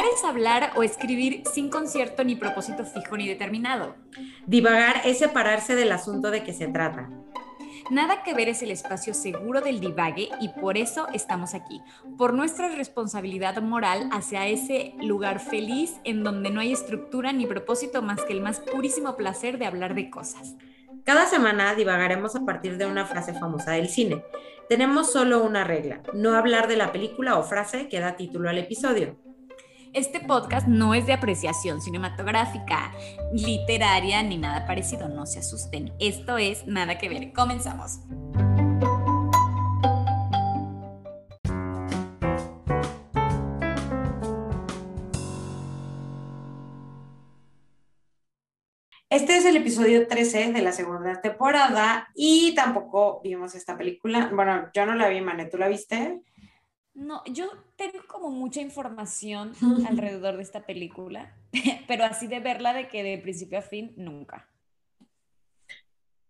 Divagar 0.00 0.16
es 0.16 0.24
hablar 0.24 0.72
o 0.76 0.82
escribir 0.82 1.42
sin 1.52 1.68
concierto 1.68 2.24
ni 2.24 2.34
propósito 2.34 2.86
fijo 2.86 3.18
ni 3.18 3.28
determinado. 3.28 3.96
Divagar 4.46 5.02
es 5.04 5.18
separarse 5.18 5.74
del 5.74 5.92
asunto 5.92 6.30
de 6.30 6.42
que 6.42 6.54
se 6.54 6.68
trata. 6.68 7.10
Nada 7.90 8.22
que 8.22 8.32
ver 8.32 8.48
es 8.48 8.62
el 8.62 8.70
espacio 8.70 9.12
seguro 9.12 9.60
del 9.60 9.78
divague 9.78 10.30
y 10.40 10.48
por 10.58 10.78
eso 10.78 11.06
estamos 11.12 11.52
aquí, 11.52 11.82
por 12.16 12.32
nuestra 12.32 12.68
responsabilidad 12.68 13.60
moral 13.60 14.08
hacia 14.10 14.46
ese 14.46 14.94
lugar 15.02 15.38
feliz 15.38 16.00
en 16.04 16.24
donde 16.24 16.48
no 16.48 16.60
hay 16.60 16.72
estructura 16.72 17.34
ni 17.34 17.44
propósito 17.44 18.00
más 18.00 18.22
que 18.24 18.32
el 18.32 18.40
más 18.40 18.60
purísimo 18.60 19.18
placer 19.18 19.58
de 19.58 19.66
hablar 19.66 19.94
de 19.94 20.08
cosas. 20.08 20.54
Cada 21.04 21.26
semana 21.26 21.74
divagaremos 21.74 22.34
a 22.36 22.46
partir 22.46 22.78
de 22.78 22.86
una 22.86 23.04
frase 23.04 23.34
famosa 23.34 23.72
del 23.72 23.90
cine. 23.90 24.24
Tenemos 24.66 25.12
solo 25.12 25.42
una 25.42 25.64
regla, 25.64 26.00
no 26.14 26.32
hablar 26.32 26.68
de 26.68 26.76
la 26.78 26.90
película 26.90 27.38
o 27.38 27.42
frase 27.42 27.86
que 27.88 28.00
da 28.00 28.16
título 28.16 28.48
al 28.48 28.56
episodio. 28.56 29.18
Este 29.92 30.20
podcast 30.20 30.68
no 30.68 30.94
es 30.94 31.06
de 31.06 31.12
apreciación 31.12 31.82
cinematográfica, 31.82 32.92
literaria 33.32 34.22
ni 34.22 34.38
nada 34.38 34.64
parecido, 34.64 35.08
no 35.08 35.26
se 35.26 35.40
asusten. 35.40 35.92
Esto 35.98 36.38
es 36.38 36.64
nada 36.64 36.96
que 36.96 37.08
ver. 37.08 37.32
Comenzamos. 37.32 37.98
Este 49.08 49.36
es 49.36 49.44
el 49.44 49.56
episodio 49.56 50.06
13 50.06 50.52
de 50.52 50.62
la 50.62 50.70
segunda 50.70 51.20
temporada 51.20 52.08
y 52.14 52.54
tampoco 52.54 53.20
vimos 53.24 53.56
esta 53.56 53.76
película. 53.76 54.30
Bueno, 54.32 54.70
yo 54.72 54.86
no 54.86 54.94
la 54.94 55.08
vi, 55.08 55.20
Mane, 55.20 55.46
¿tú 55.46 55.58
la 55.58 55.66
viste? 55.66 56.20
No, 56.94 57.22
yo 57.26 57.46
tengo 57.76 57.98
como 58.06 58.30
mucha 58.30 58.60
información 58.60 59.52
alrededor 59.88 60.36
de 60.36 60.42
esta 60.42 60.66
película, 60.66 61.36
pero 61.88 62.04
así 62.04 62.26
de 62.26 62.40
verla 62.40 62.72
de 62.72 62.88
que 62.88 63.02
de 63.02 63.18
principio 63.18 63.58
a 63.58 63.62
fin, 63.62 63.92
nunca. 63.96 64.48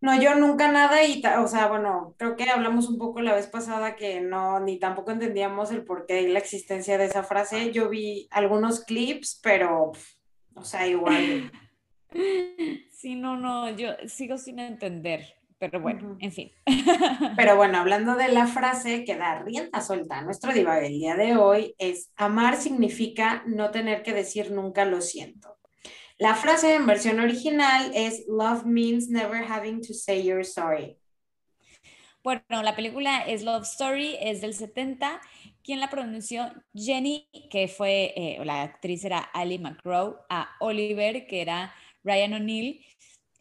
No, 0.03 0.19
yo 0.19 0.35
nunca 0.35 0.73
nada 0.73 1.05
y, 1.05 1.23
o 1.39 1.47
sea, 1.47 1.67
bueno, 1.67 2.15
creo 2.17 2.35
que 2.35 2.49
hablamos 2.49 2.89
un 2.89 2.97
poco 2.97 3.21
la 3.21 3.35
vez 3.35 3.47
pasada 3.49 3.97
que 3.97 4.23
no, 4.23 4.59
ni 4.59 4.79
tampoco 4.79 5.11
entendíamos 5.11 5.71
el 5.73 5.85
porqué 5.85 6.23
y 6.23 6.29
la 6.29 6.39
existencia 6.39 6.97
de 6.97 7.05
esa 7.05 7.23
frase. 7.23 7.71
Yo 7.71 7.91
vi 7.91 8.27
algunos 8.31 8.81
clips, 8.85 9.39
pero, 9.43 9.93
o 10.55 10.65
sea, 10.65 10.87
igual. 10.87 11.51
Sí, 12.91 13.15
no, 13.15 13.37
no, 13.37 13.71
yo 13.71 13.93
sigo 14.09 14.37
sin 14.37 14.59
entender, 14.59 15.40
pero 15.61 15.79
bueno, 15.79 16.17
en 16.21 16.33
fin. 16.33 16.51
Pero 17.37 17.55
bueno, 17.57 17.79
hablando 17.79 18.17
de 18.17 18.29
la 18.29 18.47
frase 18.47 19.05
que 19.05 19.15
da 19.15 19.43
rienda 19.43 19.83
suelta 19.83 20.23
nuestro 20.23 20.55
divague 20.55 20.87
el 20.87 20.95
día 20.95 21.17
de 21.17 21.37
hoy, 21.37 21.75
es 21.77 22.11
amar 22.17 22.57
significa 22.57 23.45
no 23.47 23.71
tener 23.71 24.03
que 24.03 24.15
decir 24.15 24.51
nunca 24.53 24.87
lo 24.87 25.03
siento. 25.03 25.59
La 26.17 26.35
frase 26.35 26.75
en 26.75 26.87
versión 26.87 27.21
original 27.21 27.93
es 27.95 28.25
Love 28.27 28.65
means 28.65 29.11
never 29.11 29.45
having 29.47 29.83
to 29.83 29.93
say 29.93 30.25
you're 30.25 30.45
sorry. 30.45 30.97
Bueno, 32.25 32.63
la 32.63 32.75
película 32.75 33.21
es 33.21 33.43
Love 33.43 33.65
Story, 33.65 34.17
es 34.19 34.41
del 34.41 34.55
70. 34.55 35.21
Quien 35.63 35.79
la 35.79 35.91
pronunció? 35.91 36.53
Jenny, 36.75 37.29
que 37.51 37.69
fue, 37.69 38.15
eh, 38.17 38.43
la 38.47 38.63
actriz 38.63 39.05
era 39.05 39.19
Ali 39.19 39.59
McGraw, 39.59 40.17
a 40.31 40.57
Oliver, 40.61 41.27
que 41.27 41.43
era 41.43 41.75
Ryan 42.03 42.35
O'Neill, 42.35 42.85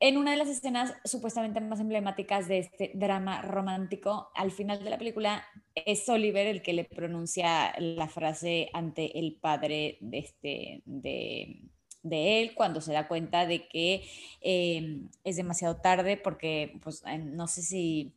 en 0.02 0.18
una 0.18 0.32
de 0.32 0.38
las 0.38 0.48
escenas 0.48 0.94
supuestamente 1.04 1.60
más 1.60 1.80
emblemáticas 1.80 2.48
de 2.48 2.60
este 2.60 2.92
drama 2.94 3.42
romántico, 3.42 4.32
al 4.34 4.52
final 4.52 4.82
de 4.84 4.90
la 4.90 4.98
película 4.98 5.46
es 5.76 6.08
Oliver 6.08 6.48
el 6.48 6.62
que 6.62 6.74
le 6.74 6.86
pronuncia 6.86 7.74
la 7.80 8.08
frase 8.08 8.70
ante 8.74 9.20
el 9.20 9.36
padre 9.36 9.98
de, 10.00 10.18
este, 10.20 10.82
de, 10.86 12.42
él 12.42 12.54
cuando 12.56 12.80
se 12.80 12.94
da 12.94 13.10
cuenta 13.10 13.46
de 13.46 13.68
que 13.68 14.10
em, 14.40 15.10
es 15.26 15.36
demasiado 15.36 15.76
tarde 15.78 16.16
porque 16.18 16.80
pues 16.82 17.04
no 17.20 17.48
sé 17.48 17.62
si... 17.62 18.14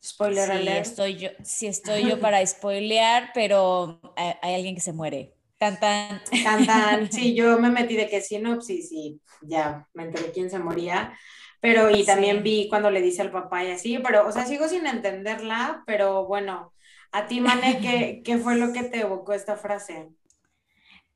Spoiler 0.00 0.62
si 0.62 0.68
Estoy 0.68 1.16
yo, 1.16 1.30
si 1.42 1.66
estoy 1.66 2.08
yo 2.08 2.20
para 2.20 2.46
spoilear, 2.46 3.30
pero 3.34 4.00
hay 4.16 4.54
alguien 4.54 4.76
que 4.76 4.80
se 4.80 4.92
muere. 4.92 5.34
Tan, 5.58 5.78
tan. 5.80 6.20
Tan, 6.66 7.10
Sí, 7.12 7.34
yo 7.34 7.58
me 7.58 7.70
metí 7.70 7.96
de 7.96 8.08
que 8.08 8.20
sinopsis 8.20 8.92
y 8.92 9.20
ya 9.42 9.88
me 9.92 10.04
enteré 10.04 10.30
quién 10.32 10.50
se 10.50 10.58
moría. 10.58 11.18
Pero, 11.60 11.90
y 11.90 12.04
también 12.04 12.44
vi 12.44 12.68
cuando 12.68 12.90
le 12.90 13.02
dice 13.02 13.22
al 13.22 13.32
papá 13.32 13.64
y 13.64 13.72
así, 13.72 13.98
pero, 13.98 14.28
o 14.28 14.32
sea, 14.32 14.46
sigo 14.46 14.68
sin 14.68 14.86
entenderla, 14.86 15.82
pero 15.86 16.26
bueno, 16.26 16.72
a 17.10 17.26
ti, 17.26 17.40
Mane, 17.40 17.78
¿qué, 17.82 18.22
qué 18.24 18.38
fue 18.38 18.56
lo 18.56 18.72
que 18.72 18.84
te 18.84 19.00
evocó 19.00 19.32
esta 19.32 19.56
frase? 19.56 20.08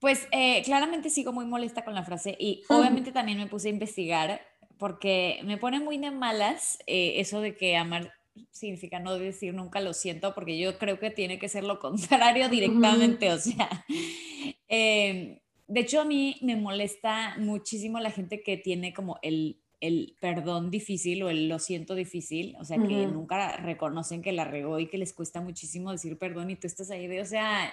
Pues 0.00 0.26
eh, 0.32 0.62
claramente 0.64 1.10
sigo 1.10 1.32
muy 1.32 1.44
molesta 1.44 1.84
con 1.84 1.94
la 1.94 2.02
frase 2.02 2.36
y 2.36 2.64
obviamente 2.68 3.12
también 3.12 3.38
me 3.38 3.46
puse 3.46 3.68
a 3.68 3.70
investigar 3.70 4.40
porque 4.76 5.40
me 5.44 5.58
pone 5.58 5.78
muy 5.78 5.96
de 5.96 6.10
malas 6.10 6.78
eh, 6.88 7.20
eso 7.20 7.40
de 7.40 7.54
que 7.54 7.76
amar 7.76 8.12
significa 8.50 8.98
no 8.98 9.18
decir 9.18 9.54
nunca 9.54 9.80
lo 9.80 9.92
siento, 9.92 10.34
porque 10.34 10.58
yo 10.58 10.78
creo 10.78 10.98
que 10.98 11.10
tiene 11.10 11.38
que 11.38 11.48
ser 11.48 11.64
lo 11.64 11.78
contrario 11.78 12.48
directamente, 12.48 13.30
o 13.30 13.38
sea, 13.38 13.84
em, 14.68 15.38
de 15.68 15.80
hecho 15.80 16.00
a 16.00 16.04
mí 16.04 16.36
me 16.42 16.56
molesta 16.56 17.36
muchísimo 17.38 17.98
la 18.00 18.10
gente 18.10 18.42
que 18.42 18.56
tiene 18.56 18.92
como 18.92 19.18
el, 19.22 19.60
el 19.80 20.16
perdón 20.20 20.70
difícil 20.70 21.22
o 21.22 21.30
el 21.30 21.48
lo 21.48 21.58
siento 21.58 21.94
difícil, 21.94 22.56
o 22.58 22.64
sea, 22.64 22.78
que 22.78 23.06
nunca 23.06 23.56
reconocen 23.56 24.22
que 24.22 24.32
la 24.32 24.44
regó 24.44 24.78
y 24.78 24.88
que 24.88 24.98
les 24.98 25.12
cuesta 25.12 25.40
muchísimo 25.40 25.92
decir 25.92 26.18
perdón 26.18 26.50
y 26.50 26.56
tú 26.56 26.66
estás 26.66 26.90
ahí 26.90 27.06
de, 27.06 27.20
o 27.20 27.26
sea, 27.26 27.72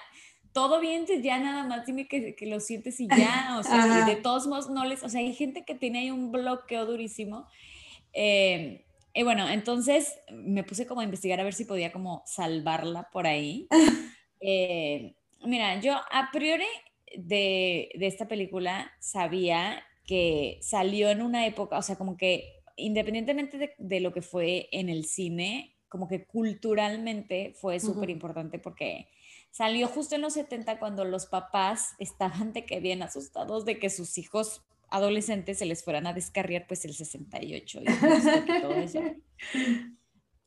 todo 0.51 0.79
bien, 0.79 1.05
ya 1.21 1.39
nada 1.39 1.65
más 1.65 1.85
dime 1.85 2.07
que, 2.07 2.35
que 2.35 2.45
lo 2.47 2.59
sientes 2.59 2.99
y 2.99 3.07
ya, 3.07 3.57
o 3.59 3.63
sea, 3.63 4.05
de 4.05 4.15
todos 4.15 4.47
modos 4.47 4.69
no 4.69 4.83
les, 4.85 5.03
o 5.03 5.09
sea, 5.09 5.21
hay 5.21 5.33
gente 5.33 5.63
que 5.63 5.75
tiene 5.75 5.99
ahí 5.99 6.11
un 6.11 6.31
bloqueo 6.31 6.85
durísimo. 6.85 7.47
Eh, 8.13 8.85
y 9.19 9.23
bueno, 9.23 9.49
entonces 9.49 10.17
me 10.31 10.63
puse 10.63 10.87
como 10.87 11.01
a 11.01 11.03
investigar 11.03 11.41
a 11.41 11.43
ver 11.43 11.53
si 11.53 11.65
podía 11.65 11.91
como 11.91 12.23
salvarla 12.25 13.09
por 13.11 13.27
ahí. 13.27 13.67
Eh, 14.41 15.15
mira, 15.43 15.81
yo 15.81 15.95
a 15.95 16.29
priori 16.31 16.63
de, 17.17 17.89
de, 17.93 18.07
esta 18.07 18.29
película 18.29 18.89
sabía 19.01 19.83
que 20.05 20.59
salió 20.61 21.09
en 21.09 21.21
una 21.21 21.45
época, 21.45 21.77
o 21.77 21.81
sea, 21.81 21.97
como 21.97 22.15
que 22.15 22.63
independientemente 22.77 23.57
de, 23.57 23.73
de 23.77 23.99
lo 23.99 24.13
que 24.13 24.21
fue 24.21 24.69
en 24.71 24.87
el 24.87 25.03
cine, 25.03 25.75
como 25.89 26.07
que 26.07 26.23
culturalmente 26.23 27.53
fue 27.59 27.81
súper 27.81 28.09
importante 28.09 28.59
porque 28.59 29.09
salió 29.51 29.89
justo 29.89 30.15
en 30.15 30.21
los 30.21 30.35
70 30.35 30.79
cuando 30.79 31.03
los 31.03 31.25
papás 31.25 31.95
estaban 31.99 32.53
de 32.53 32.65
que 32.65 32.79
bien 32.79 33.03
asustados 33.03 33.65
de 33.65 33.77
que 33.77 33.89
sus 33.89 34.17
hijos 34.17 34.61
adolescentes 34.91 35.57
se 35.57 35.65
les 35.65 35.83
fueran 35.83 36.07
a 36.07 36.13
descarriar 36.13 36.65
pues 36.67 36.85
el 36.85 36.93
68 36.93 37.81
y 37.81 38.61
todo 38.61 38.73
eso. 38.75 39.01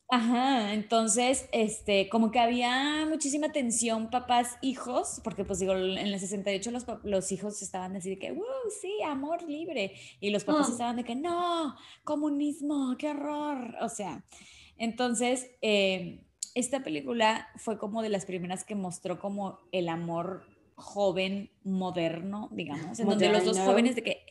Ajá, 0.09 0.73
entonces, 0.73 1.49
este, 1.51 2.07
como 2.07 2.29
que 2.29 2.39
había 2.39 3.07
muchísima 3.09 3.51
tensión 3.51 4.11
papás, 4.11 4.57
hijos, 4.61 5.19
porque 5.23 5.43
pues 5.43 5.57
digo, 5.57 5.73
en 5.73 5.97
el 5.97 6.19
68 6.19 6.69
los, 6.69 6.85
los 7.03 7.31
hijos 7.31 7.59
estaban 7.63 7.95
así 7.95 8.11
de 8.11 8.19
que, 8.19 8.31
wow, 8.31 8.45
sí, 8.79 8.91
amor 9.03 9.41
libre, 9.41 9.93
y 10.19 10.29
los 10.29 10.43
papás 10.43 10.67
ah. 10.69 10.71
estaban 10.71 10.95
de 10.97 11.03
que, 11.03 11.15
no, 11.15 11.75
comunismo, 12.03 12.95
qué 12.99 13.09
horror, 13.09 13.75
o 13.81 13.89
sea, 13.89 14.23
entonces, 14.77 15.49
eh, 15.61 16.21
esta 16.53 16.83
película 16.83 17.47
fue 17.55 17.79
como 17.79 18.03
de 18.03 18.09
las 18.09 18.25
primeras 18.25 18.63
que 18.63 18.75
mostró 18.75 19.19
como 19.19 19.61
el 19.71 19.89
amor 19.89 20.45
joven 20.75 21.51
moderno, 21.63 22.49
digamos, 22.51 22.99
en 22.99 23.07
donde 23.07 23.29
los 23.29 23.45
dos 23.45 23.59
jóvenes 23.59 23.95
de 23.95 24.03
que, 24.03 24.22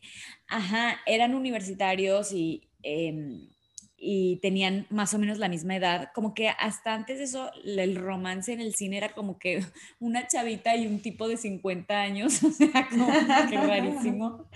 ajá, 0.52 1.00
eran 1.06 1.34
universitarios 1.34 2.32
y, 2.32 2.68
em, 2.82 3.48
y 3.96 4.36
tenían 4.42 4.86
más 4.90 5.14
o 5.14 5.18
menos 5.18 5.38
la 5.38 5.48
misma 5.48 5.76
edad, 5.76 6.10
como 6.12 6.34
que 6.34 6.48
hasta 6.48 6.92
antes 6.92 7.18
de 7.18 7.24
eso 7.24 7.50
el 7.64 7.96
romance 7.96 8.52
en 8.52 8.60
el 8.60 8.74
cine 8.74 8.96
era 8.96 9.14
como 9.14 9.38
que 9.38 9.60
una 10.00 10.26
chavita 10.26 10.76
y 10.76 10.86
un 10.86 11.00
tipo 11.00 11.28
de 11.28 11.36
50 11.36 12.00
años, 12.00 12.42
o 12.44 12.50
sea, 12.50 12.88
como 12.90 13.06
que 13.48 13.56
rarísimo. 13.56 14.48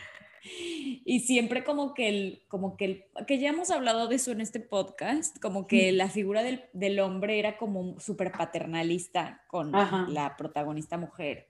Y 1.05 1.21
siempre 1.21 1.65
como 1.65 1.93
que 1.93 2.09
el, 2.09 2.43
como 2.49 2.77
que 2.77 2.85
el, 2.85 3.05
que 3.27 3.39
ya 3.39 3.49
hemos 3.49 3.71
hablado 3.71 4.07
de 4.07 4.17
eso 4.17 4.31
en 4.31 4.41
este 4.41 4.61
podcast, 4.61 5.41
como 5.41 5.67
que 5.67 5.91
la 5.91 6.09
figura 6.09 6.45
del, 6.45 6.65
del 6.73 7.01
hombre 7.01 7.39
era 7.39 7.57
como 7.57 7.99
súper 7.99 8.31
paternalista 8.31 9.43
con 9.49 9.73
la 9.73 10.35
protagonista 10.37 10.99
mujer. 10.99 11.49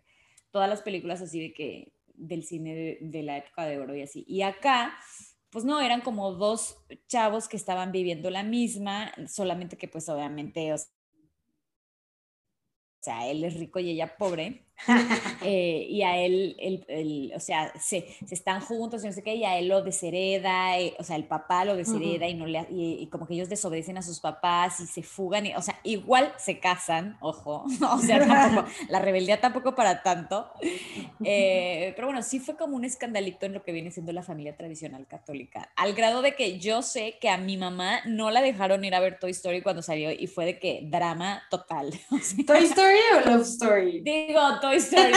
Todas 0.51 0.71
las 0.71 0.81
películas 0.81 1.21
así 1.21 1.41
de 1.41 1.53
que 1.53 1.96
del 2.17 2.45
cine 2.45 2.99
de, 3.01 3.23
la 3.23 3.39
época 3.39 3.65
de 3.67 3.79
oro 3.79 3.95
y 3.95 4.03
así. 4.03 4.25
Y 4.29 4.43
acá, 4.43 4.97
pues 5.51 5.65
no, 5.65 5.81
eran 5.81 6.01
como 6.01 6.33
dos 6.33 6.79
chavos 7.09 7.49
que 7.49 7.57
estaban 7.57 7.93
viviendo 7.93 8.31
la 8.31 8.43
misma, 8.43 9.13
solamente 9.29 9.77
que 9.77 9.89
pues 9.89 10.09
obviamente, 10.09 10.73
o 10.73 10.77
sea, 13.01 13.29
él 13.29 13.45
es 13.45 13.55
rico 13.55 13.79
y 13.79 13.91
ella 13.91 14.17
pobre. 14.17 14.66
Eh, 15.49 15.87
y 15.89 16.03
a 16.03 16.19
él, 16.19 16.57
el, 16.59 17.33
o 17.37 17.41
sea, 17.41 17.73
se, 17.79 18.09
se, 18.27 18.35
están 18.35 18.61
juntos 18.61 19.05
y 19.05 19.07
no 19.07 19.13
sé 19.13 19.23
qué, 19.23 19.37
y 19.37 19.45
a 19.45 19.59
él 19.59 19.69
lo 19.69 19.83
deshereda, 19.83 20.73
o 20.99 21.05
sea, 21.05 21.15
el 21.15 21.25
papá 21.25 21.65
lo 21.65 21.77
deshereda 21.77 22.27
y, 22.27 22.35
no 22.35 22.47
le, 22.47 22.67
y, 22.71 23.07
como 23.13 23.29
que 23.29 23.35
ellos 23.35 23.49
desobedecen 23.49 23.97
a 23.97 24.03
sus 24.03 24.19
papás 24.19 24.81
y 24.81 24.87
se 24.87 25.03
fugan, 25.05 25.47
y, 25.47 25.55
o 25.55 25.63
sea, 25.63 25.79
igual 25.85 26.33
se 26.37 26.59
casan, 26.59 27.17
ojo, 27.21 27.65
o 27.93 27.99
sea, 27.99 28.27
tampoco, 28.27 28.69
la 28.89 28.99
rebeldía 28.99 29.41
tampoco 29.41 29.75
para 29.77 30.03
tanto, 30.03 30.51
eh, 31.23 31.93
pero 31.95 32.09
bueno, 32.09 32.23
sí 32.23 32.41
fue 32.41 32.57
como 32.57 32.75
un 32.75 32.85
escandalito 32.85 33.47
en 33.47 33.53
lo 33.53 33.63
que 33.63 33.73
viene 33.73 33.93
siendo 33.93 34.13
la 34.13 34.23
familia 34.23 34.57
tradicional 34.57 35.07
católica, 35.07 35.71
al 35.77 35.93
grado 35.95 36.23
de 36.23 36.35
que 36.35 36.59
yo 36.59 36.83
sé 36.83 37.19
que 37.21 37.29
a 37.29 37.37
mi 37.37 37.57
mamá 37.57 38.01
no 38.07 38.31
la 38.31 38.43
dejaron 38.43 38.85
ir 38.85 38.95
a 38.97 39.01
ver 39.01 39.21
Toy 39.21 39.31
Story 39.31 39.63
cuando 39.63 39.83
salió 39.83 40.11
y 40.11 40.27
fue 40.27 40.45
de 40.45 40.59
que 40.59 40.81
drama 40.85 41.43
total. 41.51 41.93
¿Toy 42.47 42.65
Story 42.65 42.99
o 43.15 43.31
Love 43.31 43.43
Story? 43.43 44.01
Digo, 44.01 44.41
Toy 44.71 44.77
Story. 44.77 45.13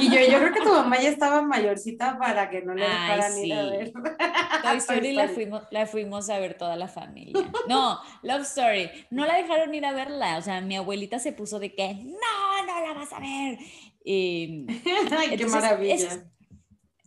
y 0.00 0.10
yo, 0.10 0.20
yo 0.20 0.38
creo 0.38 0.52
que 0.52 0.60
tu 0.60 0.72
mamá 0.72 1.00
ya 1.00 1.08
estaba 1.08 1.42
mayorcita 1.42 2.18
para 2.18 2.50
que 2.50 2.62
no 2.62 2.74
le 2.74 2.84
dejaran 2.84 3.38
ir 3.38 3.52
a 3.52 3.64
ver. 3.64 3.92
Toy 4.62 4.76
Story, 4.78 5.12
La, 5.12 5.28
fuimos, 5.28 5.62
la 5.70 5.86
fuimos 5.86 6.30
a 6.30 6.38
ver 6.38 6.56
toda 6.56 6.76
la 6.76 6.88
familia. 6.88 7.50
No, 7.68 7.98
Love 8.22 8.42
Story. 8.42 8.90
No 9.10 9.26
la 9.26 9.36
dejaron 9.36 9.74
ir 9.74 9.84
a 9.84 9.92
verla. 9.92 10.38
O 10.38 10.42
sea, 10.42 10.60
mi 10.60 10.76
abuelita 10.76 11.18
se 11.18 11.32
puso 11.32 11.58
de 11.58 11.74
que, 11.74 11.94
no, 11.94 12.66
no 12.66 12.80
la 12.86 12.94
vas 12.94 13.12
a 13.12 13.20
ver. 13.20 13.58
Y, 14.04 14.66
Ay, 15.18 15.36
qué 15.36 15.46
maravilla. 15.46 16.24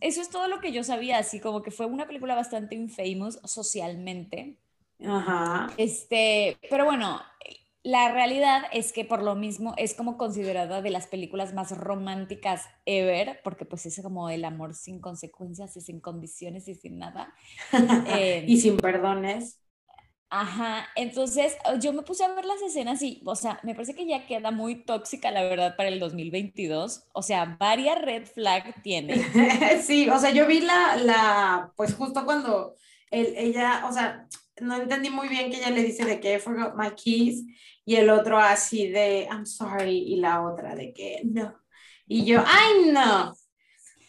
eso 0.00 0.20
es 0.20 0.30
todo 0.30 0.48
lo 0.48 0.60
que 0.60 0.72
yo 0.72 0.82
sabía, 0.84 1.18
así 1.18 1.40
como 1.40 1.62
que 1.62 1.70
fue 1.70 1.86
una 1.86 2.06
película 2.06 2.34
bastante 2.34 2.74
infamous 2.74 3.38
socialmente. 3.44 4.58
Ajá. 5.04 5.72
Este, 5.76 6.58
pero 6.68 6.84
bueno, 6.84 7.20
la 7.88 8.12
realidad 8.12 8.64
es 8.70 8.92
que 8.92 9.06
por 9.06 9.22
lo 9.22 9.34
mismo 9.34 9.72
es 9.78 9.94
como 9.94 10.18
considerada 10.18 10.82
de 10.82 10.90
las 10.90 11.06
películas 11.06 11.54
más 11.54 11.70
románticas 11.74 12.66
ever, 12.84 13.40
porque 13.42 13.64
pues 13.64 13.86
es 13.86 14.02
como 14.02 14.28
el 14.28 14.44
amor 14.44 14.74
sin 14.74 15.00
consecuencias 15.00 15.74
y 15.74 15.80
sin 15.80 15.98
condiciones 15.98 16.68
y 16.68 16.74
sin 16.74 16.98
nada. 16.98 17.32
y 18.46 18.60
sin 18.60 18.76
perdones. 18.76 19.62
Ajá, 20.28 20.86
entonces 20.96 21.56
yo 21.80 21.94
me 21.94 22.02
puse 22.02 22.24
a 22.24 22.34
ver 22.34 22.44
las 22.44 22.60
escenas 22.60 23.00
y, 23.00 23.22
o 23.24 23.34
sea, 23.34 23.58
me 23.62 23.74
parece 23.74 23.94
que 23.94 24.06
ya 24.06 24.26
queda 24.26 24.50
muy 24.50 24.84
tóxica, 24.84 25.30
la 25.30 25.44
verdad, 25.44 25.74
para 25.74 25.88
el 25.88 25.98
2022. 25.98 27.04
O 27.14 27.22
sea, 27.22 27.56
varias 27.58 28.02
red 28.02 28.26
flag 28.26 28.82
tiene. 28.82 29.14
sí, 29.82 30.10
o 30.10 30.18
sea, 30.18 30.28
yo 30.28 30.46
vi 30.46 30.60
la, 30.60 30.96
la 30.96 31.72
pues 31.74 31.94
justo 31.94 32.26
cuando 32.26 32.74
ella, 33.10 33.86
o 33.88 33.92
sea, 33.92 34.28
no 34.60 34.76
entendí 34.76 35.10
muy 35.10 35.28
bien 35.28 35.50
que 35.50 35.58
ella 35.58 35.70
le 35.70 35.82
dice 35.82 36.04
de 36.04 36.20
que 36.20 36.34
I 36.34 36.38
forgot 36.38 36.74
my 36.76 36.90
keys 36.90 37.44
y 37.84 37.96
el 37.96 38.10
otro 38.10 38.38
así 38.38 38.88
de 38.88 39.26
I'm 39.30 39.46
sorry 39.46 39.96
y 39.96 40.16
la 40.16 40.42
otra 40.42 40.74
de 40.74 40.92
que 40.92 41.22
no. 41.24 41.54
Y 42.06 42.24
yo, 42.24 42.42
ay 42.46 42.90
no. 42.92 43.34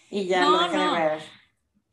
Y 0.10 0.26
ya 0.26 0.42
no, 0.42 0.68
lo 0.68 0.74
no. 0.74 0.94
ver. 0.94 1.20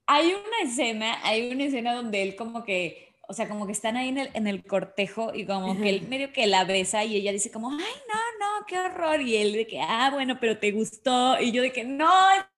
Hay 0.07 0.33
una 0.33 0.71
escena, 0.71 1.19
hay 1.23 1.51
una 1.51 1.65
escena 1.65 1.95
donde 1.95 2.23
él 2.23 2.37
como 2.37 2.65
que, 2.65 3.15
o 3.29 3.33
sea, 3.33 3.49
como 3.49 3.67
que 3.67 3.73
están 3.73 3.97
ahí 3.97 4.09
en 4.09 4.19
el, 4.19 4.31
en 4.35 4.47
el 4.47 4.65
cortejo 4.65 5.35
y 5.35 5.45
como 5.47 5.77
que 5.77 5.91
él 5.91 6.09
medio 6.09 6.33
que 6.33 6.47
la 6.47 6.65
besa 6.65 7.05
y 7.05 7.17
ella 7.17 7.33
dice 7.33 7.51
como, 7.51 7.71
ay 7.71 7.77
no, 7.79 8.15
no, 8.41 8.67
qué 8.67 8.79
horror. 8.79 9.21
Y 9.21 9.37
él 9.37 9.53
de 9.53 9.67
que, 9.67 9.81
ah, 9.81 10.11
bueno, 10.13 10.39
pero 10.41 10.59
te 10.59 10.73
gustó. 10.73 11.41
Y 11.41 11.53
yo 11.53 11.63
de 11.63 11.73
que, 11.73 11.85
no, 11.85 12.11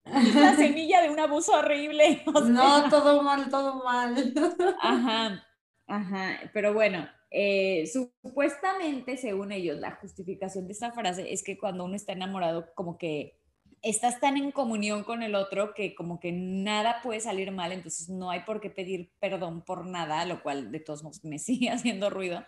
es 0.04 0.34
la 0.34 0.54
semilla 0.56 1.02
de 1.02 1.10
un 1.10 1.20
abuso 1.20 1.52
horrible. 1.52 2.22
no, 2.26 2.88
todo 2.88 3.22
mal, 3.22 3.48
todo 3.50 3.82
mal. 3.82 4.34
Ajá. 4.80 5.44
Ajá, 5.88 6.38
pero 6.52 6.74
bueno, 6.74 7.08
eh, 7.30 7.86
supuestamente, 7.86 9.16
según 9.16 9.52
ellos, 9.52 9.78
la 9.78 9.92
justificación 9.92 10.66
de 10.66 10.72
esta 10.74 10.92
frase 10.92 11.32
es 11.32 11.42
que 11.42 11.58
cuando 11.58 11.84
uno 11.84 11.96
está 11.96 12.12
enamorado, 12.12 12.72
como 12.74 12.98
que 12.98 13.38
estás 13.82 14.20
tan 14.20 14.36
en 14.36 14.52
comunión 14.52 15.02
con 15.02 15.22
el 15.22 15.34
otro 15.34 15.72
que 15.72 15.94
como 15.94 16.20
que 16.20 16.32
nada 16.32 17.00
puede 17.02 17.20
salir 17.20 17.52
mal, 17.52 17.72
entonces 17.72 18.08
no 18.08 18.30
hay 18.30 18.40
por 18.40 18.60
qué 18.60 18.70
pedir 18.70 19.12
perdón 19.18 19.62
por 19.64 19.86
nada, 19.86 20.24
lo 20.26 20.42
cual 20.42 20.70
de 20.70 20.80
todos 20.80 21.02
modos 21.02 21.20
me 21.24 21.38
sigue 21.38 21.70
haciendo 21.70 22.10
ruido. 22.10 22.44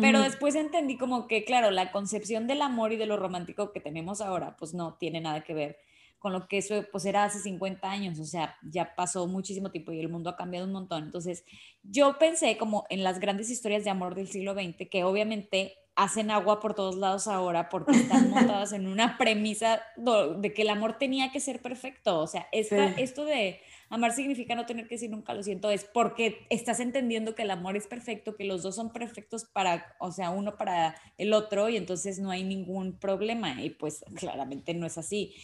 Pero 0.00 0.22
después 0.22 0.54
entendí 0.54 0.96
como 0.96 1.26
que, 1.26 1.44
claro, 1.44 1.72
la 1.72 1.90
concepción 1.90 2.46
del 2.46 2.62
amor 2.62 2.92
y 2.92 2.96
de 2.96 3.06
lo 3.06 3.16
romántico 3.16 3.72
que 3.72 3.80
tenemos 3.80 4.20
ahora, 4.20 4.56
pues 4.56 4.72
no 4.72 4.94
tiene 4.94 5.20
nada 5.20 5.42
que 5.42 5.52
ver 5.52 5.78
con 6.20 6.32
lo 6.32 6.46
que 6.46 6.58
eso 6.58 6.84
pues 6.92 7.04
era 7.06 7.24
hace 7.24 7.40
50 7.40 7.90
años, 7.90 8.20
o 8.20 8.24
sea, 8.24 8.56
ya 8.62 8.94
pasó 8.94 9.26
muchísimo 9.26 9.70
tiempo 9.70 9.90
y 9.90 10.00
el 10.00 10.10
mundo 10.10 10.30
ha 10.30 10.36
cambiado 10.36 10.66
un 10.66 10.72
montón. 10.72 11.04
Entonces, 11.04 11.44
yo 11.82 12.18
pensé 12.18 12.56
como 12.58 12.84
en 12.90 13.02
las 13.02 13.18
grandes 13.18 13.50
historias 13.50 13.84
de 13.84 13.90
amor 13.90 14.14
del 14.14 14.28
siglo 14.28 14.52
XX, 14.52 14.88
que 14.88 15.02
obviamente 15.02 15.78
hacen 15.96 16.30
agua 16.30 16.60
por 16.60 16.74
todos 16.74 16.96
lados 16.96 17.26
ahora 17.26 17.68
porque 17.68 17.92
están 17.92 18.30
montadas 18.30 18.72
en 18.72 18.86
una 18.86 19.18
premisa 19.18 19.82
de 19.96 20.52
que 20.52 20.62
el 20.62 20.68
amor 20.68 20.98
tenía 20.98 21.32
que 21.32 21.40
ser 21.40 21.60
perfecto. 21.60 22.20
O 22.20 22.26
sea, 22.26 22.48
esto 22.52 23.24
de 23.24 23.60
amar 23.88 24.12
significa 24.12 24.54
no 24.54 24.66
tener 24.66 24.86
que 24.88 24.94
decir 24.94 25.10
nunca 25.10 25.34
lo 25.34 25.42
siento, 25.42 25.70
es 25.70 25.84
porque 25.84 26.46
estás 26.48 26.80
entendiendo 26.80 27.34
que 27.34 27.42
el 27.42 27.50
amor 27.50 27.76
es 27.76 27.86
perfecto, 27.86 28.36
que 28.36 28.44
los 28.44 28.62
dos 28.62 28.76
son 28.76 28.92
perfectos 28.92 29.44
para, 29.44 29.96
o 29.98 30.12
sea, 30.12 30.30
uno 30.30 30.56
para 30.56 30.96
el 31.18 31.32
otro 31.32 31.68
y 31.68 31.76
entonces 31.76 32.18
no 32.18 32.30
hay 32.30 32.44
ningún 32.44 32.98
problema. 32.98 33.62
Y 33.62 33.70
pues 33.70 34.04
claramente 34.16 34.74
no 34.74 34.86
es 34.86 34.96
así. 34.96 35.34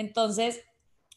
Entonces, 0.00 0.62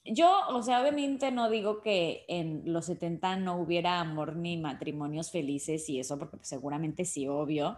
yo, 0.05 0.29
o 0.49 0.61
sea, 0.61 0.81
obviamente 0.81 1.31
no 1.31 1.49
digo 1.49 1.81
que 1.81 2.25
en 2.27 2.63
los 2.65 2.85
70 2.87 3.37
no 3.37 3.55
hubiera 3.55 4.01
amor 4.01 4.35
ni 4.35 4.57
matrimonios 4.57 5.31
felices 5.31 5.87
y 5.89 5.99
eso, 5.99 6.19
porque 6.19 6.37
pues, 6.37 6.49
seguramente 6.49 7.05
sí, 7.05 7.27
obvio, 7.27 7.77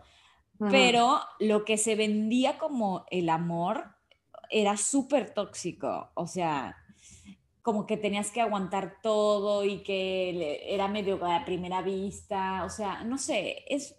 pero 0.57 1.19
lo 1.39 1.65
que 1.65 1.77
se 1.77 1.95
vendía 1.95 2.57
como 2.57 3.05
el 3.11 3.29
amor 3.29 3.83
era 4.49 4.77
súper 4.77 5.33
tóxico, 5.33 6.09
o 6.15 6.27
sea, 6.27 6.75
como 7.61 7.85
que 7.85 7.97
tenías 7.97 8.31
que 8.31 8.41
aguantar 8.41 8.97
todo 9.03 9.65
y 9.65 9.83
que 9.83 10.61
era 10.73 10.87
medio 10.87 11.23
a 11.25 11.45
primera 11.45 11.81
vista, 11.81 12.63
o 12.63 12.69
sea, 12.69 13.03
no 13.03 13.17
sé, 13.17 13.65
es 13.67 13.95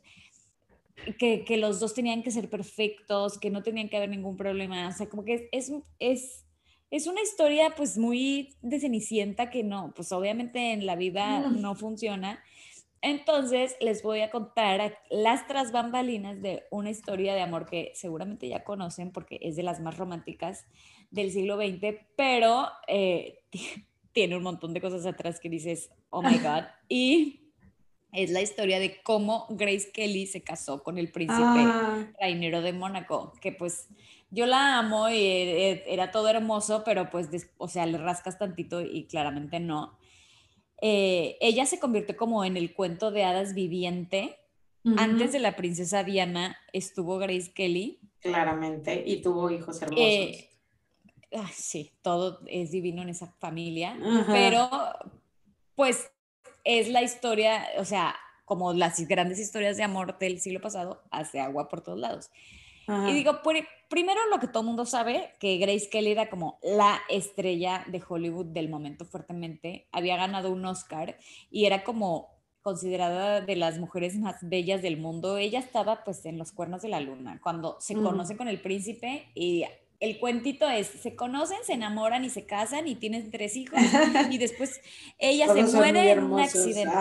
que, 1.19 1.45
que 1.45 1.59
los 1.59 1.79
dos 1.79 1.95
tenían 1.95 2.23
que 2.23 2.31
ser 2.31 2.49
perfectos, 2.49 3.39
que 3.39 3.51
no 3.51 3.63
tenían 3.63 3.89
que 3.89 3.99
haber 3.99 4.09
ningún 4.09 4.37
problema, 4.37 4.89
o 4.89 4.93
sea, 4.93 5.09
como 5.09 5.25
que 5.25 5.49
es, 5.53 5.71
es 5.71 5.73
es 5.99 6.46
una 7.07 7.21
historia 7.21 7.75
pues 7.77 7.99
muy 7.99 8.57
de 8.63 8.81
Cenicienta 8.81 9.51
que 9.51 9.63
no, 9.63 9.93
pues 9.95 10.13
obviamente 10.13 10.73
en 10.73 10.87
la 10.87 10.97
vida 10.97 11.41
no 11.41 11.75
funciona. 11.75 12.43
Entonces 13.03 13.77
les 13.81 14.03
voy 14.03 14.21
a 14.21 14.31
contar 14.31 14.99
las 15.11 15.47
tras 15.47 15.71
bambalinas 15.71 16.41
de 16.43 16.65
una 16.71 16.91
historia 16.91 17.35
de 17.35 17.43
amor 17.43 17.67
que 17.67 17.93
seguramente 17.95 18.49
ya 18.49 18.65
conocen 18.65 19.13
porque 19.13 19.39
es 19.43 19.57
de 19.57 19.63
las 19.63 19.81
más 19.81 19.97
románticas 19.97 20.67
del 21.11 21.31
siglo 21.31 21.57
XX, 21.57 21.99
pero 22.17 22.67
eh, 22.89 23.41
tiene 24.13 24.37
un 24.37 24.43
montón 24.43 24.73
de 24.73 24.81
cosas 24.81 25.07
atrás 25.07 25.39
que 25.41 25.49
dices, 25.49 25.91
oh 26.11 26.23
my 26.23 26.39
God. 26.39 26.65
Y 26.89 27.53
es 28.13 28.31
la 28.31 28.41
historia 28.41 28.79
de 28.79 29.03
cómo 29.03 29.47
Grace 29.51 29.91
Kelly 29.93 30.27
se 30.27 30.43
casó 30.43 30.83
con 30.83 30.99
el 30.99 31.13
príncipe 31.13 31.43
ah. 31.43 32.11
Rainero 32.19 32.63
de 32.63 32.73
Mónaco, 32.73 33.35
que 33.41 33.53
pues 33.53 33.89
yo 34.31 34.47
la 34.47 34.79
amo 34.79 35.09
y 35.09 35.17
e, 35.17 35.71
e, 35.71 35.85
era 35.87 36.11
todo 36.11 36.29
hermoso, 36.29 36.83
pero 36.85 37.11
pues, 37.11 37.29
o 37.59 37.69
sea, 37.69 37.87
le 37.87 37.99
rascas 37.99 38.39
tantito 38.39 38.81
y 38.81 39.07
claramente 39.07 39.61
no. 39.61 39.99
Eh, 40.83 41.39
ella 41.41 41.65
se 41.67 41.79
convirtió 41.79 42.17
como 42.17 42.45
en 42.45 42.57
el 42.57 42.75
cuento 42.75 43.11
de 43.11 43.25
hadas 43.25 43.55
viviente. 43.55 44.39
Antes 44.97 45.33
de 45.33 45.41
la 45.41 45.57
princesa 45.57 46.05
Diana 46.05 46.57
estuvo 46.73 47.19
Grace 47.19 47.53
Kelly. 47.53 47.99
Claramente, 48.21 49.03
y 49.05 49.21
tuvo 49.21 49.51
hijos 49.51 49.83
hermosos. 49.83 50.05
Eh, 50.05 50.49
sí, 51.53 51.93
todo 52.03 52.41
es 52.47 52.71
divino 52.71 53.03
en 53.03 53.09
esa 53.09 53.27
familia, 53.41 53.99
pero 54.29 54.71
pues 55.75 56.09
es 56.63 56.89
la 56.89 57.03
historia, 57.03 57.67
o 57.79 57.85
sea, 57.85 58.15
como 58.45 58.73
las 58.73 59.01
grandes 59.09 59.41
historias 59.41 59.77
de 59.77 59.83
amor 59.83 60.19
del 60.19 60.41
siglo 60.41 60.61
pasado, 60.61 61.03
hace 61.11 61.41
agua 61.41 61.69
por 61.69 61.81
todos 61.81 61.99
lados. 61.99 62.31
Y 63.09 63.13
digo, 63.13 63.41
primero 63.89 64.21
lo 64.31 64.39
que 64.39 64.49
todo 64.49 64.61
el 64.61 64.67
mundo 64.67 64.85
sabe, 64.85 65.33
que 65.39 65.59
Grace 65.59 65.89
Kelly 65.91 66.13
era 66.13 66.29
como 66.29 66.59
la 66.63 67.01
estrella 67.09 67.85
de 67.89 68.03
Hollywood 68.07 68.47
del 68.47 68.69
momento 68.69 69.05
fuertemente, 69.05 69.89
había 69.93 70.17
ganado 70.17 70.51
un 70.51 70.65
Oscar 70.65 71.19
y 71.51 71.67
era 71.67 71.85
como 71.85 72.37
considerada 72.63 73.41
de 73.41 73.55
las 73.55 73.79
mujeres 73.79 74.17
más 74.17 74.37
bellas 74.43 74.83
del 74.83 74.97
mundo. 74.97 75.37
Ella 75.37 75.61
estaba 75.61 76.03
pues 76.03 76.25
en 76.27 76.37
los 76.37 76.51
cuernos 76.51 76.83
de 76.83 76.89
la 76.89 77.01
luna, 77.01 77.39
cuando 77.43 77.77
se 77.81 77.95
conoce 77.95 78.37
con 78.37 78.49
el 78.49 78.61
príncipe 78.61 79.31
y 79.35 79.65
el 80.01 80.19
cuentito 80.19 80.69
es, 80.69 80.89
se 80.89 81.15
conocen, 81.15 81.59
se 81.65 81.75
enamoran 81.75 82.25
y 82.25 82.31
se 82.31 82.45
casan 82.45 82.89
y 82.89 82.97
tienen 82.97 83.31
tres 83.31 83.57
hijos 83.57 83.79
y 84.31 84.39
después 84.39 84.81
ella 85.19 85.47
se 85.53 85.63
muere 85.77 86.11
en 86.11 86.25
un 86.25 86.41
accidente. 86.41 86.93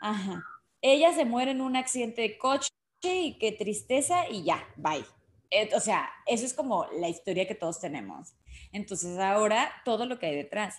Ajá. 0.00 0.44
Ella 0.82 1.12
se 1.14 1.24
muere 1.24 1.52
en 1.52 1.62
un 1.62 1.76
accidente 1.76 2.20
de 2.20 2.38
coche 2.38 2.68
y 3.02 3.38
qué 3.38 3.52
tristeza 3.52 4.28
y 4.28 4.44
ya, 4.44 4.62
bye 4.76 5.15
o 5.74 5.80
sea, 5.80 6.08
eso 6.26 6.44
es 6.44 6.54
como 6.54 6.86
la 6.98 7.08
historia 7.08 7.46
que 7.46 7.54
todos 7.54 7.80
tenemos. 7.80 8.34
Entonces 8.72 9.18
ahora 9.18 9.70
todo 9.84 10.06
lo 10.06 10.18
que 10.18 10.26
hay 10.26 10.36
detrás. 10.36 10.76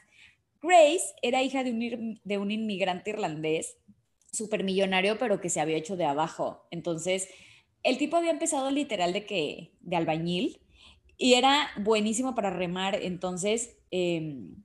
Grace 0.61 1.13
era 1.21 1.43
hija 1.43 1.63
de 1.63 1.71
un, 1.71 2.21
de 2.23 2.37
un 2.37 2.51
inmigrante 2.51 3.11
irlandés 3.11 3.77
millonario, 4.63 5.17
pero 5.17 5.41
que 5.41 5.49
se 5.49 5.59
había 5.59 5.77
hecho 5.77 5.95
de 5.95 6.05
abajo. 6.05 6.67
Entonces, 6.71 7.29
el 7.83 7.97
tipo 7.97 8.17
había 8.17 8.31
empezado 8.31 8.71
literal 8.71 9.13
de 9.13 9.25
que 9.25 9.71
de 9.81 9.95
albañil 9.95 10.61
y 11.17 11.33
era 11.33 11.69
buenísimo 11.77 12.35
para 12.35 12.49
remar, 12.49 12.95
entonces 13.01 13.77
em, 13.91 14.63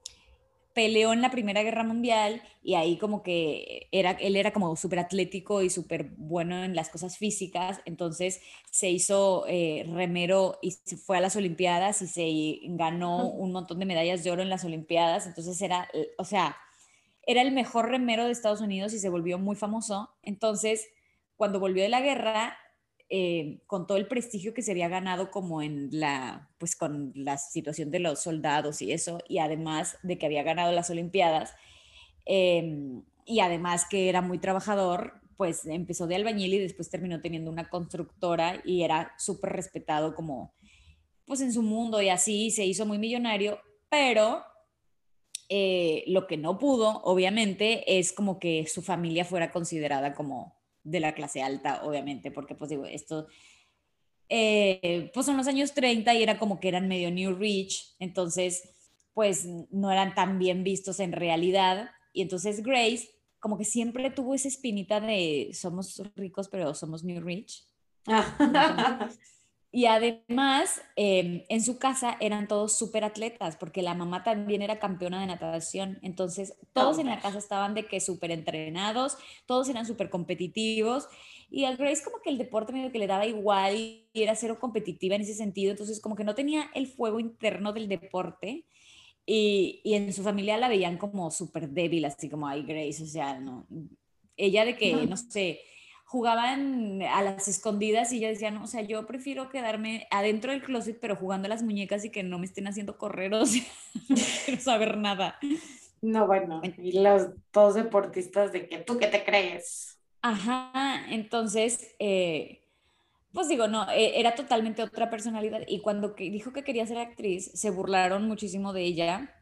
peleó 0.74 1.12
en 1.12 1.22
la 1.22 1.30
Primera 1.30 1.62
Guerra 1.62 1.84
Mundial 1.84 2.42
y 2.62 2.74
ahí 2.74 2.96
como 2.98 3.22
que 3.22 3.88
era, 3.92 4.12
él 4.12 4.36
era 4.36 4.52
como 4.52 4.74
súper 4.76 5.00
atlético 5.00 5.62
y 5.62 5.70
súper 5.70 6.10
bueno 6.16 6.64
en 6.64 6.74
las 6.74 6.88
cosas 6.88 7.18
físicas, 7.18 7.80
entonces 7.84 8.40
se 8.70 8.90
hizo 8.90 9.44
eh, 9.48 9.84
remero 9.92 10.58
y 10.62 10.72
se 10.72 10.96
fue 10.96 11.18
a 11.18 11.20
las 11.20 11.36
Olimpiadas 11.36 12.02
y 12.02 12.06
se 12.06 12.60
ganó 12.74 13.28
un 13.28 13.52
montón 13.52 13.78
de 13.78 13.86
medallas 13.86 14.24
de 14.24 14.30
oro 14.30 14.42
en 14.42 14.50
las 14.50 14.64
Olimpiadas, 14.64 15.26
entonces 15.26 15.60
era, 15.60 15.88
o 16.18 16.24
sea, 16.24 16.56
era 17.26 17.42
el 17.42 17.52
mejor 17.52 17.88
remero 17.88 18.26
de 18.26 18.32
Estados 18.32 18.60
Unidos 18.60 18.92
y 18.94 18.98
se 18.98 19.08
volvió 19.08 19.38
muy 19.38 19.56
famoso, 19.56 20.10
entonces 20.22 20.88
cuando 21.36 21.60
volvió 21.60 21.82
de 21.82 21.88
la 21.88 22.00
guerra, 22.00 22.56
eh, 23.14 23.58
con 23.66 23.86
todo 23.86 23.98
el 23.98 24.08
prestigio 24.08 24.54
que 24.54 24.62
se 24.62 24.70
había 24.70 24.88
ganado 24.88 25.30
como 25.30 25.60
en 25.60 25.90
la, 25.92 26.48
pues 26.56 26.74
con 26.74 27.12
la 27.14 27.36
situación 27.36 27.90
de 27.90 27.98
los 27.98 28.22
soldados 28.22 28.80
y 28.80 28.90
eso, 28.90 29.18
y 29.28 29.36
además 29.36 29.98
de 30.02 30.16
que 30.16 30.24
había 30.24 30.42
ganado 30.42 30.72
las 30.72 30.88
Olimpiadas, 30.88 31.54
em, 32.24 33.02
y 33.26 33.40
además 33.40 33.84
que 33.84 34.08
era 34.08 34.22
muy 34.22 34.38
trabajador, 34.38 35.20
pues 35.36 35.66
empezó 35.66 36.06
de 36.06 36.14
albañil 36.14 36.54
y 36.54 36.58
después 36.60 36.88
terminó 36.88 37.20
teniendo 37.20 37.50
una 37.50 37.68
constructora 37.68 38.62
y 38.64 38.82
era 38.82 39.12
súper 39.18 39.52
respetado 39.52 40.14
como, 40.14 40.54
pues 41.26 41.42
en 41.42 41.52
su 41.52 41.60
mundo 41.60 42.00
y 42.00 42.08
así 42.08 42.50
se 42.50 42.64
hizo 42.64 42.86
muy 42.86 42.96
millonario, 42.96 43.60
pero 43.90 44.42
eh, 45.50 46.04
lo 46.06 46.26
que 46.26 46.38
no 46.38 46.58
pudo, 46.58 47.02
obviamente, 47.04 47.98
es 47.98 48.14
como 48.14 48.38
que 48.38 48.66
su 48.66 48.80
familia 48.80 49.26
fuera 49.26 49.52
considerada 49.52 50.14
como 50.14 50.61
de 50.84 51.00
la 51.00 51.14
clase 51.14 51.42
alta, 51.42 51.82
obviamente, 51.84 52.30
porque 52.30 52.54
pues 52.54 52.70
digo, 52.70 52.84
esto, 52.84 53.26
eh, 54.28 55.10
pues 55.14 55.26
son 55.26 55.36
los 55.36 55.46
años 55.46 55.74
30 55.74 56.14
y 56.14 56.22
era 56.22 56.38
como 56.38 56.60
que 56.60 56.68
eran 56.68 56.88
medio 56.88 57.10
New 57.10 57.34
Rich, 57.36 57.94
entonces 57.98 58.68
pues 59.14 59.46
no 59.70 59.92
eran 59.92 60.14
tan 60.14 60.38
bien 60.38 60.64
vistos 60.64 61.00
en 61.00 61.12
realidad. 61.12 61.90
Y 62.12 62.22
entonces 62.22 62.62
Grace 62.62 63.10
como 63.40 63.58
que 63.58 63.64
siempre 63.64 64.10
tuvo 64.10 64.34
esa 64.34 64.48
espinita 64.48 65.00
de 65.00 65.50
somos 65.52 66.00
ricos 66.14 66.48
pero 66.48 66.74
somos 66.74 67.04
New 67.04 67.20
Rich. 67.20 67.66
Y 69.74 69.86
además, 69.86 70.82
em, 70.96 71.44
en 71.48 71.62
su 71.62 71.78
casa 71.78 72.18
eran 72.20 72.46
todos 72.46 72.76
súper 72.76 73.04
atletas, 73.04 73.56
porque 73.56 73.80
la 73.80 73.94
mamá 73.94 74.22
también 74.22 74.60
era 74.60 74.78
campeona 74.78 75.18
de 75.18 75.26
natación. 75.26 75.98
Entonces, 76.02 76.54
todos 76.74 76.98
en 76.98 77.06
la 77.06 77.20
casa 77.20 77.38
estaban 77.38 77.72
de 77.72 77.86
que 77.86 77.98
súper 77.98 78.32
entrenados, 78.32 79.16
todos 79.46 79.70
eran 79.70 79.86
súper 79.86 80.10
competitivos. 80.10 81.08
Y 81.50 81.64
a 81.64 81.74
Grace 81.74 82.04
como 82.04 82.20
que 82.22 82.28
el 82.28 82.36
deporte 82.36 82.74
medio 82.74 82.92
que 82.92 82.98
le 82.98 83.06
daba 83.06 83.26
igual 83.26 83.76
y 83.76 84.06
era 84.12 84.34
cero 84.34 84.58
competitiva 84.60 85.16
en 85.16 85.22
ese 85.22 85.34
sentido. 85.34 85.70
Entonces, 85.70 86.00
como 86.00 86.16
que 86.16 86.24
no 86.24 86.34
tenía 86.34 86.70
el 86.74 86.86
fuego 86.86 87.18
interno 87.18 87.72
del 87.72 87.88
deporte. 87.88 88.66
Y, 89.24 89.80
y 89.84 89.94
en 89.94 90.12
su 90.12 90.22
familia 90.22 90.58
la 90.58 90.68
veían 90.68 90.98
como 90.98 91.30
súper 91.30 91.70
débil, 91.70 92.04
así 92.04 92.28
como, 92.28 92.46
ay, 92.46 92.62
Grace, 92.64 93.02
o 93.02 93.06
sea, 93.06 93.40
no. 93.40 93.66
Ella 94.36 94.66
de 94.66 94.76
que, 94.76 95.06
no 95.06 95.16
sé 95.16 95.60
jugaban 96.12 97.00
a 97.00 97.22
las 97.22 97.48
escondidas 97.48 98.12
y 98.12 98.18
ella 98.18 98.28
decía, 98.28 98.50
no, 98.50 98.64
o 98.64 98.66
sea, 98.66 98.82
yo 98.82 99.06
prefiero 99.06 99.48
quedarme 99.48 100.06
adentro 100.10 100.52
del 100.52 100.62
closet, 100.62 100.98
pero 101.00 101.16
jugando 101.16 101.46
a 101.46 101.48
las 101.48 101.62
muñecas 101.62 102.04
y 102.04 102.10
que 102.10 102.22
no 102.22 102.38
me 102.38 102.44
estén 102.44 102.66
haciendo 102.66 102.98
correr, 102.98 103.32
o 103.34 103.46
sea, 103.46 103.62
no 104.10 104.16
quiero 104.44 104.60
saber 104.60 104.98
nada. 104.98 105.38
No, 106.02 106.26
bueno, 106.26 106.60
y 106.76 107.00
los 107.00 107.28
dos 107.50 107.76
deportistas 107.76 108.52
de 108.52 108.68
que 108.68 108.76
tú 108.76 108.98
qué 108.98 109.06
te 109.06 109.24
crees. 109.24 109.98
Ajá, 110.20 111.06
entonces, 111.08 111.94
eh, 111.98 112.68
pues 113.32 113.48
digo, 113.48 113.66
no, 113.66 113.90
e, 113.90 114.20
era 114.20 114.34
totalmente 114.34 114.82
otra 114.82 115.08
personalidad 115.08 115.62
y 115.66 115.80
cuando 115.80 116.10
dijo 116.10 116.52
que 116.52 116.62
quería 116.62 116.86
ser 116.86 116.98
actriz, 116.98 117.52
se 117.54 117.70
burlaron 117.70 118.28
muchísimo 118.28 118.74
de 118.74 118.82
ella. 118.82 119.34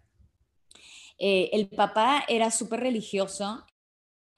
Eh, 1.18 1.50
el 1.52 1.68
papá 1.68 2.22
era 2.28 2.52
súper 2.52 2.78
religioso 2.78 3.66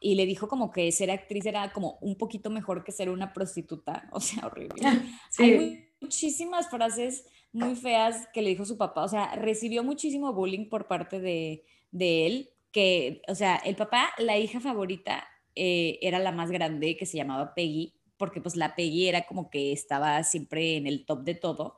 y 0.02 0.14
le 0.16 0.26
dijo 0.26 0.48
como 0.48 0.70
que 0.70 0.90
ser 0.92 1.10
actriz 1.10 1.46
era 1.46 1.72
como 1.72 1.98
un 2.00 2.16
poquito 2.16 2.50
mejor 2.50 2.84
que 2.84 2.92
ser 2.92 3.08
una 3.08 3.32
prostituta, 3.32 4.08
o 4.12 4.20
sea, 4.20 4.46
horrible. 4.46 4.82
Hay 5.38 5.88
muchísimas 6.00 6.68
frases 6.68 7.24
muy 7.52 7.76
feas 7.76 8.28
que 8.32 8.42
le 8.42 8.50
dijo 8.50 8.64
su 8.64 8.76
papá, 8.76 9.04
o 9.04 9.08
sea, 9.08 9.34
recibió 9.36 9.84
muchísimo 9.84 10.32
bullying 10.32 10.68
por 10.68 10.88
parte 10.88 11.20
de, 11.20 11.64
de 11.90 12.26
él, 12.26 12.50
que, 12.72 13.22
o 13.28 13.34
sea, 13.34 13.56
el 13.56 13.76
papá, 13.76 14.10
la 14.18 14.38
hija 14.38 14.58
favorita 14.58 15.28
eh, 15.54 15.98
era 16.00 16.18
la 16.18 16.32
más 16.32 16.50
grande, 16.50 16.96
que 16.96 17.06
se 17.06 17.18
llamaba 17.18 17.54
Peggy, 17.54 17.94
porque 18.16 18.40
pues 18.40 18.56
la 18.56 18.74
Peggy 18.74 19.08
era 19.08 19.26
como 19.26 19.50
que 19.50 19.72
estaba 19.72 20.22
siempre 20.24 20.76
en 20.76 20.86
el 20.86 21.04
top 21.04 21.24
de 21.24 21.34
todo. 21.34 21.76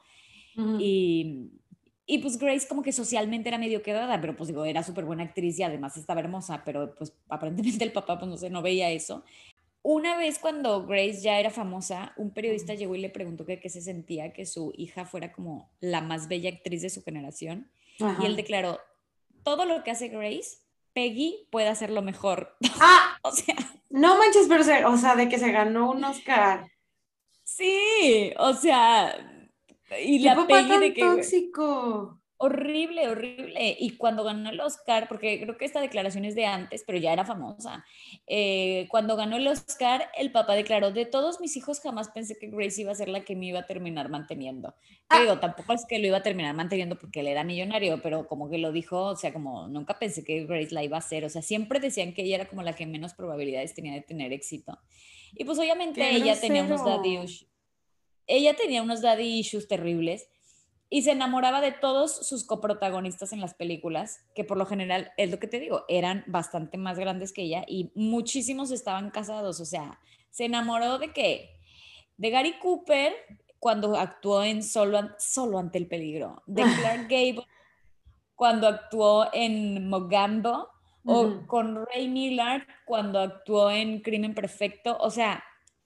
Y 0.78 1.50
y 2.06 2.18
pues 2.18 2.38
Grace 2.38 2.68
como 2.68 2.82
que 2.82 2.92
socialmente 2.92 3.48
era 3.48 3.58
medio 3.58 3.82
quedada, 3.82 4.20
pero 4.20 4.36
pues 4.36 4.48
digo, 4.48 4.64
era 4.64 4.82
súper 4.82 5.04
buena 5.04 5.22
actriz 5.22 5.58
y 5.58 5.62
además 5.62 5.96
estaba 5.96 6.20
hermosa, 6.20 6.62
pero 6.64 6.94
pues 6.94 7.12
aparentemente 7.28 7.84
el 7.84 7.92
papá 7.92 8.18
pues 8.18 8.30
no 8.30 8.36
sé, 8.36 8.50
no 8.50 8.62
veía 8.62 8.90
eso. 8.90 9.24
Una 9.82 10.16
vez 10.16 10.38
cuando 10.38 10.86
Grace 10.86 11.20
ya 11.20 11.38
era 11.38 11.50
famosa, 11.50 12.14
un 12.16 12.32
periodista 12.32 12.74
llegó 12.74 12.94
y 12.94 13.00
le 13.00 13.10
preguntó 13.10 13.44
que 13.44 13.60
qué 13.60 13.68
se 13.68 13.82
sentía 13.82 14.32
que 14.32 14.46
su 14.46 14.72
hija 14.76 15.04
fuera 15.04 15.32
como 15.32 15.70
la 15.80 16.00
más 16.00 16.28
bella 16.28 16.48
actriz 16.50 16.80
de 16.82 16.88
su 16.88 17.02
generación. 17.02 17.70
Y 17.98 18.24
él 18.24 18.34
declaró, 18.34 18.80
todo 19.42 19.66
lo 19.66 19.84
que 19.84 19.90
hace 19.90 20.08
Grace, 20.08 20.58
Peggy 20.94 21.48
puede 21.50 21.68
hacerlo 21.68 22.02
mejor. 22.02 22.56
Ah, 22.80 23.18
o 23.22 23.30
sea, 23.30 23.54
no 23.90 24.18
manches, 24.18 24.46
pero 24.48 24.90
o 24.90 24.96
sea, 24.96 25.16
de 25.16 25.28
que 25.28 25.38
se 25.38 25.52
ganó 25.52 25.90
un 25.90 26.02
Oscar. 26.04 26.66
Sí, 27.44 28.32
o 28.38 28.54
sea, 28.54 29.33
y 30.02 30.18
la 30.20 30.34
papá 30.34 30.66
tan 30.66 30.80
de 30.80 30.92
que, 30.92 31.00
tóxico. 31.00 32.20
Horrible, 32.36 33.08
horrible. 33.08 33.76
Y 33.78 33.96
cuando 33.96 34.24
ganó 34.24 34.50
el 34.50 34.60
Oscar, 34.60 35.08
porque 35.08 35.40
creo 35.40 35.56
que 35.56 35.64
esta 35.64 35.80
declaración 35.80 36.24
es 36.24 36.34
de 36.34 36.44
antes, 36.44 36.82
pero 36.84 36.98
ya 36.98 37.12
era 37.12 37.24
famosa. 37.24 37.84
Eh, 38.26 38.86
cuando 38.90 39.16
ganó 39.16 39.36
el 39.36 39.46
Oscar, 39.46 40.10
el 40.18 40.32
papá 40.32 40.54
declaró: 40.54 40.90
De 40.90 41.06
todos 41.06 41.40
mis 41.40 41.56
hijos, 41.56 41.80
jamás 41.80 42.08
pensé 42.08 42.36
que 42.36 42.48
Grace 42.48 42.80
iba 42.80 42.90
a 42.90 42.96
ser 42.96 43.08
la 43.08 43.24
que 43.24 43.36
me 43.36 43.46
iba 43.46 43.60
a 43.60 43.66
terminar 43.66 44.08
manteniendo. 44.10 44.74
Ah. 45.08 45.38
tampoco 45.40 45.74
es 45.74 45.86
que 45.86 45.98
lo 45.98 46.08
iba 46.08 46.18
a 46.18 46.22
terminar 46.22 46.54
manteniendo 46.54 46.98
porque 46.98 47.20
él 47.20 47.28
era 47.28 47.44
millonario, 47.44 48.02
pero 48.02 48.26
como 48.26 48.50
que 48.50 48.58
lo 48.58 48.72
dijo, 48.72 49.00
o 49.00 49.16
sea, 49.16 49.32
como 49.32 49.68
nunca 49.68 49.98
pensé 49.98 50.24
que 50.24 50.44
Grace 50.44 50.74
la 50.74 50.82
iba 50.82 50.96
a 50.96 51.00
hacer. 51.00 51.24
O 51.24 51.28
sea, 51.28 51.40
siempre 51.40 51.78
decían 51.78 52.14
que 52.14 52.22
ella 52.22 52.36
era 52.36 52.48
como 52.48 52.62
la 52.62 52.74
que 52.74 52.84
menos 52.84 53.14
probabilidades 53.14 53.74
tenía 53.74 53.94
de 53.94 54.00
tener 54.00 54.32
éxito. 54.32 54.78
Y 55.34 55.44
pues 55.44 55.58
obviamente 55.58 56.10
ella 56.10 56.38
tenía 56.38 56.64
unos 56.64 56.84
daddy 56.84 57.18
ella 58.26 58.54
tenía 58.54 58.82
unos 58.82 59.02
daddy 59.02 59.38
issues 59.38 59.68
terribles 59.68 60.28
y 60.90 61.02
se 61.02 61.12
enamoraba 61.12 61.60
de 61.60 61.72
todos 61.72 62.26
sus 62.26 62.44
coprotagonistas 62.44 63.32
en 63.32 63.40
las 63.40 63.54
películas, 63.54 64.20
que 64.34 64.44
por 64.44 64.56
lo 64.56 64.66
general, 64.66 65.12
es 65.16 65.30
lo 65.30 65.38
que 65.38 65.48
te 65.48 65.58
digo, 65.58 65.84
eran 65.88 66.22
bastante 66.26 66.78
más 66.78 66.98
grandes 66.98 67.32
que 67.32 67.42
ella 67.42 67.64
y 67.66 67.90
muchísimos 67.94 68.70
estaban 68.70 69.10
casados, 69.10 69.60
o 69.60 69.64
sea, 69.64 69.98
se 70.30 70.44
enamoró 70.44 70.98
de 70.98 71.12
qué? 71.12 71.58
De 72.16 72.30
Gary 72.30 72.58
Cooper 72.60 73.12
cuando 73.58 73.96
actuó 73.96 74.44
en 74.44 74.62
Solo, 74.62 75.10
Solo 75.18 75.58
ante 75.58 75.78
el 75.78 75.88
peligro, 75.88 76.42
de 76.46 76.62
ah. 76.62 76.76
Clark 76.78 77.02
Gable 77.08 77.46
cuando 78.34 78.68
actuó 78.68 79.28
en 79.32 79.88
Mogambo 79.88 80.68
o 81.06 81.46
con 81.46 81.86
Ray 81.86 82.08
Millard 82.08 82.62
cuando 82.84 83.20
actuó 83.20 83.70
en 83.70 84.00
Crimen 84.00 84.34
Perfecto, 84.34 84.96
o 85.00 85.10
sea, 85.10 85.42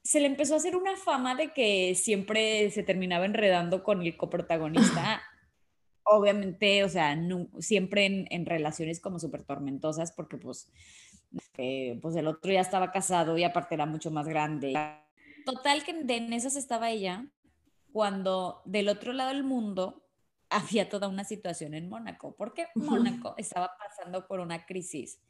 se 0.08 0.20
le 0.20 0.26
empezó 0.26 0.54
a 0.54 0.56
hacer 0.56 0.74
una 0.74 0.96
fama 0.96 1.34
de 1.34 1.52
que 1.52 1.94
siempre 1.94 2.70
se 2.70 2.82
terminaba 2.82 3.26
enredando 3.26 3.84
con 3.84 4.00
el 4.00 4.16
coprotagonista. 4.16 5.20
Obviamente, 6.02 6.82
o 6.82 6.88
sea, 6.88 7.14
siempre 7.58 8.26
en, 8.30 8.46
relaciones 8.46 9.00
como 9.00 9.18
súper 9.18 9.42
tormentosas, 9.42 10.12
porque 10.12 10.38
pues, 10.38 10.72
eh, 11.58 11.98
pues 12.00 12.16
el 12.16 12.26
otro 12.26 12.50
ya 12.50 12.62
estaba 12.62 12.90
casado 12.90 13.36
y 13.36 13.44
aparte 13.44 13.74
era 13.74 13.84
mucho 13.84 14.10
más 14.10 14.26
grande. 14.26 14.72
Total 15.44 15.84
que 15.84 15.90
en 15.90 16.32
esas 16.32 16.56
estaba 16.56 16.88
ella 16.88 17.26
cuando 17.92 18.62
del 18.64 18.88
otro 18.88 19.12
lado 19.12 19.28
del 19.28 19.44
mundo 19.44 20.06
había 20.48 20.88
toda 20.88 21.08
una 21.08 21.24
situación 21.24 21.74
en 21.74 21.90
Mónaco, 21.90 22.34
porque 22.34 22.68
Mónaco 22.76 23.34
estaba 23.36 23.72
pasando 23.78 24.26
por 24.26 24.40
una 24.40 24.64
crisis 24.64 25.20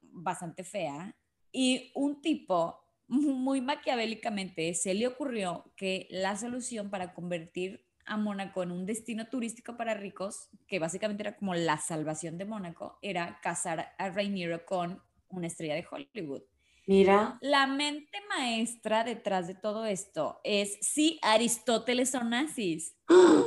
bastante 0.00 0.64
fea 0.64 1.14
y 1.52 1.92
un 1.94 2.20
tipo 2.20 2.82
muy 3.08 3.60
maquiavélicamente 3.60 4.74
se 4.74 4.94
le 4.94 5.06
ocurrió 5.06 5.72
que 5.76 6.08
la 6.10 6.36
solución 6.36 6.90
para 6.90 7.14
convertir 7.14 7.84
a 8.04 8.16
Mónaco 8.16 8.62
en 8.62 8.70
un 8.70 8.86
destino 8.86 9.28
turístico 9.28 9.76
para 9.76 9.94
ricos, 9.94 10.48
que 10.66 10.78
básicamente 10.78 11.22
era 11.24 11.36
como 11.36 11.54
la 11.54 11.78
salvación 11.78 12.38
de 12.38 12.44
Mónaco, 12.44 12.98
era 13.02 13.40
casar 13.42 13.94
a 13.98 14.10
Rainiero 14.10 14.64
con 14.64 15.02
una 15.28 15.48
estrella 15.48 15.74
de 15.74 15.86
Hollywood. 15.90 16.42
Mira. 16.86 17.36
La 17.40 17.66
mente 17.66 18.18
maestra 18.28 19.02
detrás 19.02 19.48
de 19.48 19.56
todo 19.56 19.86
esto 19.86 20.40
es, 20.44 20.78
sí, 20.80 21.18
Aristóteles 21.20 22.14
Onassis, 22.14 22.94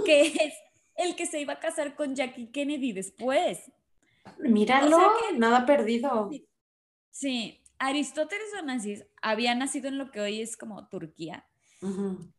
que 0.06 0.22
es 0.28 0.54
el 0.96 1.16
que 1.16 1.26
se 1.26 1.40
iba 1.40 1.54
a 1.54 1.60
casar 1.60 1.96
con 1.96 2.16
Jackie 2.16 2.52
Kennedy 2.52 2.92
después. 2.92 3.72
Míralo, 4.40 5.00
nada 5.38 5.66
perdido. 5.66 6.30
sí, 7.10 7.59
Aristóteles 7.80 8.54
Onassis 8.62 9.06
había 9.22 9.56
nacido 9.56 9.88
en 9.88 9.98
lo 9.98 10.12
que 10.12 10.20
hoy 10.20 10.42
es 10.42 10.58
como 10.58 10.88
Turquía 10.90 11.46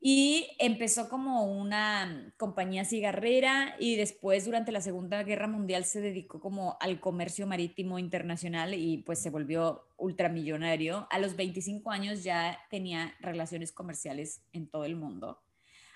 Y 0.01 0.49
empezó 0.59 1.09
como 1.09 1.51
una 1.51 2.35
compañía 2.37 2.85
cigarrera 2.85 3.75
y 3.79 3.97
después 3.97 4.45
durante 4.45 4.71
la 4.71 4.83
Segunda 4.83 5.23
Guerra 5.23 5.49
Mundial 5.49 5.85
se 5.85 6.03
dedicó 6.03 6.41
como 6.41 6.77
al 6.81 7.01
comercio 7.01 7.47
marítimo 7.47 7.99
internacional 7.99 8.75
y 8.75 8.99
pues 8.99 9.23
se 9.23 9.31
volvió 9.31 9.87
ultramillonario. 9.97 11.07
A 11.11 11.19
los 11.19 11.37
25 11.37 11.91
años 11.91 12.23
ya 12.23 12.59
tenía 12.71 13.15
relaciones 13.21 13.73
comerciales 13.73 14.43
en 14.53 14.69
todo 14.69 14.85
el 14.85 14.97
mundo. 14.97 15.41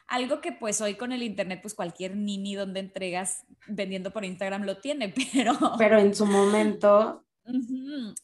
Algo 0.06 0.40
que 0.40 0.52
pues 0.52 0.80
hoy 0.80 0.94
con 0.94 1.12
el 1.12 1.22
internet 1.22 1.60
pues 1.62 1.74
cualquier 1.74 2.16
nini 2.16 2.54
donde 2.54 2.80
entregas 2.80 3.44
vendiendo 3.66 4.10
por 4.10 4.24
Instagram 4.24 4.64
lo 4.64 4.78
tiene, 4.78 5.12
pero... 5.32 5.52
Pero 5.76 5.98
en 5.98 6.14
su 6.14 6.24
momento... 6.24 7.23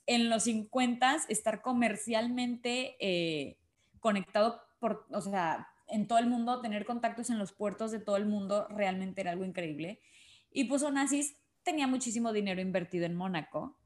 En 0.07 0.31
los 0.31 0.45
50 0.45 1.19
estar 1.29 1.63
comercialmente 1.63 2.97
eh, 3.01 3.59
conectado 4.01 4.63
por, 4.79 5.07
o 5.11 5.21
sea, 5.21 5.69
en 5.89 6.07
todo 6.07 6.19
el 6.19 6.27
mundo, 6.27 6.61
tener 6.61 6.85
contactos 6.85 7.31
en 7.31 7.39
los 7.39 7.53
puertos 7.53 7.91
de 7.91 7.99
todo 7.99 8.17
el 8.17 8.27
mundo 8.27 8.67
realmente 8.69 9.21
era 9.21 9.33
algo 9.33 9.45
increíble. 9.45 10.01
Y 10.51 10.65
pues 10.65 10.83
Onassis 10.83 11.37
tenía 11.63 11.87
muchísimo 11.87 12.33
dinero 12.33 12.61
invertido 12.61 13.07
en 13.07 13.15
Mónaco 13.15 13.77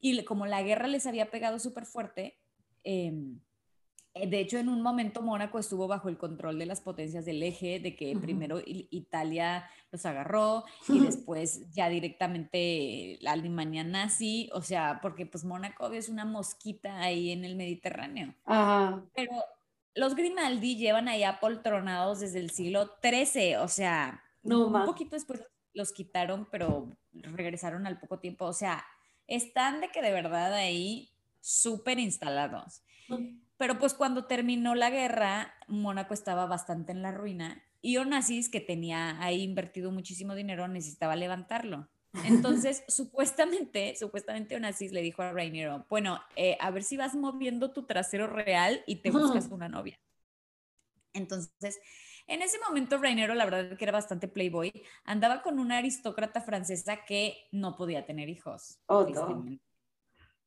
y 0.00 0.24
como 0.24 0.46
la 0.46 0.62
guerra 0.62 0.88
les 0.88 1.06
había 1.06 1.30
pegado 1.30 1.58
súper 1.58 1.86
fuerte, 1.86 2.38
em, 2.84 3.36
eh, 3.36 3.45
de 4.24 4.40
hecho 4.40 4.58
en 4.58 4.68
un 4.68 4.82
momento 4.82 5.22
Mónaco 5.22 5.58
estuvo 5.58 5.86
bajo 5.86 6.08
el 6.08 6.16
control 6.16 6.58
de 6.58 6.66
las 6.66 6.80
potencias 6.80 7.24
del 7.24 7.42
eje, 7.42 7.80
de 7.80 7.94
que 7.94 8.16
primero 8.16 8.60
Italia 8.64 9.68
los 9.92 10.06
agarró 10.06 10.64
y 10.88 11.00
después 11.00 11.70
ya 11.72 11.88
directamente 11.88 13.18
la 13.20 13.32
Alemania 13.32 13.84
nazi, 13.84 14.48
o 14.52 14.62
sea, 14.62 15.00
porque 15.02 15.26
pues 15.26 15.44
Mónaco 15.44 15.90
es 15.92 16.08
una 16.08 16.24
mosquita 16.24 17.00
ahí 17.00 17.30
en 17.30 17.44
el 17.44 17.56
Mediterráneo. 17.56 18.34
Pero 19.14 19.32
los 19.94 20.14
Grimaldi 20.14 20.76
llevan 20.76 21.08
ahí 21.08 21.24
apoltronados 21.24 22.20
desde 22.20 22.40
el 22.40 22.50
siglo 22.50 22.90
XIII, 23.02 23.56
o 23.56 23.68
sea, 23.68 24.22
un 24.42 24.84
poquito 24.84 25.16
después 25.16 25.42
los 25.74 25.92
quitaron, 25.92 26.48
pero 26.50 26.96
regresaron 27.12 27.86
al 27.86 27.98
poco 27.98 28.18
tiempo, 28.18 28.46
o 28.46 28.52
sea, 28.52 28.84
están 29.26 29.80
de 29.80 29.90
que 29.90 30.02
de 30.02 30.12
verdad 30.12 30.54
ahí 30.54 31.10
súper 31.40 31.98
instalados. 31.98 32.82
Pero 33.56 33.78
pues 33.78 33.94
cuando 33.94 34.26
terminó 34.26 34.74
la 34.74 34.90
guerra, 34.90 35.54
Mónaco 35.66 36.14
estaba 36.14 36.46
bastante 36.46 36.92
en 36.92 37.02
la 37.02 37.12
ruina 37.12 37.62
y 37.80 37.98
Onassis, 37.98 38.48
que 38.48 38.60
tenía 38.60 39.20
ahí 39.22 39.42
invertido 39.42 39.90
muchísimo 39.90 40.34
dinero, 40.34 40.66
necesitaba 40.68 41.16
levantarlo. 41.16 41.88
Entonces, 42.24 42.84
supuestamente, 42.88 43.94
supuestamente 43.96 44.56
Onassis 44.56 44.92
le 44.92 45.02
dijo 45.02 45.22
a 45.22 45.32
Rainiero, 45.32 45.86
bueno, 45.88 46.20
eh, 46.34 46.56
a 46.60 46.70
ver 46.70 46.82
si 46.82 46.96
vas 46.96 47.14
moviendo 47.14 47.72
tu 47.72 47.84
trasero 47.84 48.26
real 48.26 48.82
y 48.86 48.96
te 48.96 49.10
buscas 49.10 49.48
una 49.50 49.68
novia. 49.68 50.00
Entonces, 51.12 51.78
en 52.26 52.42
ese 52.42 52.58
momento 52.58 52.98
Rainiero, 52.98 53.34
la 53.34 53.44
verdad 53.44 53.76
que 53.76 53.84
era 53.84 53.92
bastante 53.92 54.28
playboy, 54.28 54.72
andaba 55.04 55.42
con 55.42 55.58
una 55.58 55.78
aristócrata 55.78 56.40
francesa 56.40 57.04
que 57.04 57.46
no 57.52 57.76
podía 57.76 58.04
tener 58.04 58.28
hijos. 58.28 58.80
Oh, 58.86 59.06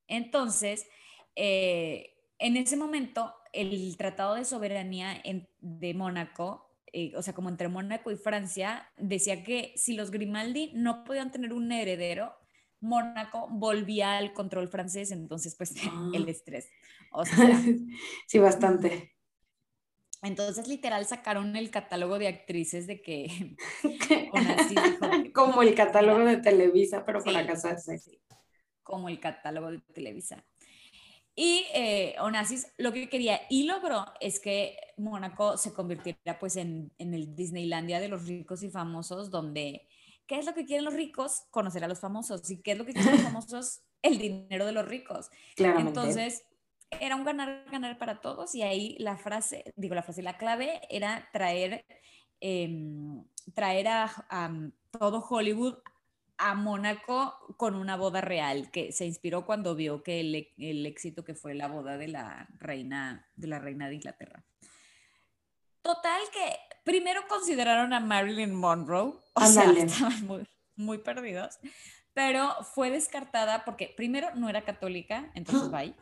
Entonces, 0.08 0.88
eh, 1.36 2.19
en 2.39 2.58
ese 2.58 2.77
momento, 2.77 3.34
el 3.53 3.96
Tratado 3.98 4.36
de 4.36 4.46
Soberanía 4.46 5.22
de 5.60 5.93
Mónaco 5.93 6.69
eh, 6.93 7.13
o 7.15 7.22
sea, 7.22 7.34
como 7.34 7.50
entre 7.50 7.67
Mónaco 7.67 8.12
y 8.12 8.15
Francia, 8.15 8.91
decía 8.98 9.43
que 9.43 9.74
si 9.75 9.93
los 9.93 10.12
Grimaldi 10.12 10.72
no 10.74 11.03
podían 11.03 11.31
tener 11.31 11.53
un 11.53 11.72
heredero, 11.72 12.34
Mónaco 12.81 13.48
volvía 13.50 14.17
al 14.17 14.34
control 14.34 14.69
francés, 14.69 15.12
entonces 15.12 15.55
pues 15.55 15.75
el 16.13 16.25
ah. 16.27 16.31
estrés. 16.31 16.69
O 17.12 17.25
sea, 17.25 17.62
sí, 18.27 18.39
bastante. 18.39 19.15
Entonces 20.22 20.67
literal 20.67 21.05
sacaron 21.05 21.55
el 21.55 21.72
catálogo 21.72 22.19
de 22.19 22.27
actrices 22.27 22.88
de 22.88 23.01
que... 23.01 23.55
como 25.34 25.62
el 25.62 25.75
catálogo 25.75 26.25
de 26.25 26.38
Televisa, 26.38 27.05
pero 27.05 27.24
para 27.24 27.46
casarse. 27.46 28.01
como 28.84 29.08
el 29.08 29.19
catálogo 29.19 29.72
de 29.72 29.79
Televisa. 29.93 30.46
Y 31.41 31.67
eh, 31.74 32.15
Onassis 32.19 32.67
lo 32.77 32.91
que 32.91 33.08
quería 33.08 33.39
y 33.50 33.63
logró 33.63 34.03
es 34.19 34.41
que 34.41 34.75
Mónaco 34.98 35.55
se 35.55 35.72
convirtiera 35.72 36.38
pues 36.38 36.58
en, 36.58 36.91
en, 36.98 37.13
el 37.13 37.34
Disneylandia 37.34 38.01
de 38.01 38.10
los 38.10 38.27
ricos 38.27 38.62
y 38.62 38.69
famosos, 38.69 39.31
donde, 39.31 39.88
¿qué 40.27 40.38
es 40.38 40.46
lo 40.46 40.53
que 40.53 40.65
quieren 40.65 40.84
los 40.84 40.95
ricos? 40.95 41.43
Conocer 41.49 41.82
a 41.86 41.88
los 41.88 42.02
famosos. 42.02 42.49
¿Y 42.52 42.62
qué 42.62 42.73
es 42.73 42.78
lo 42.78 42.86
que 42.86 42.91
quieren 42.91 43.13
los 43.13 43.21
famosos? 43.21 43.84
El 44.02 44.17
dinero 44.17 44.65
de 44.65 44.73
los 44.73 44.86
ricos. 44.86 45.30
Entonces, 45.56 46.43
era 46.99 47.15
un 47.15 47.23
ganar-ganar 47.23 47.97
para 47.97 48.19
todos 48.19 48.54
y 48.54 48.63
ahí 48.63 48.97
la 48.99 49.15
frase, 49.15 49.63
digo 49.78 49.95
la 49.95 50.04
frase, 50.04 50.21
la 50.21 50.38
clave 50.38 50.82
era 50.89 51.30
traer, 51.32 51.86
em, 52.41 53.23
traer 53.54 53.88
a, 53.88 54.25
a 54.30 54.52
todo 54.91 55.25
Hollywood 55.25 55.78
a 56.39 56.56
Mónaco 56.56 57.36
con 57.58 57.75
una 57.75 57.97
boda 57.97 58.21
real, 58.21 58.71
que 58.71 58.91
se 58.93 59.06
inspiró 59.06 59.45
cuando 59.45 59.75
vio 59.75 60.02
que 60.04 60.21
el, 60.21 60.86
éxito 60.86 61.23
que 61.25 61.36
fue 61.36 61.54
la 61.54 61.67
boda 61.67 61.97
de 61.97 62.08
la 62.08 62.47
reina 62.58 63.28
de 63.36 63.47
la 63.47 63.60
reina 63.60 63.89
de 63.89 63.95
Inglaterra. 63.95 64.43
Total 65.82 66.21
que 66.32 66.56
primero 66.84 67.21
consideraron 67.28 67.93
a 67.93 67.99
Marilyn 67.99 68.56
Monroe, 68.56 69.13
o 69.34 69.45
sea, 69.45 69.69
estaban 69.71 70.25
muy, 70.25 70.47
muy 70.75 70.97
perdidos, 70.99 71.60
pero 72.13 72.49
fue 72.73 72.89
descartada 72.89 73.65
porque 73.65 73.93
primero 73.95 74.34
no 74.36 74.49
era 74.49 74.63
católica, 74.63 75.32
entonces 75.36 75.69
bye. 75.69 75.93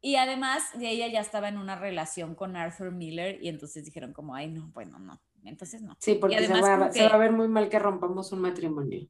Y 0.00 0.16
además 0.16 0.62
de 0.74 0.88
ella 0.88 1.08
ya 1.08 1.20
estaba 1.20 1.48
en 1.48 1.58
una 1.58 1.76
relación 1.76 2.34
con 2.34 2.56
Arthur 2.56 2.92
Miller 2.92 3.38
y 3.42 3.48
entonces 3.48 3.84
dijeron 3.84 4.12
como, 4.12 4.36
ay, 4.36 4.50
no, 4.50 4.68
bueno, 4.68 4.98
no, 5.00 5.20
entonces 5.44 5.82
no. 5.82 5.96
Sí, 5.98 6.14
porque 6.14 6.46
se, 6.46 6.60
va, 6.60 6.92
se 6.92 7.08
va 7.08 7.14
a 7.14 7.18
ver 7.18 7.32
muy 7.32 7.48
mal 7.48 7.68
que 7.68 7.78
rompamos 7.78 8.30
un 8.30 8.40
matrimonio. 8.40 9.08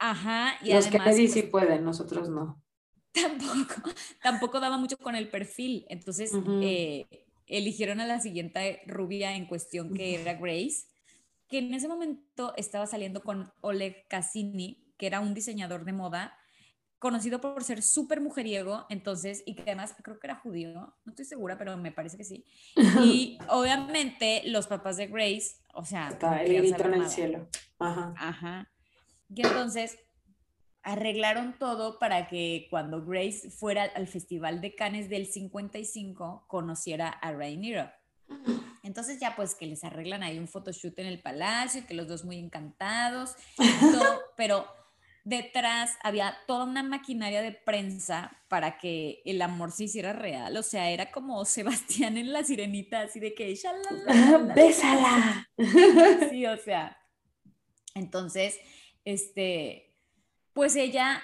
Ajá. 0.00 0.54
Y 0.62 0.72
Los 0.72 0.86
además, 0.86 1.14
que 1.14 1.28
sí 1.28 1.42
pues 1.42 1.50
pueden, 1.50 1.84
nosotros 1.84 2.28
no. 2.28 2.60
Tampoco, 3.12 3.90
tampoco 4.22 4.60
daba 4.60 4.78
mucho 4.78 4.96
con 4.96 5.14
el 5.14 5.28
perfil. 5.28 5.84
Entonces 5.88 6.32
eh, 6.62 7.06
eligieron 7.46 8.00
a 8.00 8.06
la 8.06 8.20
siguiente 8.20 8.82
rubia 8.86 9.34
en 9.34 9.46
cuestión 9.46 9.92
que 9.92 10.20
era 10.20 10.34
Grace, 10.34 10.86
que 11.48 11.58
en 11.58 11.74
ese 11.74 11.88
momento 11.88 12.54
estaba 12.56 12.86
saliendo 12.86 13.22
con 13.22 13.52
Oleg 13.60 14.06
Cassini, 14.08 14.94
que 14.96 15.06
era 15.06 15.20
un 15.20 15.34
diseñador 15.34 15.84
de 15.84 15.92
moda 15.92 16.36
conocido 17.00 17.40
por 17.40 17.64
ser 17.64 17.82
súper 17.82 18.20
mujeriego, 18.20 18.86
entonces, 18.90 19.42
y 19.46 19.54
que 19.54 19.62
además 19.62 19.94
creo 20.02 20.20
que 20.20 20.26
era 20.26 20.36
judío, 20.36 20.70
no 20.72 21.10
estoy 21.10 21.24
segura, 21.24 21.56
pero 21.58 21.76
me 21.78 21.92
parece 21.92 22.18
que 22.18 22.24
sí. 22.24 22.44
Y 23.02 23.38
obviamente 23.48 24.42
los 24.44 24.66
papás 24.66 24.98
de 24.98 25.08
Grace, 25.08 25.56
o 25.74 25.84
sea... 25.84 26.16
el 26.44 26.62
grito 26.62 26.84
en 26.84 26.94
el 26.94 27.08
cielo. 27.08 27.48
Ajá. 27.78 28.14
Ajá. 28.16 28.69
Y 29.34 29.46
entonces 29.46 29.98
arreglaron 30.82 31.58
todo 31.58 31.98
para 31.98 32.28
que 32.28 32.66
cuando 32.70 33.04
Grace 33.04 33.50
fuera 33.50 33.84
al 33.84 34.06
Festival 34.06 34.60
de 34.60 34.74
Cannes 34.74 35.08
del 35.08 35.26
55 35.26 36.44
conociera 36.48 37.08
a 37.08 37.32
Rhaenyra. 37.32 37.98
Entonces 38.82 39.20
ya 39.20 39.36
pues 39.36 39.54
que 39.54 39.66
les 39.66 39.84
arreglan 39.84 40.22
ahí 40.22 40.38
un 40.38 40.48
photoshoot 40.48 40.98
en 40.98 41.06
el 41.06 41.20
palacio, 41.20 41.86
que 41.86 41.94
los 41.94 42.08
dos 42.08 42.24
muy 42.24 42.38
encantados, 42.38 43.34
pero 44.36 44.66
detrás 45.24 45.96
había 46.02 46.34
toda 46.46 46.64
una 46.64 46.82
maquinaria 46.82 47.42
de 47.42 47.52
prensa 47.52 48.36
para 48.48 48.78
que 48.78 49.20
el 49.24 49.42
amor 49.42 49.70
se 49.70 49.84
hiciera 49.84 50.12
real. 50.12 50.56
O 50.56 50.62
sea, 50.62 50.90
era 50.90 51.10
como 51.10 51.44
Sebastián 51.44 52.16
en 52.16 52.32
la 52.32 52.42
sirenita, 52.42 53.02
así 53.02 53.20
de 53.20 53.34
que, 53.34 53.54
¡bésala! 54.54 55.48
Sí, 56.30 56.46
o 56.46 56.56
sea. 56.56 56.96
Entonces, 57.94 58.58
este, 59.12 59.94
pues 60.52 60.76
ella 60.76 61.22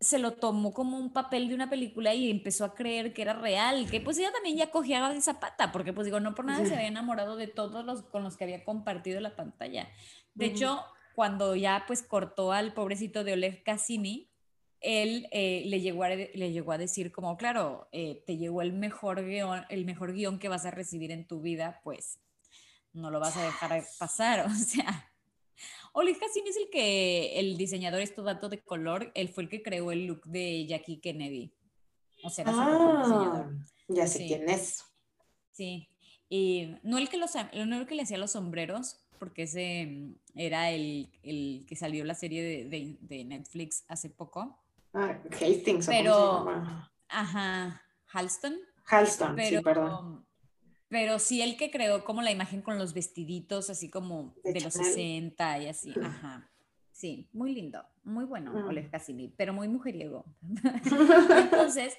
se 0.00 0.18
lo 0.18 0.32
tomó 0.32 0.72
como 0.72 0.98
un 0.98 1.12
papel 1.12 1.48
de 1.48 1.54
una 1.54 1.68
película 1.68 2.14
y 2.14 2.30
empezó 2.30 2.64
a 2.64 2.74
creer 2.74 3.12
que 3.12 3.20
era 3.20 3.34
real, 3.34 3.88
que 3.90 4.00
pues 4.00 4.18
ella 4.18 4.32
también 4.32 4.56
ya 4.56 4.70
cogía 4.70 5.06
de 5.10 5.20
zapata, 5.20 5.72
porque 5.72 5.92
pues 5.92 6.06
digo, 6.06 6.20
no 6.20 6.34
por 6.34 6.46
nada 6.46 6.64
se 6.64 6.74
había 6.74 6.88
enamorado 6.88 7.36
de 7.36 7.46
todos 7.46 7.84
los 7.84 8.02
con 8.02 8.22
los 8.22 8.36
que 8.38 8.44
había 8.44 8.64
compartido 8.64 9.20
la 9.20 9.36
pantalla. 9.36 9.88
De 10.34 10.46
hecho, 10.46 10.82
cuando 11.14 11.54
ya 11.54 11.84
pues 11.86 12.02
cortó 12.02 12.52
al 12.52 12.72
pobrecito 12.72 13.24
de 13.24 13.34
Oleg 13.34 13.62
Cassini, 13.62 14.30
él 14.80 15.28
eh, 15.32 15.64
le, 15.66 15.80
llegó 15.80 16.04
a, 16.04 16.08
le 16.08 16.52
llegó 16.52 16.72
a 16.72 16.78
decir 16.78 17.12
como, 17.12 17.36
claro, 17.36 17.88
eh, 17.92 18.22
te 18.26 18.38
llegó 18.38 18.62
el 18.62 18.72
mejor, 18.72 19.22
guion, 19.22 19.66
el 19.68 19.84
mejor 19.84 20.14
guion 20.14 20.38
que 20.38 20.48
vas 20.48 20.64
a 20.64 20.70
recibir 20.70 21.10
en 21.10 21.26
tu 21.26 21.42
vida, 21.42 21.82
pues 21.84 22.20
no 22.94 23.10
lo 23.10 23.20
vas 23.20 23.36
a 23.36 23.44
dejar 23.44 23.84
pasar, 23.98 24.46
o 24.46 24.54
sea, 24.54 25.09
Oleg 25.92 26.18
Cassini 26.18 26.50
es 26.50 26.56
el 26.56 26.70
que, 26.70 27.38
el 27.38 27.56
diseñador, 27.56 28.00
esto 28.00 28.22
dato 28.22 28.48
de 28.48 28.60
color, 28.60 29.10
él 29.14 29.28
fue 29.28 29.44
el 29.44 29.48
que 29.48 29.62
creó 29.62 29.92
el 29.92 30.06
look 30.06 30.24
de 30.24 30.66
Jackie 30.66 31.00
Kennedy. 31.00 31.52
O 32.22 32.30
sea, 32.30 32.44
era 32.44 32.52
ah, 32.54 33.02
diseñador. 33.02 33.54
Ya 33.88 34.06
sé 34.06 34.26
quién 34.26 34.48
es. 34.48 34.84
Sí. 35.52 35.88
Y 36.28 36.76
no 36.82 36.98
el 36.98 37.08
que, 37.08 37.16
los, 37.16 37.32
no 37.34 37.76
el 37.76 37.86
que 37.86 37.96
le 37.96 38.02
hacía 38.02 38.18
los 38.18 38.32
sombreros, 38.32 39.00
porque 39.18 39.42
ese 39.42 39.86
mm, 39.86 40.14
era 40.36 40.70
el, 40.70 41.10
el 41.22 41.64
que 41.68 41.76
salió 41.76 42.04
la 42.04 42.14
serie 42.14 42.42
de, 42.68 42.96
de, 43.00 43.24
Netflix 43.24 43.84
hace 43.88 44.08
poco. 44.08 44.58
Ah, 44.94 45.18
Hastings. 45.32 45.86
Pero, 45.86 46.48
ajá, 47.08 47.82
Halston. 48.06 48.58
Halston, 48.86 49.36
sí, 49.38 49.60
perdón. 49.60 50.24
Pero 50.90 51.20
sí 51.20 51.40
el 51.40 51.56
que 51.56 51.70
creó 51.70 52.04
como 52.04 52.20
la 52.20 52.32
imagen 52.32 52.60
con 52.60 52.76
los 52.76 52.92
vestiditos 52.92 53.70
así 53.70 53.88
como 53.88 54.34
de, 54.42 54.60
los 54.60 54.74
60 54.74 55.58
y 55.60 55.68
así, 55.68 55.94
ajá. 56.02 56.50
Sí, 56.92 57.28
muy 57.32 57.54
lindo, 57.54 57.82
muy 58.04 58.24
bueno, 58.26 58.52
mm. 58.52 58.68
Oleg 58.68 58.90
Cassini, 58.90 59.32
pero 59.34 59.54
muy 59.54 59.68
mujeriego. 59.68 60.26
Entonces, 61.38 61.96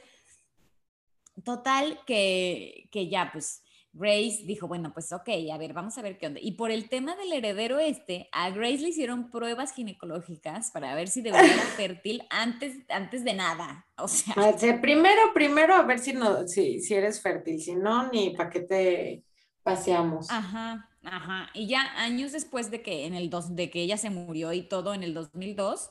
total 1.43 1.99
que, 2.05 2.89
que 2.91 3.07
ya, 3.07 3.31
pues 3.31 3.63
Grace 3.93 4.43
dijo, 4.45 4.67
bueno, 4.67 4.93
pues 4.93 5.11
ok, 5.11 5.29
a 5.51 5.57
ver, 5.57 5.73
vamos 5.73 5.97
a 5.97 6.01
ver 6.01 6.17
qué 6.17 6.27
onda. 6.27 6.39
Y 6.41 6.53
por 6.53 6.71
el 6.71 6.87
tema 6.87 7.15
del 7.17 7.33
heredero 7.33 7.77
este, 7.79 8.29
a 8.31 8.49
Grace 8.49 8.77
le 8.77 8.89
hicieron 8.89 9.29
pruebas 9.29 9.73
ginecológicas 9.73 10.71
para 10.71 10.95
ver 10.95 11.09
si 11.09 11.21
de 11.21 11.31
verdad 11.31 11.51
era 11.51 11.63
fértil 11.75 12.23
antes, 12.29 12.77
antes 12.89 13.23
de 13.23 13.33
nada. 13.33 13.85
O 13.97 14.07
sea, 14.07 14.33
primero, 14.81 15.33
primero 15.33 15.75
a 15.75 15.83
ver 15.83 15.99
si, 15.99 16.13
no, 16.13 16.47
si, 16.47 16.79
si 16.81 16.93
eres 16.93 17.21
fértil, 17.21 17.61
si 17.61 17.75
no, 17.75 18.09
ni 18.11 18.29
para 18.31 18.49
qué 18.49 18.61
te 18.61 19.23
paseamos. 19.61 20.29
Ajá, 20.31 20.89
ajá. 21.03 21.49
Y 21.53 21.67
ya 21.67 21.81
años 21.97 22.31
después 22.31 22.71
de 22.71 22.81
que, 22.81 23.05
en 23.05 23.13
el 23.13 23.29
dos, 23.29 23.55
de 23.55 23.69
que 23.69 23.81
ella 23.81 23.97
se 23.97 24.09
murió 24.09 24.53
y 24.53 24.63
todo 24.63 24.93
en 24.93 25.03
el 25.03 25.13
2002, 25.13 25.89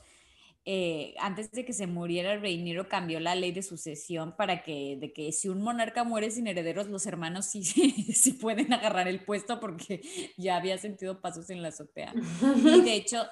eh, 0.67 1.15
antes 1.19 1.51
de 1.53 1.65
que 1.65 1.73
se 1.73 1.87
muriera 1.87 2.35
el 2.35 2.43
rey 2.43 2.63
Nero 2.63 2.87
cambió 2.87 3.19
la 3.19 3.35
ley 3.35 3.51
de 3.51 3.63
sucesión 3.63 4.37
para 4.37 4.63
que, 4.63 4.99
de 5.01 5.13
que 5.13 5.33
si 5.33 5.49
un 5.49 5.63
monarca 5.63 6.05
muere 6.05 6.31
sin 6.31 6.47
herederos, 6.47 6.89
los 6.89 7.07
hermanos 7.07 7.47
sí, 7.47 7.63
sí, 8.15 8.33
pueden 8.35 8.73
agarrar 8.73 9.09
el 9.09 9.25
puesto 9.25 9.59
porque 9.59 10.03
ya 10.37 10.57
había 10.57 10.77
sentido 10.77 11.21
pasos 11.21 11.49
en 11.51 11.63
la 11.63 11.69
azotea. 11.69 12.13
Y 12.43 12.83
de 12.83 12.95
hecho, 12.95 13.25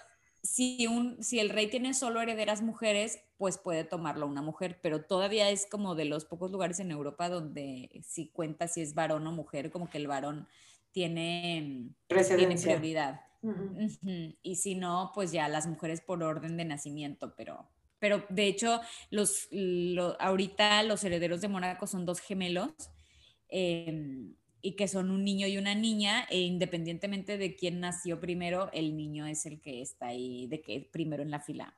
si, 0.42 0.86
un, 0.86 1.22
si 1.22 1.38
el 1.38 1.50
rey 1.50 1.68
tiene 1.68 1.92
solo 1.92 2.22
herederas 2.22 2.62
mujeres, 2.62 3.20
pues 3.36 3.58
puede 3.58 3.84
tomarlo 3.84 4.26
una 4.26 4.40
mujer, 4.40 4.80
pero 4.82 5.04
todavía 5.04 5.50
es 5.50 5.66
como 5.66 5.94
de 5.94 6.06
los 6.06 6.24
pocos 6.24 6.50
lugares 6.50 6.80
en 6.80 6.90
Europa 6.90 7.28
donde 7.28 7.90
si 8.06 8.30
cuenta 8.30 8.68
si 8.68 8.80
es 8.80 8.94
varón 8.94 9.26
o 9.26 9.32
mujer, 9.32 9.70
como 9.70 9.90
que 9.90 9.98
el 9.98 10.08
varón 10.08 10.48
tiene, 10.92 11.90
tiene 12.08 12.56
prioridad. 12.56 13.27
Y 14.42 14.56
si 14.56 14.74
no, 14.74 15.12
pues 15.14 15.32
ya 15.32 15.48
las 15.48 15.66
mujeres 15.66 16.00
por 16.00 16.22
orden 16.22 16.56
de 16.56 16.64
nacimiento, 16.64 17.34
pero, 17.36 17.68
pero 17.98 18.24
de 18.28 18.46
hecho, 18.46 18.80
los, 19.10 19.48
ahorita 20.18 20.82
los 20.82 21.04
herederos 21.04 21.40
de 21.40 21.48
Mónaco 21.48 21.86
son 21.86 22.04
dos 22.04 22.20
gemelos 22.20 22.72
em, 23.48 24.34
y 24.60 24.74
que 24.74 24.88
son 24.88 25.10
un 25.10 25.24
niño 25.24 25.46
y 25.46 25.56
una 25.56 25.74
niña, 25.74 26.26
e 26.30 26.40
independientemente 26.40 27.38
de 27.38 27.54
quién 27.54 27.80
nació 27.80 28.18
primero, 28.20 28.70
el 28.72 28.96
niño 28.96 29.26
es 29.26 29.46
el 29.46 29.60
que 29.60 29.82
está 29.82 30.08
ahí, 30.08 30.48
de 30.48 30.60
que 30.60 30.88
primero 30.90 31.22
en 31.22 31.30
la 31.30 31.40
fila. 31.40 31.76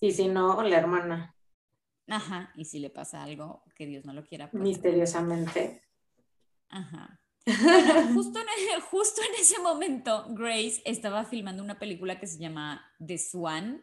Y 0.00 0.12
si 0.12 0.28
no, 0.28 0.62
la 0.62 0.78
hermana. 0.78 1.36
Ajá, 2.08 2.52
y 2.56 2.64
si 2.64 2.80
le 2.80 2.90
pasa 2.90 3.22
algo 3.22 3.62
que 3.76 3.86
Dios 3.86 4.04
no 4.04 4.12
lo 4.12 4.24
quiera. 4.24 4.50
Pues, 4.50 4.62
Misteriosamente. 4.62 5.82
Ajá. 6.68 7.21
justo, 8.14 8.38
en, 8.38 8.80
justo 8.90 9.20
en 9.22 9.40
ese 9.40 9.58
momento, 9.58 10.26
Grace 10.30 10.80
estaba 10.84 11.24
filmando 11.24 11.62
una 11.62 11.78
película 11.78 12.18
que 12.18 12.26
se 12.26 12.38
llama 12.38 12.84
The 13.04 13.18
Swan, 13.18 13.82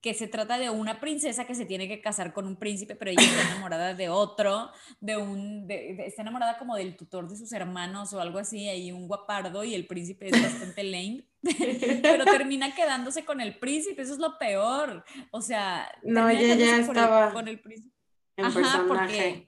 que 0.00 0.14
se 0.14 0.28
trata 0.28 0.58
de 0.58 0.70
una 0.70 1.00
princesa 1.00 1.44
que 1.44 1.54
se 1.54 1.64
tiene 1.64 1.88
que 1.88 2.00
casar 2.00 2.32
con 2.32 2.46
un 2.46 2.56
príncipe, 2.56 2.94
pero 2.94 3.10
ella 3.10 3.22
está 3.22 3.42
enamorada 3.52 3.94
de 3.94 4.08
otro, 4.08 4.70
de 5.00 5.16
un, 5.16 5.66
está 5.68 6.22
enamorada 6.22 6.58
como 6.58 6.76
del 6.76 6.96
tutor 6.96 7.28
de 7.28 7.36
sus 7.36 7.52
hermanos 7.52 8.12
o 8.12 8.20
algo 8.20 8.38
así, 8.38 8.68
ahí 8.68 8.92
un 8.92 9.08
guapardo 9.08 9.64
y 9.64 9.74
el 9.74 9.86
príncipe 9.86 10.28
es 10.28 10.42
bastante 10.42 10.84
lame, 10.84 11.24
pero 12.02 12.24
termina 12.26 12.74
quedándose 12.74 13.24
con 13.24 13.40
el 13.40 13.58
príncipe, 13.58 14.02
eso 14.02 14.12
es 14.12 14.18
lo 14.18 14.38
peor, 14.38 15.04
o 15.30 15.40
sea, 15.40 15.90
no, 16.02 16.28
ella 16.28 16.54
ya 16.54 16.78
estaba 16.78 17.32
con 17.32 17.48
el 17.48 17.60
príncipe. 17.60 17.94
En 18.36 18.44
Ajá, 18.44 18.84
porque 18.86 19.46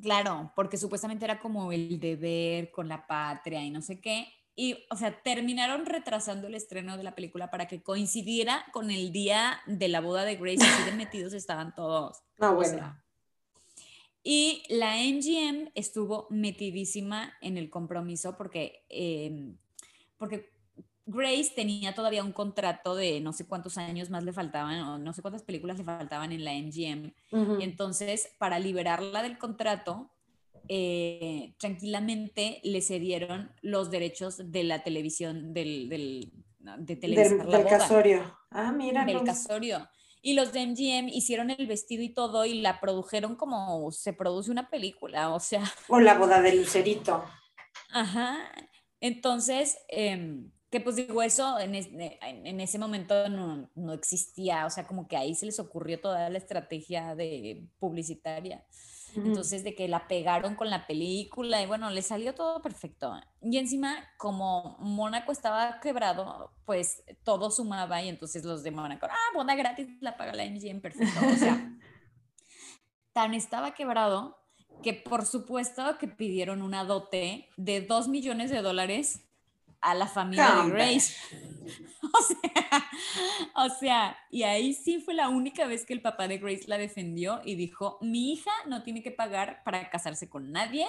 Claro, 0.00 0.52
porque 0.54 0.76
supuestamente 0.76 1.24
era 1.24 1.40
como 1.40 1.72
el 1.72 1.98
deber 1.98 2.70
con 2.70 2.88
la 2.88 3.06
patria 3.06 3.64
y 3.64 3.70
no 3.70 3.82
sé 3.82 4.00
qué. 4.00 4.28
Y, 4.54 4.84
o 4.90 4.96
sea, 4.96 5.22
terminaron 5.22 5.86
retrasando 5.86 6.46
el 6.48 6.54
estreno 6.54 6.96
de 6.96 7.04
la 7.04 7.14
película 7.14 7.50
para 7.50 7.66
que 7.68 7.82
coincidiera 7.82 8.64
con 8.72 8.90
el 8.90 9.12
día 9.12 9.60
de 9.66 9.88
la 9.88 10.00
boda 10.00 10.24
de 10.24 10.36
Grace. 10.36 10.64
Así 10.64 10.90
de 10.90 10.92
metidos 10.96 11.32
estaban 11.32 11.74
todos. 11.74 12.22
No, 12.38 12.54
bueno. 12.54 13.00
y 14.22 14.62
la 14.68 14.96
MGM 14.96 15.70
estuvo 15.74 16.26
metidísima 16.30 17.32
en 17.40 17.56
el 17.56 17.70
compromiso 17.70 18.36
porque, 18.36 18.84
em, 18.88 19.56
porque 20.16 20.50
Grace 21.10 21.52
tenía 21.56 21.94
todavía 21.94 22.22
un 22.22 22.32
contrato 22.32 22.94
de 22.94 23.18
no 23.20 23.32
sé 23.32 23.46
cuántos 23.46 23.78
años 23.78 24.10
más 24.10 24.24
le 24.24 24.32
faltaban 24.34 24.78
o 24.80 24.98
no 24.98 25.14
sé 25.14 25.22
cuántas 25.22 25.42
películas 25.42 25.78
le 25.78 25.84
faltaban 25.84 26.32
en 26.32 26.44
la 26.44 26.52
MGM. 26.52 27.14
Y 27.58 27.64
entonces, 27.64 28.28
para 28.38 28.58
liberarla 28.58 29.22
del 29.22 29.38
contrato, 29.38 30.10
eh, 30.68 31.54
tranquilamente 31.58 32.60
le 32.62 32.82
cedieron 32.82 33.50
los 33.62 33.90
derechos 33.90 34.52
de 34.52 34.64
la 34.64 34.84
televisión, 34.84 35.54
del, 35.54 35.88
del 35.88 36.30
de 36.58 36.96
televisar 36.96 37.46
del, 37.46 37.64
casorio. 37.64 38.38
Ah, 38.50 38.70
mira. 38.70 39.06
Del 39.06 39.24
casorio. 39.24 39.88
Y 40.20 40.34
los 40.34 40.52
de 40.52 40.66
MGM 40.66 41.08
hicieron 41.08 41.48
el 41.50 41.66
vestido 41.66 42.02
y 42.02 42.10
todo 42.10 42.44
y 42.44 42.60
la 42.60 42.80
produjeron 42.80 43.34
como 43.34 43.90
se 43.92 44.12
produce 44.12 44.50
una 44.50 44.68
película, 44.68 45.30
o 45.30 45.40
sea. 45.40 45.64
O 45.88 46.00
la 46.00 46.18
boda 46.18 46.42
del 46.42 46.58
lucerito. 46.58 47.24
Ajá. 47.92 48.36
Entonces, 49.00 49.78
em, 49.88 50.50
que 50.70 50.80
pues 50.80 50.96
digo, 50.96 51.22
eso 51.22 51.58
en, 51.58 51.74
en 51.74 52.60
ese 52.60 52.78
momento 52.78 53.28
no, 53.28 53.70
no, 53.74 53.92
existía, 53.94 54.66
o 54.66 54.70
sea, 54.70 54.86
como 54.86 55.08
que 55.08 55.16
ahí 55.16 55.34
se 55.34 55.46
les 55.46 55.58
ocurrió 55.58 56.00
toda 56.00 56.28
la 56.28 56.38
estrategia 56.38 57.14
de 57.14 57.66
publicitaria. 57.78 58.64
Entonces, 59.16 59.64
de 59.64 59.74
que 59.74 59.88
la 59.88 60.06
pegaron 60.06 60.54
con 60.54 60.68
la 60.68 60.86
película 60.86 61.62
y 61.62 61.66
bueno, 61.66 61.90
le 61.90 62.02
salió 62.02 62.34
todo 62.34 62.60
perfecto. 62.60 63.18
Y 63.40 63.56
encima, 63.56 63.96
como 64.18 64.76
Mónaco 64.80 65.32
estaba 65.32 65.80
quebrado, 65.80 66.52
pues 66.66 67.02
todo 67.24 67.50
sumaba 67.50 68.02
y 68.02 68.10
entonces 68.10 68.44
los 68.44 68.62
de 68.62 68.70
Mónaco, 68.70 69.06
ah, 69.06 69.34
boda 69.34 69.54
gratis, 69.54 69.88
la 70.00 70.16
paga 70.16 70.34
la 70.34 70.44
MGM, 70.44 70.80
perfecto. 70.80 71.18
O 71.26 71.36
sea, 71.36 71.74
tan 73.12 73.32
estaba 73.32 73.72
quebrado 73.72 74.38
que 74.82 74.92
por 74.92 75.24
supuesto 75.26 75.96
que 75.98 76.06
pidieron 76.06 76.62
una 76.62 76.84
dote 76.84 77.48
de 77.56 77.80
dos 77.80 78.08
millones 78.08 78.50
de 78.50 78.62
dólares 78.62 79.27
a 79.80 79.94
la 79.94 80.06
familia 80.06 80.62
de 80.64 80.70
Grace. 80.70 81.14
O 82.00 82.22
sea, 82.22 82.90
o 83.54 83.68
sea, 83.68 84.16
y 84.30 84.42
ahí 84.44 84.72
sí 84.72 85.00
fue 85.00 85.12
la 85.12 85.28
única 85.28 85.66
vez 85.66 85.84
que 85.84 85.92
el 85.92 86.00
papá 86.00 86.26
de 86.26 86.38
Grace 86.38 86.64
la 86.66 86.78
defendió 86.78 87.42
y 87.44 87.54
dijo, 87.54 87.98
mi 88.00 88.32
hija 88.32 88.50
no 88.66 88.82
tiene 88.82 89.02
que 89.02 89.10
pagar 89.10 89.62
para 89.64 89.90
casarse 89.90 90.30
con 90.30 90.50
nadie, 90.50 90.86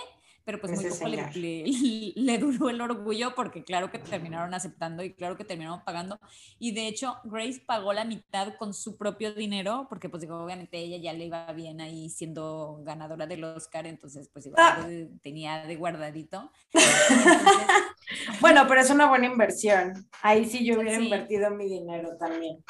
pero 0.50 0.62
pues 0.62 0.82
muy 0.82 0.90
poco 0.90 1.08
le, 1.36 2.38
duró 2.40 2.72
el 2.72 2.82
orgullo 2.82 3.36
porque 3.36 3.64
claro 3.64 3.92
que 3.92 4.00
terminaron 4.00 4.52
aceptando 4.56 5.04
y 5.04 5.14
claro 5.14 5.38
que 5.38 5.44
terminaron 5.44 5.84
pagando. 5.84 6.20
Y 6.58 6.72
de 6.72 6.88
hecho, 6.88 7.18
Grace 7.24 7.62
pagó 7.64 7.94
la 7.94 8.04
mitad 8.04 8.56
con 8.58 8.74
su 8.74 8.98
propio 8.98 9.36
dinero 9.36 9.86
porque 9.90 10.10
pues 10.10 10.22
digo, 10.22 10.44
obviamente 10.44 10.80
ella 10.80 10.98
ya 10.98 11.14
le 11.14 11.26
iba 11.26 11.52
bien 11.54 11.82
ahí 11.82 12.10
siendo 12.10 12.82
ganadora 12.84 13.28
del 13.28 13.44
Oscar, 13.44 13.86
entonces 13.86 14.28
pues 14.34 14.48
igual 14.48 14.64
ah. 14.68 14.88
tenía 15.22 15.68
de 15.68 15.76
guardadito. 15.76 16.52
bueno, 18.42 18.66
pero 18.68 18.82
es 18.82 18.90
una 18.90 19.08
buena 19.08 19.28
inversión. 19.28 20.10
Ahí 20.24 20.46
sí 20.46 20.66
yo 20.66 20.80
hubiera 20.80 21.00
invertido 21.00 21.52
mi 21.52 21.70
dinero 21.70 22.18
también. 22.18 22.64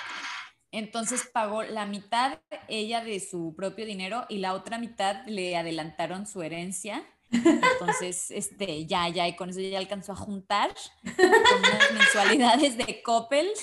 Entonces 0.72 1.30
pagó 1.32 1.64
la 1.64 1.86
mitad 1.86 2.40
ella 2.68 3.02
de 3.02 3.22
su 3.22 3.56
propio 3.56 3.86
dinero 3.86 4.26
y 4.28 4.40
la 4.40 4.54
otra 4.54 4.78
mitad 4.80 5.26
le 5.28 5.56
adelantaron 5.56 6.28
su 6.28 6.42
herencia 6.42 7.06
entonces, 7.32 8.32
este, 8.32 8.86
ya, 8.86 9.08
ya, 9.10 9.28
y 9.28 9.36
con 9.36 9.50
eso 9.50 9.60
ya 9.60 9.78
alcanzó 9.78 10.14
a 10.14 10.16
juntar 10.16 10.74
con 11.04 11.26
unas 11.26 11.94
mensualidades 11.94 12.78
de 12.78 13.02
Coppel. 13.04 13.48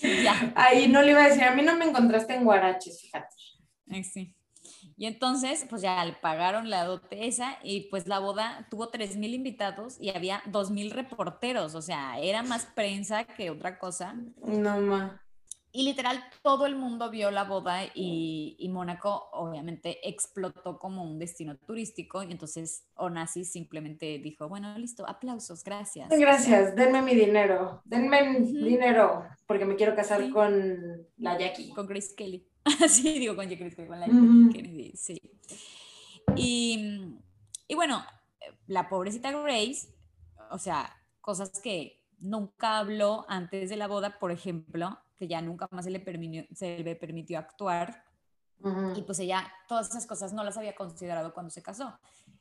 Ya. 0.00 0.52
Ahí 0.54 0.86
no 0.86 1.02
le 1.02 1.10
iba 1.10 1.24
a 1.24 1.28
decir, 1.28 1.42
a 1.42 1.52
mí 1.52 1.62
no 1.62 1.76
me 1.76 1.84
encontraste 1.84 2.32
en 2.32 2.44
Guaraches, 2.44 3.00
fíjate. 3.00 3.34
Sí. 4.04 4.32
Y 4.96 5.06
entonces, 5.06 5.66
pues 5.68 5.82
ya 5.82 6.04
le 6.04 6.12
pagaron 6.12 6.70
la 6.70 6.84
dote 6.84 7.26
esa 7.26 7.58
y 7.62 7.88
pues 7.90 8.06
la 8.06 8.20
boda 8.20 8.68
tuvo 8.70 8.92
3.000 8.92 9.34
invitados 9.34 9.96
y 10.00 10.10
había 10.10 10.42
2.000 10.44 10.92
reporteros, 10.92 11.74
o 11.74 11.82
sea, 11.82 12.20
era 12.20 12.44
más 12.44 12.66
prensa 12.66 13.24
que 13.24 13.50
otra 13.50 13.80
cosa. 13.80 14.14
No, 14.36 14.80
ma. 14.80 15.23
Y 15.76 15.82
literal 15.82 16.22
todo 16.40 16.66
el 16.66 16.76
mundo 16.76 17.10
vio 17.10 17.32
la 17.32 17.42
boda 17.42 17.84
y, 17.84 18.54
y, 18.60 18.68
Mónaco 18.68 19.28
obviamente 19.32 20.08
explotó 20.08 20.78
como 20.78 21.02
un 21.02 21.18
destino 21.18 21.56
turístico 21.56 22.22
y 22.22 22.30
entonces 22.30 22.86
Onassis 22.94 23.50
simplemente 23.50 24.20
dijo, 24.20 24.48
bueno, 24.48 24.78
listo, 24.78 25.04
aplausos, 25.08 25.64
gracias. 25.64 26.10
Gracias, 26.10 26.76
denme 26.76 27.02
mi 27.02 27.16
dinero, 27.16 27.82
denme 27.86 28.40
dinero 28.42 29.24
porque 29.48 29.64
me 29.64 29.74
quiero 29.74 29.96
casar 29.96 30.30
con 30.30 31.08
la 31.16 31.36
Jackie. 31.36 31.70
Con 31.70 31.88
Grace 31.88 32.14
Kelly. 32.14 32.46
sí, 32.88 33.18
digo 33.18 33.34
con 33.34 33.48
Grace 33.48 33.74
Kelly, 33.74 33.88
con 33.88 33.98
la 33.98 34.06
Jackie 34.06 34.50
Kennedy, 34.52 34.92
sí. 34.94 35.20
Y, 36.36 37.18
y 37.66 37.74
bueno, 37.74 38.04
la 38.68 38.88
pobrecita 38.88 39.32
Grace, 39.32 39.88
o 40.52 40.58
sea, 40.58 40.94
cosas 41.20 41.58
que 41.60 42.00
nunca 42.20 42.78
habló 42.78 43.26
antes 43.28 43.70
de 43.70 43.76
la 43.76 43.88
boda, 43.88 44.20
por 44.20 44.30
ejemplo, 44.30 45.00
que 45.16 45.28
ya 45.28 45.40
nunca 45.40 45.68
más 45.70 45.84
se 45.84 45.90
le 45.90 46.00
permitió, 46.00 46.44
se 46.54 46.78
le 46.78 46.96
permitió 46.96 47.38
actuar. 47.38 48.04
Y 48.96 49.02
pues 49.02 49.18
ella 49.18 49.52
todas 49.68 49.90
esas 49.90 50.06
cosas 50.06 50.32
no 50.32 50.42
las 50.42 50.56
había 50.56 50.74
considerado 50.74 51.34
cuando 51.34 51.50
se 51.50 51.62
casó. 51.62 51.98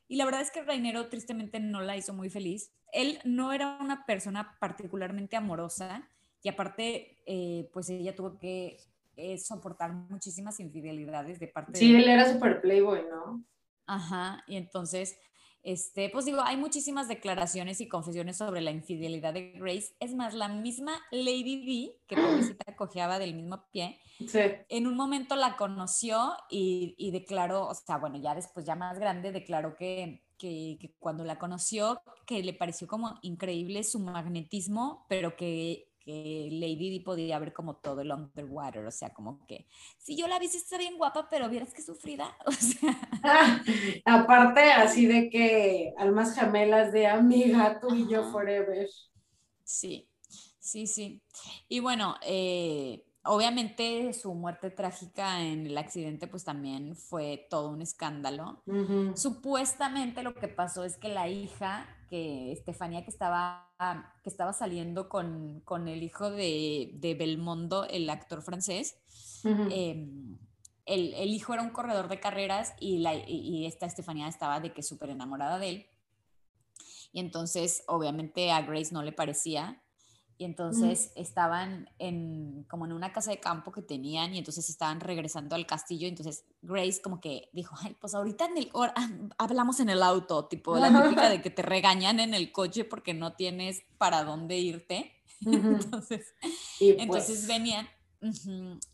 Y 0.08 0.16
la 0.16 0.26
verdad 0.26 0.42
es 0.42 0.52
que 0.52 0.62
Reinero 0.62 1.10
tristemente 1.10 1.60
no 1.60 1.82
la 1.82 1.98
hizo 1.98 2.14
muy 2.14 2.30
feliz. 2.30 2.72
Él 2.94 3.20
no 3.26 3.52
era 3.52 3.78
una 3.82 4.06
persona 4.06 4.56
particularmente 4.60 5.36
amorosa 5.36 6.08
y 6.44 6.50
aparte, 6.50 7.18
eh, 7.26 7.70
pues 7.74 7.90
ella 7.90 8.14
tuvo 8.16 8.38
que 8.38 8.78
eh, 9.16 9.38
soportar 9.38 9.94
muchísimas 9.94 10.60
infidelidades 10.60 11.40
de 11.40 11.48
parte 11.48 11.80
sí, 11.80 11.94
de... 11.94 12.00
él 12.00 12.10
era 12.10 12.32
super 12.32 12.62
playboy, 12.62 13.02
¿no? 13.10 13.44
Ajá, 13.86 14.44
y 14.48 14.58
entonces, 14.58 15.18
este, 15.64 16.10
pues 16.10 16.26
digo, 16.26 16.42
hay 16.42 16.58
muchísimas 16.58 17.08
declaraciones 17.08 17.80
y 17.82 17.88
confesiones 17.88 18.38
sobre 18.38 18.62
la 18.62 18.72
infidelidad 18.72 19.34
de 19.34 19.52
Grace. 19.54 19.96
Es 20.00 20.14
más, 20.14 20.34
la 20.34 20.50
misma 20.50 21.00
Lady 21.12 21.66
D, 21.66 21.98
que 22.08 22.16
pobrecita 22.56 22.76
cojeaba 22.76 23.18
del 23.20 23.34
mismo 23.36 23.66
pie, 23.72 24.00
Sí. 24.28 24.40
en 24.70 24.88
un 24.88 24.96
momento 24.96 25.36
la 25.36 25.58
conoció 25.58 26.34
y, 26.50 26.94
y 26.98 27.12
declaró, 27.12 27.68
o 27.68 27.74
sea, 27.74 27.98
bueno, 27.98 28.18
ya 28.22 28.36
después, 28.36 28.66
ya 28.66 28.76
más 28.76 29.00
grande, 29.00 29.32
declaró 29.32 29.76
que, 29.76 30.24
que, 30.38 30.78
que 30.80 30.94
cuando 31.00 31.24
la 31.26 31.40
conoció, 31.40 32.02
que 32.28 32.44
le 32.44 32.54
pareció 32.54 32.88
como 32.88 33.18
increíble 33.22 33.84
su 33.84 34.00
magnetismo, 34.00 35.06
pero 35.10 35.36
que 35.36 35.90
que 36.04 36.50
Lady 36.52 36.90
Di 36.90 37.00
podía 37.00 37.40
ver 37.40 37.54
como 37.54 37.78
todo 37.78 38.02
el 38.02 38.12
underwater, 38.12 38.86
o 38.86 38.92
sea, 38.92 39.14
como 39.14 39.46
que 39.48 39.68
si 39.98 40.18
yo 40.18 40.28
la 40.28 40.38
vi, 40.40 40.48
sí 40.48 40.58
está 40.58 40.78
bien 40.78 40.98
guapa, 40.98 41.30
pero 41.30 41.50
vieras 41.50 41.74
que 41.74 41.82
sufrida, 41.82 42.36
o 42.46 42.52
sea. 42.52 42.98
Ah, 43.24 43.64
aparte, 44.06 44.62
así 44.72 45.06
de 45.06 45.30
que 45.30 45.94
almas 45.98 46.36
gemelas 46.36 46.92
de 46.92 47.08
amiga, 47.08 47.80
tú 47.80 47.96
y 47.96 48.08
yo 48.10 48.24
forever. 48.32 48.90
Sí, 49.64 50.10
sí, 50.60 50.88
sí. 50.88 51.22
Y 51.70 51.80
bueno, 51.80 52.16
eh, 52.22 53.06
obviamente 53.24 54.14
su 54.14 54.34
muerte 54.34 54.70
trágica 54.70 55.42
en 55.42 55.66
el 55.66 55.78
accidente 55.78 56.28
pues 56.28 56.44
también 56.44 56.96
fue 56.96 57.48
todo 57.50 57.70
un 57.70 57.82
escándalo. 57.82 58.62
Supuestamente 59.16 60.24
lo 60.24 60.36
que 60.36 60.48
pasó 60.48 60.84
es 60.84 60.98
que 60.98 61.10
la 61.10 61.28
hija, 61.30 61.88
que 62.10 62.52
Estefanía, 62.52 63.04
que 63.04 63.12
estaba, 63.12 63.72
que 64.24 64.30
estaba 64.30 64.54
saliendo 64.54 65.10
con, 65.10 65.62
con 65.62 65.88
el 65.88 66.04
hijo 66.04 66.30
de, 66.30 66.92
de 66.96 67.16
Belmondo, 67.16 67.86
el 67.86 68.10
actor 68.10 68.42
francés, 68.42 68.98
eh, 69.46 70.08
el, 70.86 71.14
el 71.14 71.30
hijo 71.30 71.54
era 71.54 71.64
un 71.64 71.70
corredor 71.70 72.10
de 72.10 72.20
carreras 72.20 72.74
y, 72.80 73.00
la, 73.00 73.16
y, 73.16 73.26
y 73.28 73.66
esta 73.66 73.86
Estefanía 73.86 74.28
estaba 74.28 74.60
de 74.60 74.74
que 74.74 74.84
súper 74.84 75.10
enamorada 75.10 75.60
de 75.60 75.70
él. 75.70 75.86
Y 77.14 77.20
entonces, 77.20 77.84
obviamente, 77.88 78.52
a 78.52 78.64
Grace 78.64 78.92
no 78.92 79.04
le 79.04 79.12
parecía. 79.12 79.83
Y 80.38 80.46
entonces 80.46 81.12
estaban 81.16 81.90
en, 82.00 82.66
como 82.68 82.86
en 82.86 82.92
una 82.92 83.14
casa 83.14 83.32
de 83.32 83.40
campo 83.40 83.72
que 83.72 83.82
tenían 83.82 84.34
y 84.34 84.40
entonces 84.40 84.70
estaban 84.70 85.00
regresando 85.00 85.56
al 85.56 85.66
castillo. 85.66 86.08
Entonces 86.08 86.46
Grace 86.62 87.02
como 87.02 87.22
que 87.22 87.50
dijo, 87.54 87.76
ay, 87.82 87.96
pues 88.00 88.14
ahorita 88.16 88.46
en 88.46 88.58
el, 88.58 88.72
hablamos 89.38 89.80
en 89.80 89.90
el 89.90 90.02
auto, 90.02 90.46
tipo 90.46 90.78
la 90.78 91.04
típica 91.04 91.30
de 91.30 91.42
que 91.42 91.50
te 91.50 91.62
regañan 91.62 92.20
en 92.20 92.34
el 92.34 92.52
coche 92.52 92.84
porque 92.84 93.14
no 93.14 93.34
tienes 93.34 93.84
para 93.98 94.24
dónde 94.24 94.58
irte. 94.58 95.12
Entonces, 95.46 96.34
Y 96.80 96.92
entonces 96.92 97.46
pues, 97.46 97.48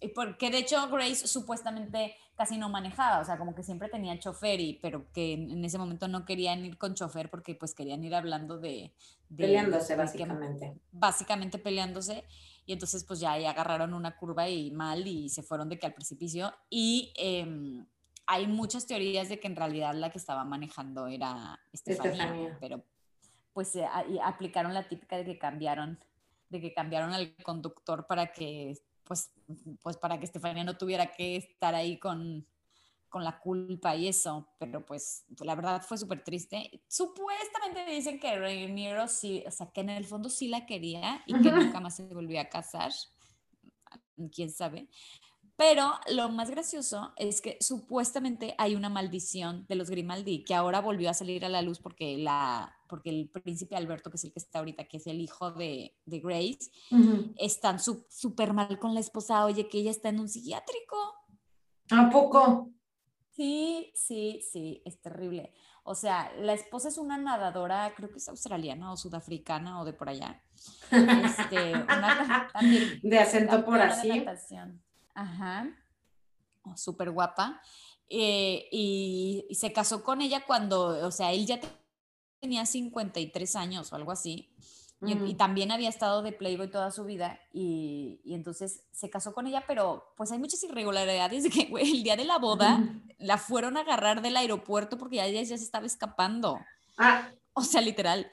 y 0.01 0.07
porque 0.09 0.49
de 0.49 0.59
hecho 0.59 0.87
Grace 0.89 1.27
supuestamente 1.27 2.15
casi 2.35 2.57
no 2.57 2.69
manejaba, 2.69 3.19
o 3.19 3.25
sea, 3.25 3.37
como 3.37 3.53
que 3.53 3.63
siempre 3.63 3.89
tenía 3.89 4.17
chofer, 4.17 4.59
y, 4.59 4.79
pero 4.81 5.11
que 5.11 5.33
en 5.33 5.63
ese 5.65 5.77
momento 5.77 6.07
no 6.07 6.25
querían 6.25 6.63
ir 6.65 6.77
con 6.77 6.93
chofer 6.95 7.29
porque 7.29 7.53
pues 7.55 7.73
querían 7.75 8.03
ir 8.03 8.15
hablando 8.15 8.57
de... 8.57 8.93
de- 9.29 9.43
peleándose 9.43 9.93
de 9.93 9.97
que- 9.97 10.01
básicamente. 10.03 10.73
básicamente 10.91 11.59
peleándose, 11.59 12.23
y 12.65 12.73
entonces 12.73 13.03
pues 13.03 13.19
ya 13.19 13.33
ahí 13.33 13.45
agarraron 13.45 13.93
una 13.93 14.15
curva 14.15 14.47
y 14.47 14.71
mal 14.71 15.05
y 15.05 15.29
se 15.29 15.43
fueron 15.43 15.67
de 15.69 15.77
que 15.77 15.85
al 15.85 15.93
precipicio, 15.93 16.53
y 16.69 17.11
em, 17.17 17.85
hay 18.25 18.47
muchas 18.47 18.85
teorías 18.87 19.27
de 19.27 19.39
que 19.39 19.47
en 19.47 19.55
realidad 19.55 19.93
la 19.95 20.09
que 20.11 20.17
estaba 20.17 20.43
manejando 20.45 21.07
era 21.07 21.59
Estefanía, 21.73 22.11
Estefanía. 22.23 22.57
pero 22.61 22.83
pues 23.53 23.75
eh, 23.75 23.85
aplicaron 24.23 24.73
la 24.73 24.87
típica 24.87 25.17
de 25.17 25.25
que 25.25 25.37
cambiaron 25.37 25.99
de 26.49 26.61
que 26.61 26.73
cambiaron 26.73 27.11
al 27.13 27.35
conductor 27.43 28.07
para 28.07 28.31
que, 28.31 28.75
pues, 29.10 29.32
pues 29.82 29.98
para 29.98 30.19
que 30.19 30.26
Estefanía 30.26 30.63
no 30.63 30.78
tuviera 30.78 31.12
que 31.12 31.36
estar 31.36 31.74
ahí 31.74 31.98
con, 31.98 32.45
con 33.10 33.24
la 33.24 33.39
culpa 33.39 33.95
y 33.95 34.08
eso, 34.08 34.48
pero 34.60 34.86
pues 34.86 35.26
la 35.39 35.56
verdad 35.56 35.82
fue 35.82 35.98
súper 35.98 36.24
triste. 36.24 36.84
Supuestamente 36.88 37.88
dicen 37.88 38.19
que 38.19 38.38
Rhaenyra 38.38 39.08
sí, 39.08 39.43
o 39.48 39.52
sea, 39.52 39.72
que 39.72 39.82
en 39.82 39.89
el 39.89 40.06
fondo 40.06 40.30
sí 40.30 40.48
la 40.48 40.67
quería 40.67 41.24
y 41.26 41.34
que 41.41 41.52
nunca 41.52 41.80
más 41.80 41.95
se 41.95 42.04
volvió 42.04 42.39
a 42.39 42.45
casar, 42.45 42.91
quién 44.32 44.52
sabe. 44.52 44.89
Pero 45.56 45.91
lo 46.12 46.30
más 46.30 46.52
gracioso 46.52 47.12
es 47.17 47.41
que 47.41 47.58
supuestamente 47.62 48.54
hay 48.60 48.76
una 48.76 48.89
maldición 48.89 49.65
de 49.67 49.76
los 49.76 49.89
Grimaldi 49.89 50.43
que 50.43 50.54
ahora 50.54 50.82
volvió 50.82 51.10
a 51.10 51.15
salir 51.15 51.43
a 51.45 51.50
la 51.50 51.63
luz 51.63 51.80
porque, 51.80 52.15
la, 52.19 52.78
porque 52.89 53.10
el 53.12 53.30
príncipe 53.30 53.75
Alberto, 53.78 54.10
que 54.10 54.17
es 54.17 54.23
el 54.25 54.34
que 54.34 54.39
está 54.39 54.60
ahorita, 54.60 54.86
que 54.86 54.97
es 54.97 55.08
el 55.08 55.21
hijo 55.21 55.52
de, 55.52 55.95
de 56.06 56.19
Grace, 56.19 56.71
están 57.38 57.80
súper 57.80 58.52
mal 58.54 58.80
con 58.80 58.93
la 58.93 58.99
esposa. 58.99 59.45
Oye, 59.45 59.69
que 59.69 59.78
ella 59.78 59.91
está 59.91 60.10
en 60.10 60.19
un 60.19 60.28
psiquiátrico. 60.28 60.97
¿A 61.91 62.10
poco? 62.10 62.71
Sí, 63.32 63.91
sí, 63.95 64.41
sí, 64.52 64.82
es 64.84 64.99
terrible. 64.99 65.54
O 65.84 65.95
sea, 65.95 66.32
la 66.39 66.54
esposa 66.54 66.89
es 66.89 66.97
una 66.97 67.17
nadadora, 67.17 67.93
creo 67.95 68.10
que 68.10 68.17
es 68.17 68.28
australiana 68.28 68.91
o 68.91 68.97
sudafricana 68.97 69.80
o 69.82 69.86
de 69.86 69.93
por 69.93 70.10
allá. 70.10 70.43
Este, 70.91 71.73
una, 71.73 72.49
también 72.54 72.99
De 73.02 73.19
acento 73.19 73.63
por 73.63 73.78
de 73.78 73.84
así. 73.84 74.10
natación. 74.10 74.84
Ajá. 75.15 75.67
Oh, 76.63 76.75
Súper 76.75 77.12
guapa. 77.12 77.62
Eh, 78.10 78.67
y, 78.71 79.45
y 79.49 79.56
se 79.56 79.71
casó 79.71 80.04
con 80.04 80.21
ella 80.21 80.43
cuando, 80.45 81.08
o 81.08 81.12
sea, 81.12 81.32
él 81.32 81.45
ya 81.45 81.60
te- 81.60 81.67
tenía 82.39 82.65
53 82.65 83.56
años 83.56 83.91
o 83.91 83.95
algo 83.95 84.12
así. 84.12 84.49
Y, 85.02 85.13
y 85.13 85.34
también 85.36 85.71
había 85.71 85.88
estado 85.88 86.21
de 86.21 86.34
Playboy 86.34 86.69
toda 86.69 86.91
su 86.91 87.06
vida. 87.06 87.39
Y, 87.54 88.19
y 88.25 88.34
entonces 88.34 88.84
se 88.91 89.10
casó 89.10 89.34
con 89.34 89.47
ella, 89.47 89.63
pero 89.65 90.13
pues 90.17 90.32
hay 90.34 90.39
muchas 90.39 90.62
irregularidades 90.63 91.43
de 91.43 91.49
que, 91.49 91.65
güey, 91.65 91.89
el 91.89 92.04
día 92.04 92.17
de 92.17 92.25
la 92.25 92.38
boda 92.38 92.84
la 93.17 93.38
fueron 93.38 93.78
a 93.78 93.82
agarrar 93.82 94.21
del 94.21 94.36
aeropuerto 94.36 94.97
porque 94.97 95.17
ya, 95.17 95.28
ya, 95.28 95.41
ya 95.41 95.58
se 95.58 95.63
estaba 95.63 95.86
escapando. 95.86 96.60
Ah, 96.97 97.30
O 97.54 97.62
sea, 97.62 97.80
literal. 97.82 98.30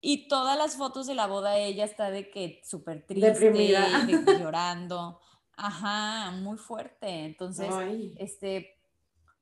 Y 0.00 0.28
todas 0.28 0.56
las 0.56 0.76
fotos 0.76 1.06
de 1.06 1.14
la 1.14 1.26
boda, 1.26 1.58
ella 1.58 1.84
está 1.84 2.10
de 2.10 2.30
que 2.30 2.62
súper 2.64 3.04
triste, 3.04 3.32
Deprimida. 3.32 4.06
de 4.06 4.38
llorando. 4.40 5.20
Ajá, 5.56 6.30
muy 6.30 6.56
fuerte. 6.56 7.24
Entonces, 7.24 7.68
ay. 7.72 8.14
este, 8.18 8.78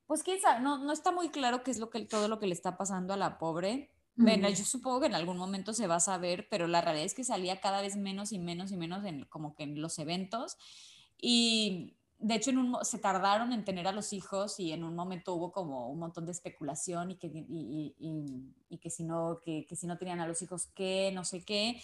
pues 0.07 0.23
quién 0.23 0.41
sabe, 0.41 0.61
no, 0.61 0.77
no 0.77 0.91
está 0.91 1.11
muy 1.11 1.29
claro 1.29 1.63
qué 1.63 1.71
es 1.71 1.79
lo 1.79 1.89
que, 1.89 2.03
todo 2.05 2.27
lo 2.27 2.39
que 2.39 2.47
le 2.47 2.53
está 2.53 2.77
pasando 2.77 3.13
a 3.13 3.17
la 3.17 3.37
pobre. 3.37 3.94
Bueno, 4.17 4.49
yo 4.49 4.63
supongo 4.63 5.01
que 5.01 5.07
en 5.07 5.15
algún 5.15 5.37
momento 5.37 5.73
se 5.73 5.87
va 5.87 5.95
a 5.95 5.99
saber, 5.99 6.47
pero 6.49 6.67
la 6.67 6.81
realidad 6.81 7.05
es 7.05 7.13
que 7.13 7.23
salía 7.25 7.59
cada 7.59 7.81
vez 7.81 7.97
menos 7.97 8.31
y 8.31 8.39
menos 8.39 8.71
y 8.71 8.77
menos 8.77 9.03
en 9.05 9.25
como 9.25 9.55
que 9.55 9.63
en 9.63 9.81
los 9.81 9.99
eventos. 9.99 10.57
Y 11.19 11.97
de 12.19 12.35
hecho 12.35 12.49
en 12.51 12.59
un, 12.59 12.77
se 12.83 12.97
tardaron 12.97 13.51
en 13.51 13.65
tener 13.65 13.87
a 13.87 13.91
los 13.91 14.13
hijos 14.13 14.59
y 14.59 14.71
en 14.71 14.83
un 14.85 14.95
momento 14.95 15.33
hubo 15.33 15.51
como 15.51 15.89
un 15.89 15.99
montón 15.99 16.25
de 16.25 16.31
especulación 16.31 17.11
y 17.11 17.15
que, 17.17 17.27
y, 17.27 17.93
y- 17.99 18.53
y- 18.69 18.77
que, 18.77 18.89
si, 18.89 19.03
no, 19.03 19.41
que, 19.43 19.65
que 19.67 19.75
si 19.75 19.85
no 19.87 19.97
tenían 19.97 20.19
a 20.21 20.27
los 20.27 20.41
hijos, 20.41 20.67
¿qué? 20.75 21.11
No 21.13 21.25
sé 21.25 21.43
qué. 21.43 21.81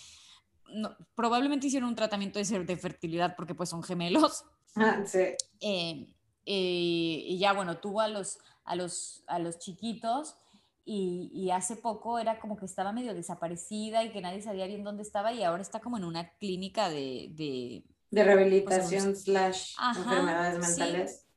No, 0.73 0.95
probablemente 1.15 1.67
hicieron 1.67 1.89
un 1.89 1.95
tratamiento 1.95 2.39
de, 2.39 2.63
de 2.63 2.77
fertilidad 2.77 3.35
porque 3.35 3.55
pues 3.55 3.69
son 3.69 3.83
gemelos. 3.83 4.45
Ah, 4.75 5.03
sí. 5.05 5.19
Eh, 5.59 6.15
eh, 6.45 7.23
y 7.27 7.37
ya, 7.39 7.51
bueno, 7.53 7.77
tuvo 7.79 7.99
a 8.01 8.07
los, 8.07 8.39
a 8.63 8.75
los, 8.77 9.23
a 9.27 9.37
los 9.37 9.59
chiquitos 9.59 10.37
y, 10.83 11.29
y 11.33 11.51
hace 11.51 11.75
poco 11.75 12.17
era 12.19 12.39
como 12.39 12.57
que 12.57 12.65
estaba 12.65 12.91
medio 12.91 13.13
desaparecida 13.13 14.03
y 14.03 14.11
que 14.11 14.21
nadie 14.21 14.41
sabía 14.41 14.65
bien 14.67 14.83
dónde 14.83 15.03
estaba 15.03 15.31
y 15.33 15.43
ahora 15.43 15.61
está 15.61 15.79
como 15.79 15.97
en 15.97 16.03
una 16.05 16.29
clínica 16.37 16.89
de, 16.89 17.29
de 17.35 17.83
De 18.09 18.23
rehabilitación 18.23 19.15
slash 19.15 19.75
Pues, 19.75 19.75
Ajá, 19.77 20.01
enfermedades 20.01 20.65
sí. 20.65 20.81
mentales. 20.81 21.27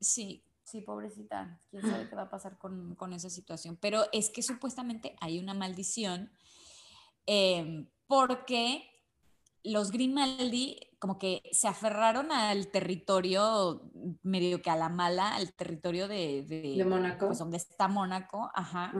sí, 0.00 0.44
sí, 0.64 0.80
pobrecita, 0.82 1.60
quién 1.70 1.82
sabe 1.82 2.08
qué 2.08 2.16
va 2.16 2.22
a 2.22 2.30
pasar 2.30 2.58
con, 2.58 2.94
con 2.96 3.12
esa 3.12 3.30
situación. 3.30 3.76
Pero 3.80 4.04
es 4.12 4.30
que 4.30 4.42
supuestamente 4.42 5.16
hay 5.20 5.38
una 5.38 5.54
maldición 5.54 6.30
eh, 7.26 7.86
porque 8.06 8.89
los 9.64 9.90
Grimaldi 9.90 10.78
como 10.98 11.18
que 11.18 11.42
se 11.52 11.68
aferraron 11.68 12.30
al 12.32 12.68
territorio, 12.68 13.82
medio 14.22 14.60
que 14.62 14.70
a 14.70 14.76
la 14.76 14.88
mala, 14.88 15.34
al 15.34 15.52
territorio 15.54 16.08
de, 16.08 16.42
de, 16.44 16.74
De 16.76 16.84
Mónaco. 16.84 17.26
pues 17.28 17.38
donde 17.38 17.56
está 17.56 17.88
Mónaco, 17.88 18.50
ajá. 18.54 18.92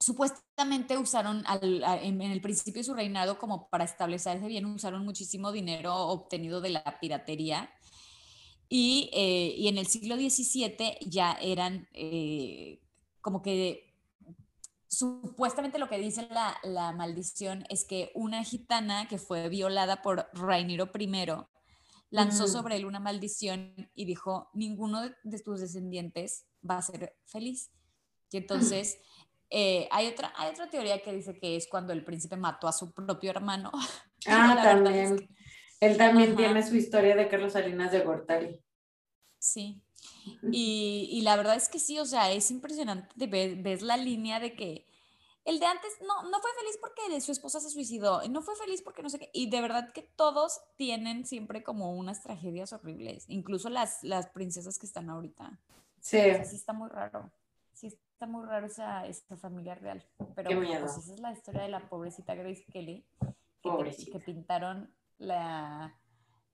Supuestamente 0.00 0.98
usaron 0.98 1.44
al- 1.46 1.82
a- 1.84 2.02
en, 2.02 2.20
en 2.20 2.30
el 2.32 2.40
principio 2.40 2.80
de 2.80 2.84
su 2.84 2.94
reinado 2.94 3.38
como 3.38 3.68
para 3.70 3.84
establecerse 3.84 4.46
bien, 4.46 4.66
usaron 4.66 5.04
muchísimo 5.04 5.52
dinero 5.52 5.94
obtenido 6.08 6.60
de 6.60 6.70
la 6.70 6.98
piratería. 7.00 7.70
Y, 8.68 9.10
eh, 9.14 9.54
y 9.56 9.68
en 9.68 9.78
el 9.78 9.86
siglo 9.86 10.16
XVII 10.16 10.98
ya 11.06 11.32
eran 11.40 11.88
eh, 11.92 12.80
como 13.20 13.40
que 13.40 13.93
supuestamente 14.96 15.78
lo 15.78 15.88
que 15.88 15.98
dice 15.98 16.28
la, 16.30 16.56
la 16.62 16.92
maldición 16.92 17.64
es 17.68 17.84
que 17.84 18.10
una 18.14 18.44
gitana 18.44 19.08
que 19.08 19.18
fue 19.18 19.48
violada 19.48 20.02
por 20.02 20.28
Rainiro 20.32 20.90
I 20.98 21.26
lanzó 22.10 22.46
sobre 22.46 22.76
él 22.76 22.84
una 22.84 23.00
maldición 23.00 23.90
y 23.94 24.04
dijo, 24.04 24.48
ninguno 24.54 25.02
de, 25.02 25.14
de 25.24 25.38
tus 25.40 25.60
descendientes 25.60 26.46
va 26.68 26.78
a 26.78 26.82
ser 26.82 27.16
feliz. 27.26 27.72
Y 28.30 28.38
entonces 28.38 28.98
eh, 29.50 29.88
hay, 29.90 30.08
otra, 30.08 30.32
hay 30.36 30.50
otra 30.50 30.68
teoría 30.70 31.02
que 31.02 31.12
dice 31.12 31.38
que 31.38 31.56
es 31.56 31.66
cuando 31.68 31.92
el 31.92 32.04
príncipe 32.04 32.36
mató 32.36 32.68
a 32.68 32.72
su 32.72 32.92
propio 32.92 33.30
hermano. 33.30 33.70
Ah, 34.26 34.58
también. 34.62 35.28
Él 35.80 35.98
también 35.98 36.34
tiene 36.34 36.66
su 36.66 36.74
historia 36.76 37.14
de 37.14 37.28
Carlos 37.28 37.52
Salinas 37.52 37.92
de 37.92 38.00
Gortari. 38.00 38.58
Sí. 39.38 39.83
Y, 40.50 41.08
y, 41.10 41.20
la 41.22 41.36
verdad 41.36 41.56
es 41.56 41.68
que 41.68 41.78
sí, 41.78 41.98
o 41.98 42.06
sea, 42.06 42.32
es 42.32 42.50
impresionante. 42.50 43.26
Ves, 43.26 43.62
ves 43.62 43.82
la 43.82 43.96
línea 43.96 44.40
de 44.40 44.54
que 44.54 44.86
el 45.44 45.60
de 45.60 45.66
antes 45.66 45.92
no, 46.00 46.22
no 46.30 46.40
fue 46.40 46.50
feliz 46.58 46.78
porque 46.80 47.20
su 47.20 47.32
esposa 47.32 47.60
se 47.60 47.68
suicidó, 47.68 48.26
no 48.28 48.40
fue 48.40 48.56
feliz 48.56 48.80
porque 48.82 49.02
no 49.02 49.10
sé 49.10 49.18
qué, 49.18 49.30
y 49.32 49.50
de 49.50 49.60
verdad 49.60 49.92
que 49.92 50.02
todos 50.02 50.62
tienen 50.76 51.26
siempre 51.26 51.62
como 51.62 51.94
unas 51.94 52.22
tragedias 52.22 52.72
horribles, 52.72 53.26
incluso 53.28 53.68
las, 53.68 54.02
las 54.02 54.28
princesas 54.28 54.78
que 54.78 54.86
están 54.86 55.10
ahorita. 55.10 55.58
Sí. 56.00 56.18
sí 56.44 56.56
está 56.56 56.72
muy 56.72 56.88
raro, 56.88 57.30
sí 57.74 57.88
está 57.88 58.26
muy 58.26 58.46
raro 58.46 58.66
esa, 58.66 59.06
esa 59.06 59.36
familia 59.36 59.74
real, 59.74 60.02
pero 60.34 60.56
bueno, 60.56 60.80
pues 60.80 60.96
esa 60.96 61.12
es 61.12 61.20
la 61.20 61.32
historia 61.32 61.62
de 61.62 61.68
la 61.68 61.88
pobrecita 61.88 62.34
Grace 62.34 62.64
Kelly, 62.72 63.04
que, 63.62 64.10
que 64.12 64.20
pintaron 64.20 64.94
la, 65.18 65.94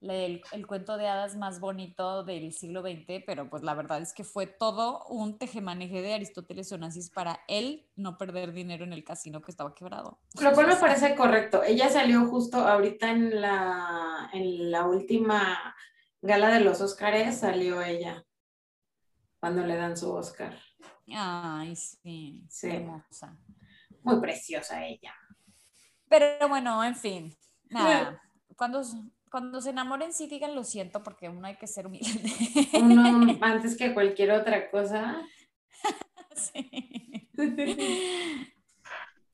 el, 0.03 0.67
cuento 0.67 0.97
de 0.97 1.09
hadas 1.09 1.37
más 1.37 1.61
bonito 1.61 2.25
del 2.25 2.53
siglo 2.53 2.81
XX, 2.81 3.23
pero 3.27 3.51
pues 3.51 3.63
la 3.63 3.75
verdad 3.75 4.01
es 4.01 4.15
que 4.15 4.25
fue 4.25 4.47
todo 4.47 5.05
un 5.07 5.39
tejemaneje 5.39 6.01
de 6.01 6.15
Aristóteles 6.15 6.73
Onassis 6.73 7.11
para 7.11 7.41
él 7.49 7.87
no 7.97 8.17
perder 8.17 8.53
dinero 8.53 8.85
en 8.85 8.93
el 8.93 9.05
casino 9.05 9.43
que 9.43 9.51
estaba 9.51 9.75
quebrado. 9.75 10.19
Lo 10.41 10.53
cual 10.53 10.69
me 10.69 10.77
parece 10.77 11.15
correcto. 11.15 11.63
Ella 11.63 11.91
salió 11.91 12.27
justo 12.27 12.59
ahorita 12.59 13.11
en 13.11 13.41
la, 13.41 14.31
en 14.33 14.71
la 14.71 14.87
última 14.87 15.77
gala 16.23 16.49
de 16.49 16.61
los 16.61 16.81
Óscares, 16.81 17.39
salió 17.39 17.83
ella 17.83 18.25
cuando 19.39 19.67
le 19.67 19.77
dan 19.77 19.97
su 19.97 20.11
Óscar. 20.11 20.59
Ay, 21.15 21.77
sí, 21.77 22.47
sí. 22.49 22.69
hermosa. 22.69 23.37
Muy 24.03 24.21
preciosa 24.21 24.87
ella. 24.87 25.15
Pero 26.09 26.49
bueno, 26.49 26.83
en 26.85 26.97
fin, 26.97 27.37
nada. 27.69 28.23
Cuando 28.57 28.83
cuando 29.31 29.61
se 29.61 29.71
enamoren, 29.71 30.13
sí 30.13 30.27
digan 30.27 30.55
lo 30.55 30.65
siento, 30.65 31.03
porque 31.03 31.29
uno 31.29 31.47
hay 31.47 31.57
que 31.57 31.67
ser 31.67 31.87
humilde. 31.87 32.09
Uno 32.75 33.39
antes 33.41 33.77
que 33.77 33.95
cualquier 33.95 34.33
otra 34.33 34.71
cosa. 34.71 35.23
sí. 36.35 37.31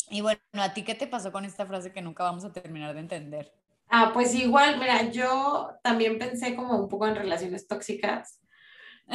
Y 0.08 0.20
bueno, 0.20 0.40
¿a 0.52 0.72
ti 0.72 0.84
qué 0.84 0.94
te 0.94 1.06
pasó 1.06 1.32
con 1.32 1.44
esta 1.44 1.66
frase 1.66 1.92
que 1.92 2.02
nunca 2.02 2.22
vamos 2.22 2.44
a 2.44 2.52
terminar 2.52 2.94
de 2.94 3.00
entender? 3.00 3.52
Ah, 3.88 4.10
pues 4.12 4.34
igual, 4.34 4.78
mira, 4.78 5.10
yo 5.10 5.70
también 5.82 6.18
pensé 6.18 6.54
como 6.54 6.78
un 6.78 6.88
poco 6.88 7.06
en 7.06 7.16
relaciones 7.16 7.66
tóxicas. 7.66 8.40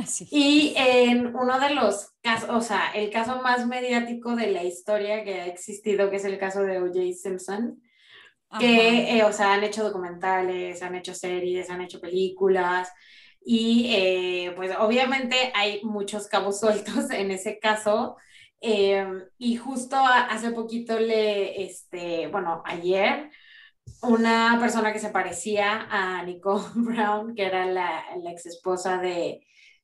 Sí. 0.05 0.27
Y 0.31 0.73
en 0.77 1.35
uno 1.35 1.59
de 1.59 1.75
los 1.75 2.11
casos, 2.21 2.49
o 2.49 2.61
sea, 2.61 2.91
el 2.91 3.09
caso 3.09 3.41
más 3.41 3.67
mediático 3.67 4.35
de 4.35 4.47
la 4.47 4.63
historia 4.63 5.23
que 5.23 5.41
ha 5.41 5.45
existido, 5.47 6.09
que 6.09 6.15
es 6.15 6.25
el 6.25 6.37
caso 6.37 6.61
de 6.63 6.79
O.J. 6.79 6.99
Simpson, 7.13 7.81
que, 8.59 9.17
eh, 9.17 9.23
o 9.23 9.33
sea, 9.33 9.53
han 9.53 9.63
hecho 9.63 9.83
documentales, 9.83 10.81
han 10.81 10.95
hecho 10.95 11.13
series, 11.13 11.69
han 11.69 11.81
hecho 11.81 11.99
películas 12.01 12.89
y 13.43 13.91
eh, 13.95 14.53
pues 14.55 14.71
obviamente 14.79 15.51
hay 15.55 15.81
muchos 15.83 16.27
cabos 16.27 16.59
sueltos 16.61 17.09
en 17.11 17.31
ese 17.31 17.59
caso. 17.59 18.17
Eh, 18.61 19.05
y 19.39 19.55
justo 19.57 19.95
hace 19.97 20.51
poquito 20.51 20.99
le, 20.99 21.63
este, 21.63 22.27
bueno, 22.27 22.61
ayer, 22.65 23.29
una 24.01 24.57
persona 24.59 24.93
que 24.93 24.99
se 24.99 25.09
parecía 25.09 25.87
a 25.89 26.23
Nicole 26.23 26.63
Brown, 26.75 27.35
que 27.35 27.45
era 27.45 27.65
la, 27.65 28.03
la 28.21 28.31
ex 28.31 28.45
esposa 28.45 28.97
de, 28.99 29.41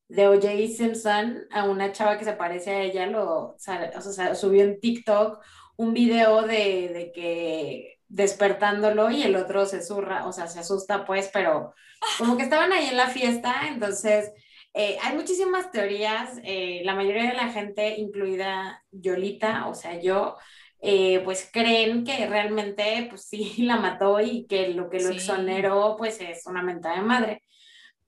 de 0.07 0.27
O.J. 0.27 0.47
Simpson, 0.75 1.45
a 1.51 1.65
una 1.65 1.91
chava 1.91 2.17
que 2.17 2.25
se 2.25 2.33
parece 2.33 2.71
a 2.71 2.81
ella, 2.83 3.07
lo, 3.07 3.55
o 3.55 3.59
sea, 3.59 4.35
subió 4.35 4.63
en 4.63 4.79
TikTok 4.79 5.39
un 5.77 5.93
video 5.93 6.41
de, 6.43 6.89
de 6.93 7.11
que 7.13 7.96
despertándolo 8.07 9.11
y 9.11 9.23
el 9.23 9.35
otro 9.35 9.65
se 9.65 9.81
zurra, 9.81 10.25
o 10.25 10.31
sea, 10.31 10.47
se 10.47 10.59
asusta 10.59 11.05
pues, 11.05 11.29
pero 11.33 11.73
como 12.17 12.37
que 12.37 12.43
estaban 12.43 12.71
ahí 12.71 12.87
en 12.87 12.97
la 12.97 13.09
fiesta, 13.09 13.67
entonces 13.67 14.31
eh, 14.73 14.97
hay 15.01 15.15
muchísimas 15.15 15.71
teorías, 15.71 16.39
eh, 16.43 16.81
la 16.83 16.95
mayoría 16.95 17.23
de 17.29 17.33
la 17.33 17.49
gente, 17.49 17.95
incluida 17.97 18.83
Yolita, 18.91 19.67
o 19.67 19.73
sea, 19.73 19.99
yo, 19.99 20.37
eh, 20.79 21.21
pues 21.23 21.49
creen 21.51 22.03
que 22.03 22.27
realmente, 22.27 23.07
pues 23.09 23.23
sí, 23.23 23.55
la 23.63 23.77
mató 23.77 24.19
y 24.21 24.45
que 24.45 24.69
lo 24.69 24.89
que 24.89 24.99
lo 24.99 25.09
exoneró, 25.09 25.95
pues 25.97 26.21
es 26.21 26.45
una 26.45 26.61
mentada 26.61 26.97
de 26.97 27.01
madre. 27.01 27.43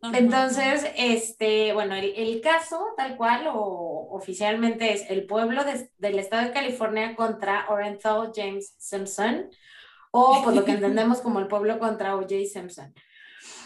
Entonces, 0.02 0.90
este, 0.96 1.74
bueno, 1.74 1.94
el, 1.96 2.40
caso 2.42 2.82
tal 2.96 3.18
cual 3.18 3.48
o 3.52 4.08
oficialmente 4.12 4.94
es 4.94 5.10
el 5.10 5.26
pueblo 5.26 5.64
del 5.98 6.20
estado 6.20 6.48
de 6.48 6.54
California 6.54 7.16
contra 7.16 7.66
Orenthal 7.68 8.32
James 8.34 8.76
Simpson, 8.78 9.50
o 10.12 10.42
pues 10.44 10.56
lo 10.56 10.66
que 10.66 10.72
entendemos 10.74 11.20
como 11.20 11.40
el 11.40 11.48
pueblo 11.48 11.80
contra 11.80 12.16
O.J. 12.16 12.36
Simpson. 12.52 12.94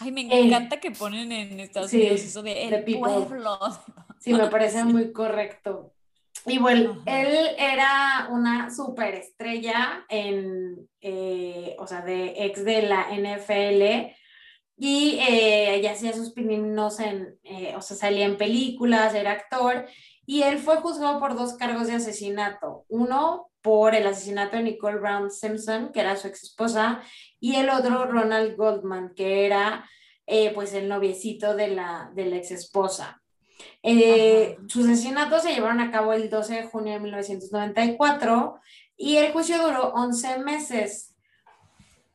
Ay, 0.00 0.12
me 0.12 0.22
encanta 0.22 0.80
que 0.80 0.90
ponen 0.90 1.30
en 1.32 1.60
Estados 1.60 1.92
Unidos 1.92 2.22
eso 2.22 2.42
de 2.42 2.64
el 2.64 2.98
pueblo. 2.98 3.58
Sí, 4.20 4.32
me 4.32 4.48
parece 4.48 4.84
muy 4.84 5.12
correcto. 5.12 5.92
Y 6.46 6.58
bueno, 6.58 7.02
él 7.06 7.48
era 7.58 8.28
una 8.30 8.70
superestrella 8.74 10.04
en, 10.08 10.88
eh, 11.00 11.74
o 11.78 11.86
sea, 11.86 12.02
de 12.02 12.34
ex 12.44 12.64
de 12.64 12.82
la 12.82 13.06
NFL 13.10 14.12
y 14.76 15.18
eh, 15.20 15.76
ella 15.76 15.92
hacía 15.92 16.12
sus 16.12 16.32
pininos 16.32 17.00
en, 17.00 17.38
eh, 17.44 17.74
o 17.76 17.80
sea, 17.80 17.96
salía 17.96 18.26
en 18.26 18.36
películas, 18.36 19.14
era 19.14 19.32
actor 19.32 19.86
y 20.26 20.42
él 20.42 20.58
fue 20.58 20.76
juzgado 20.76 21.18
por 21.18 21.34
dos 21.34 21.54
cargos 21.54 21.86
de 21.86 21.94
asesinato. 21.94 22.84
Uno 22.88 23.50
por 23.64 23.94
el 23.94 24.06
asesinato 24.06 24.58
de 24.58 24.62
Nicole 24.62 24.98
Brown 24.98 25.30
Simpson, 25.30 25.90
que 25.90 26.00
era 26.00 26.16
su 26.16 26.28
ex 26.28 26.42
esposa, 26.42 27.00
y 27.40 27.56
el 27.56 27.70
otro 27.70 28.04
Ronald 28.04 28.56
Goldman, 28.56 29.14
que 29.14 29.46
era 29.46 29.88
eh, 30.26 30.52
pues 30.54 30.74
el 30.74 30.86
noviecito 30.86 31.56
de 31.56 31.68
la, 31.68 32.10
de 32.14 32.26
la 32.26 32.36
ex 32.36 32.50
esposa. 32.50 33.22
Eh, 33.82 34.58
sus 34.68 34.84
asesinatos 34.84 35.44
se 35.44 35.54
llevaron 35.54 35.80
a 35.80 35.90
cabo 35.90 36.12
el 36.12 36.28
12 36.28 36.54
de 36.56 36.64
junio 36.64 36.92
de 36.92 37.00
1994 37.00 38.60
y 38.98 39.16
el 39.16 39.32
juicio 39.32 39.56
duró 39.56 39.94
11 39.94 40.40
meses. 40.40 41.16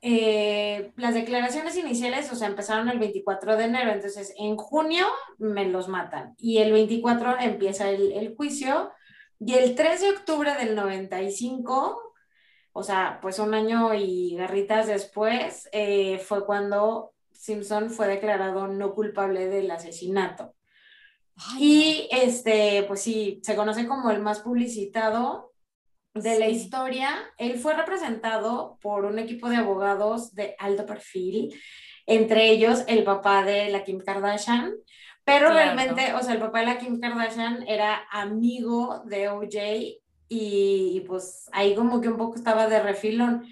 Eh, 0.03 0.91
las 0.97 1.15
declaraciones 1.15 1.75
iniciales, 1.77 2.31
o 2.31 2.35
sea, 2.35 2.47
empezaron 2.47 2.89
el 2.89 2.99
24 2.99 3.57
de 3.57 3.63
enero, 3.63 3.91
entonces 3.91 4.35
en 4.37 4.55
junio 4.55 5.07
me 5.39 5.65
los 5.65 5.87
matan 5.87 6.35
y 6.37 6.59
el 6.59 6.71
24 6.73 7.39
empieza 7.39 7.89
el, 7.89 8.11
el 8.11 8.35
juicio 8.35 8.91
y 9.39 9.53
el 9.53 9.75
3 9.75 10.01
de 10.01 10.09
octubre 10.09 10.53
del 10.55 10.75
95, 10.75 12.13
o 12.73 12.83
sea, 12.83 13.19
pues 13.21 13.39
un 13.39 13.53
año 13.53 13.93
y 13.93 14.35
garritas 14.35 14.87
después, 14.87 15.69
eh, 15.71 16.19
fue 16.19 16.45
cuando 16.45 17.13
Simpson 17.31 17.89
fue 17.89 18.07
declarado 18.07 18.67
no 18.67 18.93
culpable 18.93 19.47
del 19.47 19.71
asesinato. 19.71 20.53
y 21.57 22.09
este, 22.11 22.83
pues 22.83 23.01
sí, 23.01 23.39
se 23.43 23.55
conoce 23.55 23.87
como 23.87 24.11
el 24.11 24.21
más 24.21 24.41
publicitado 24.41 25.53
de 26.13 26.37
la 26.37 26.49
historia. 26.49 27.09
Él 27.37 27.57
fue 27.59 27.75
representado 27.75 28.77
por 28.81 29.05
un 29.05 29.19
equipo 29.19 29.49
de 29.49 29.55
abogados 29.57 30.35
de 30.35 30.55
alto 30.59 30.85
perfil, 30.85 31.53
entre 32.05 32.49
ellos 32.49 32.83
el 32.87 33.03
papá 33.03 33.45
de 33.45 33.69
la 33.69 33.83
Kim 33.83 33.99
Kardashian, 33.99 34.73
pero 35.29 35.53
realmente, 35.53 36.15
o 36.15 36.23
sea, 36.23 36.33
el 36.33 36.39
papá 36.39 36.61
de 36.61 36.65
la 36.65 36.79
Kim 36.79 36.99
Kardashian 36.99 37.63
era 37.67 38.07
amigo 38.09 39.03
de 39.05 39.29
OJ 39.29 40.01
y, 40.27 41.01
pues 41.05 41.47
ahí 41.53 41.75
como 41.75 42.01
que 42.01 42.09
un 42.09 42.17
poco 42.17 42.35
estaba 42.35 42.67
de 42.67 42.81
refilón. 42.81 43.45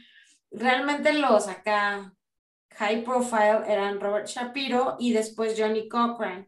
Realmente 0.49 1.13
los 1.13 1.47
acá 1.47 2.15
high 2.77 3.03
profile 3.03 3.61
eran 3.67 3.99
Robert 3.99 4.25
Shapiro 4.27 4.95
y 4.99 5.13
después 5.13 5.53
Johnny 5.55 5.87
Cochran, 5.87 6.47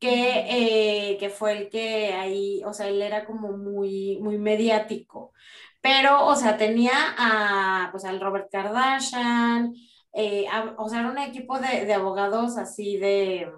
que, 0.00 1.12
eh, 1.12 1.18
que 1.18 1.30
fue 1.30 1.52
el 1.52 1.70
que 1.70 2.14
ahí, 2.14 2.62
o 2.64 2.72
sea, 2.72 2.88
él 2.88 3.00
era 3.00 3.26
como 3.26 3.56
muy, 3.56 4.18
muy 4.20 4.38
mediático. 4.38 5.32
Pero, 5.80 6.26
o 6.26 6.34
sea, 6.34 6.56
tenía 6.56 6.92
a, 7.16 7.90
pues, 7.92 8.04
al 8.04 8.20
Robert 8.20 8.50
Kardashian, 8.50 9.72
eh, 10.12 10.46
o 10.78 10.88
sea, 10.88 11.00
era 11.00 11.10
un 11.10 11.18
equipo 11.18 11.60
de, 11.60 11.86
de 11.86 11.94
abogados 11.94 12.58
así 12.58 12.96
de, 12.96 13.48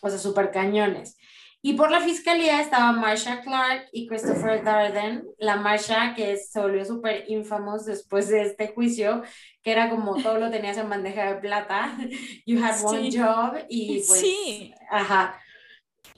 o 0.00 0.08
sea, 0.08 0.18
súper 0.18 0.50
cañones. 0.50 1.16
Y 1.62 1.74
por 1.74 1.90
la 1.90 2.00
fiscalía 2.00 2.60
estaba 2.60 2.92
Marsha 2.92 3.42
Clark 3.42 3.88
y 3.92 4.06
Christopher 4.06 4.64
Darden, 4.64 5.26
la 5.38 5.56
Marsha 5.56 6.14
que 6.14 6.38
se 6.38 6.58
volvió 6.58 6.86
súper 6.86 7.24
infamos 7.28 7.84
después 7.84 8.28
de 8.28 8.42
este 8.42 8.68
juicio, 8.68 9.22
que 9.62 9.72
era 9.72 9.90
como 9.90 10.16
todo 10.22 10.38
lo 10.38 10.50
tenías 10.50 10.78
en 10.78 10.88
bandeja 10.88 11.34
de 11.34 11.40
plata, 11.40 11.98
you 12.46 12.64
had 12.64 12.82
one 12.82 13.10
job 13.10 13.58
y 13.68 14.02
pues, 14.06 14.20
sí. 14.20 14.74
ajá. 14.90 15.38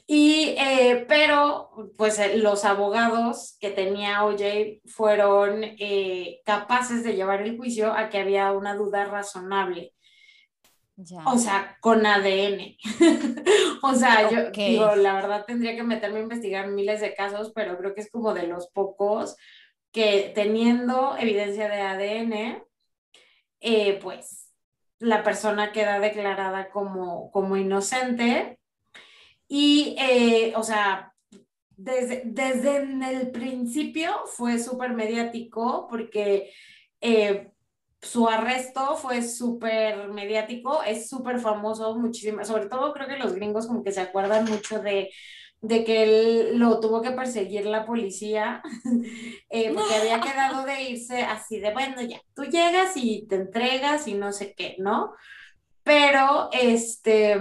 Y, 0.06 0.54
eh, 0.58 1.06
pero, 1.08 1.70
pues 1.96 2.18
eh, 2.18 2.36
los 2.36 2.64
abogados 2.64 3.56
que 3.60 3.70
tenía 3.70 4.24
OJ 4.24 4.80
fueron 4.86 5.64
eh, 5.64 6.40
capaces 6.44 7.02
de 7.02 7.14
llevar 7.14 7.42
el 7.42 7.56
juicio 7.56 7.92
a 7.92 8.10
que 8.10 8.18
había 8.18 8.52
una 8.52 8.74
duda 8.74 9.06
razonable 9.06 9.94
O 11.26 11.38
sea, 11.38 11.76
con 11.80 12.04
ADN. 12.04 12.76
o 13.82 13.94
sea, 13.94 14.30
yo 14.30 14.50
digo, 14.50 14.94
la 14.94 15.14
verdad 15.14 15.44
tendría 15.46 15.74
que 15.74 15.82
meterme 15.82 16.18
a 16.18 16.22
investigar 16.22 16.68
miles 16.68 17.00
de 17.00 17.14
casos, 17.14 17.52
pero 17.54 17.78
creo 17.78 17.94
que 17.94 18.02
es 18.02 18.10
como 18.10 18.34
de 18.34 18.46
los 18.46 18.68
pocos 18.68 19.36
que 19.90 20.32
teniendo 20.34 21.16
evidencia 21.18 21.68
de 21.68 21.80
ADN, 21.80 22.64
eh, 23.60 23.98
pues 24.00 24.52
la 24.98 25.22
persona 25.22 25.72
queda 25.72 26.00
declarada 26.00 26.70
como, 26.70 27.30
como 27.30 27.56
inocente. 27.56 28.58
Y, 29.48 29.96
eh, 29.98 30.54
o 30.56 30.62
sea, 30.62 31.14
desde, 31.70 32.22
desde 32.24 32.76
el 32.76 33.30
principio 33.30 34.12
fue 34.26 34.58
súper 34.58 34.94
mediático 34.94 35.86
porque 35.88 36.52
eh, 37.00 37.51
su 38.02 38.28
arresto 38.28 38.96
fue 38.96 39.22
súper 39.22 40.08
mediático, 40.08 40.82
es 40.82 41.08
súper 41.08 41.38
famoso, 41.38 41.96
muchísimo, 41.96 42.44
sobre 42.44 42.66
todo 42.66 42.92
creo 42.92 43.06
que 43.06 43.16
los 43.16 43.34
gringos 43.34 43.66
como 43.68 43.84
que 43.84 43.92
se 43.92 44.00
acuerdan 44.00 44.44
mucho 44.44 44.80
de, 44.82 45.10
de 45.60 45.84
que 45.84 46.02
él 46.02 46.58
lo 46.58 46.80
tuvo 46.80 47.00
que 47.00 47.12
perseguir 47.12 47.64
la 47.66 47.86
policía, 47.86 48.60
eh, 49.50 49.72
porque 49.72 49.94
había 49.94 50.20
quedado 50.20 50.66
de 50.66 50.82
irse 50.90 51.22
así 51.22 51.60
de, 51.60 51.72
bueno, 51.72 52.02
ya, 52.02 52.20
tú 52.34 52.42
llegas 52.44 52.96
y 52.96 53.26
te 53.28 53.36
entregas 53.36 54.08
y 54.08 54.14
no 54.14 54.32
sé 54.32 54.54
qué, 54.56 54.74
¿no? 54.78 55.14
Pero, 55.84 56.50
este, 56.52 57.36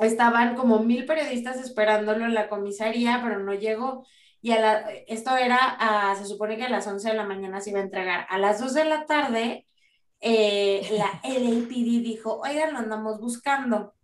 estaban 0.00 0.56
como 0.56 0.80
mil 0.80 1.04
periodistas 1.06 1.58
esperándolo 1.58 2.24
en 2.24 2.34
la 2.34 2.48
comisaría, 2.48 3.20
pero 3.22 3.38
no 3.40 3.54
llegó. 3.54 4.06
Y 4.40 4.52
a 4.52 4.60
la, 4.60 4.90
esto 5.08 5.36
era, 5.36 6.14
se 6.18 6.26
supone 6.26 6.56
que 6.56 6.64
a 6.64 6.68
las 6.68 6.86
11 6.86 7.10
de 7.10 7.16
la 7.16 7.24
mañana 7.24 7.60
se 7.60 7.70
iba 7.70 7.80
a 7.80 7.84
entregar. 7.84 8.26
A 8.28 8.38
las 8.38 8.60
2 8.60 8.74
de 8.74 8.84
la 8.84 9.06
tarde 9.06 9.66
eh, 10.24 10.88
la 10.98 11.20
LAPD 11.22 12.02
dijo, 12.02 12.40
oigan, 12.40 12.72
lo 12.72 12.78
andamos 12.78 13.20
buscando. 13.20 13.94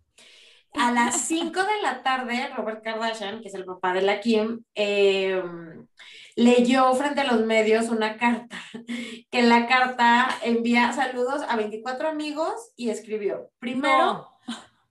A 0.73 0.91
las 0.91 1.21
5 1.27 1.59
de 1.59 1.81
la 1.81 2.03
tarde, 2.03 2.49
Robert 2.55 2.83
Kardashian, 2.83 3.41
que 3.41 3.49
es 3.49 3.55
el 3.55 3.65
papá 3.65 3.93
de 3.93 4.03
la 4.03 4.21
Kim, 4.21 4.63
em, 4.75 5.87
leyó 6.35 6.93
frente 6.93 7.21
a 7.21 7.31
los 7.31 7.45
medios 7.45 7.89
una 7.89 8.17
carta, 8.17 8.57
que 9.29 9.39
en 9.39 9.49
la 9.49 9.67
carta 9.67 10.29
envía 10.43 10.93
saludos 10.93 11.41
a 11.49 11.57
24 11.57 12.07
amigos 12.07 12.71
y 12.77 12.89
escribió, 12.89 13.49
primero, 13.59 14.29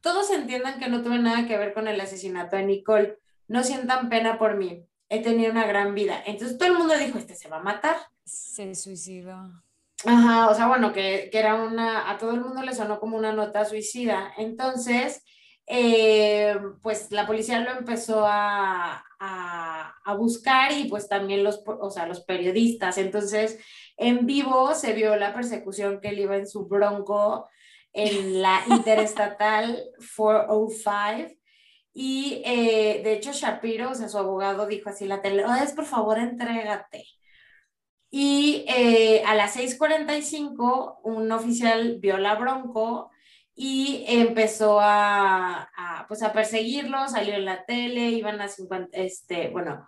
todos 0.02 0.30
entiendan 0.30 0.78
que 0.78 0.88
no 0.88 1.02
tuve 1.02 1.18
nada 1.18 1.46
que 1.46 1.56
ver 1.56 1.72
con 1.72 1.88
el 1.88 2.00
asesinato 2.00 2.56
de 2.56 2.64
Nicole, 2.64 3.16
no 3.48 3.64
sientan 3.64 4.10
pena 4.10 4.38
por 4.38 4.56
mí, 4.56 4.84
he 5.08 5.22
tenido 5.22 5.50
una 5.50 5.66
gran 5.66 5.94
vida. 5.94 6.22
Entonces 6.26 6.58
todo 6.58 6.68
el 6.68 6.78
mundo 6.78 6.96
dijo, 6.98 7.18
este 7.18 7.34
se 7.34 7.48
va 7.48 7.56
a 7.56 7.62
matar. 7.62 7.96
Se 8.24 8.74
suicidó. 8.74 9.62
Ajá, 10.06 10.48
o 10.48 10.54
sea, 10.54 10.66
bueno, 10.66 10.92
que, 10.92 11.30
era 11.32 11.54
una, 11.56 12.10
a 12.10 12.16
todo 12.18 12.32
el 12.32 12.40
mundo 12.40 12.62
le 12.62 12.74
sonó 12.74 12.98
como 13.00 13.16
una 13.16 13.32
nota 13.32 13.64
suicida. 13.64 14.32
Entonces, 14.38 15.22
eh, 15.66 16.56
pues 16.82 17.10
la 17.10 17.26
policía 17.26 17.60
lo 17.60 17.70
empezó 17.72 18.24
a, 18.26 19.04
buscar 20.18 20.72
y 20.72 20.88
pues 20.88 21.08
también 21.08 21.44
los, 21.44 21.62
o 21.66 21.90
sea, 21.90 22.06
los 22.06 22.20
periodistas. 22.20 22.98
Entonces, 22.98 23.58
en 23.96 24.26
vivo 24.26 24.74
se 24.74 24.92
vio 24.92 25.16
la 25.16 25.32
persecución 25.34 26.00
que 26.00 26.08
él 26.08 26.20
iba 26.20 26.36
en 26.36 26.48
su 26.48 26.66
bronco 26.66 27.48
en 27.92 28.42
la 28.42 28.62
interestatal 28.68 29.84
405. 30.16 31.34
Y 31.92 32.42
eh, 32.44 33.02
de 33.04 33.12
hecho, 33.14 33.32
Shapiro, 33.32 33.90
o 33.90 33.94
sea, 33.94 34.08
su 34.08 34.18
abogado 34.18 34.66
dijo 34.66 34.90
así 34.90 35.06
la 35.06 35.22
tele, 35.22 35.44
es 35.62 35.72
por 35.72 35.86
favor, 35.86 36.18
entrégate. 36.18 37.04
Y 38.10 38.64
eh, 38.68 39.22
a 39.24 39.34
las 39.34 39.56
6:45 39.56 41.00
un 41.04 41.30
oficial 41.30 41.98
vio 42.00 42.18
la 42.18 42.34
Bronco 42.34 43.10
y 43.54 44.04
empezó 44.08 44.78
a, 44.80 45.68
pues 46.08 46.22
a 46.22 46.32
perseguirlo, 46.32 47.08
salió 47.08 47.34
en 47.34 47.44
la 47.44 47.64
tele, 47.66 48.08
iban 48.08 48.40
a 48.40 48.48
50, 48.48 48.96
este, 48.96 49.48
bueno, 49.50 49.86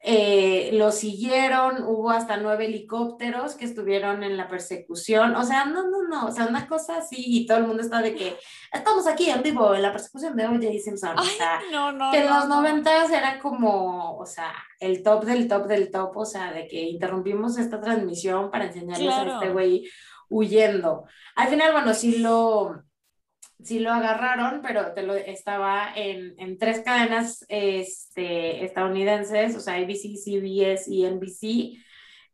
eh, 0.00 0.70
lo 0.74 0.92
siguieron, 0.92 1.82
hubo 1.82 2.10
hasta 2.10 2.36
nueve 2.36 2.66
helicópteros 2.66 3.56
que 3.56 3.64
estuvieron 3.64 4.22
en 4.22 4.36
la 4.36 4.46
persecución, 4.46 5.34
o 5.34 5.42
sea, 5.42 5.64
no, 5.64 5.90
no, 5.90 6.06
no, 6.06 6.26
o 6.26 6.30
sea, 6.30 6.46
una 6.46 6.68
cosa 6.68 6.98
así 6.98 7.16
y 7.18 7.46
todo 7.46 7.58
el 7.58 7.66
mundo 7.66 7.82
está 7.82 8.00
de 8.00 8.14
que 8.14 8.36
estamos 8.72 9.08
aquí 9.08 9.28
en 9.28 9.42
vivo 9.42 9.74
en 9.74 9.82
la 9.82 9.90
persecución 9.90 10.36
de 10.36 10.46
O.J. 10.46 10.66
Simpson, 10.84 11.18
o 11.18 11.24
sea, 11.24 11.60
que 12.12 12.18
en 12.18 12.26
los 12.28 12.48
noventas 12.48 13.10
era 13.10 13.40
como, 13.40 14.16
o 14.16 14.24
sea, 14.24 14.54
el 14.78 15.02
top 15.02 15.24
del 15.24 15.48
top 15.48 15.66
del 15.66 15.90
top, 15.90 16.16
o 16.16 16.24
sea, 16.24 16.52
de 16.52 16.68
que 16.68 16.80
interrumpimos 16.82 17.58
esta 17.58 17.80
transmisión 17.80 18.52
para 18.52 18.66
enseñarles 18.66 19.12
a 19.12 19.34
este 19.34 19.50
güey 19.50 19.90
huyendo. 20.28 21.06
Al 21.34 21.48
final, 21.48 21.72
bueno, 21.72 21.92
sí 21.92 22.18
lo, 22.18 22.84
sí 23.62 23.78
lo 23.80 23.92
agarraron, 23.92 24.60
pero 24.62 24.92
te 24.92 25.02
lo, 25.02 25.14
estaba 25.14 25.92
en, 25.94 26.34
en 26.38 26.58
tres 26.58 26.80
cadenas 26.80 27.44
este, 27.48 28.64
estadounidenses, 28.64 29.56
o 29.56 29.60
sea, 29.60 29.74
ABC, 29.74 30.16
CBS 30.16 30.88
y 30.88 31.04
NBC, 31.06 31.78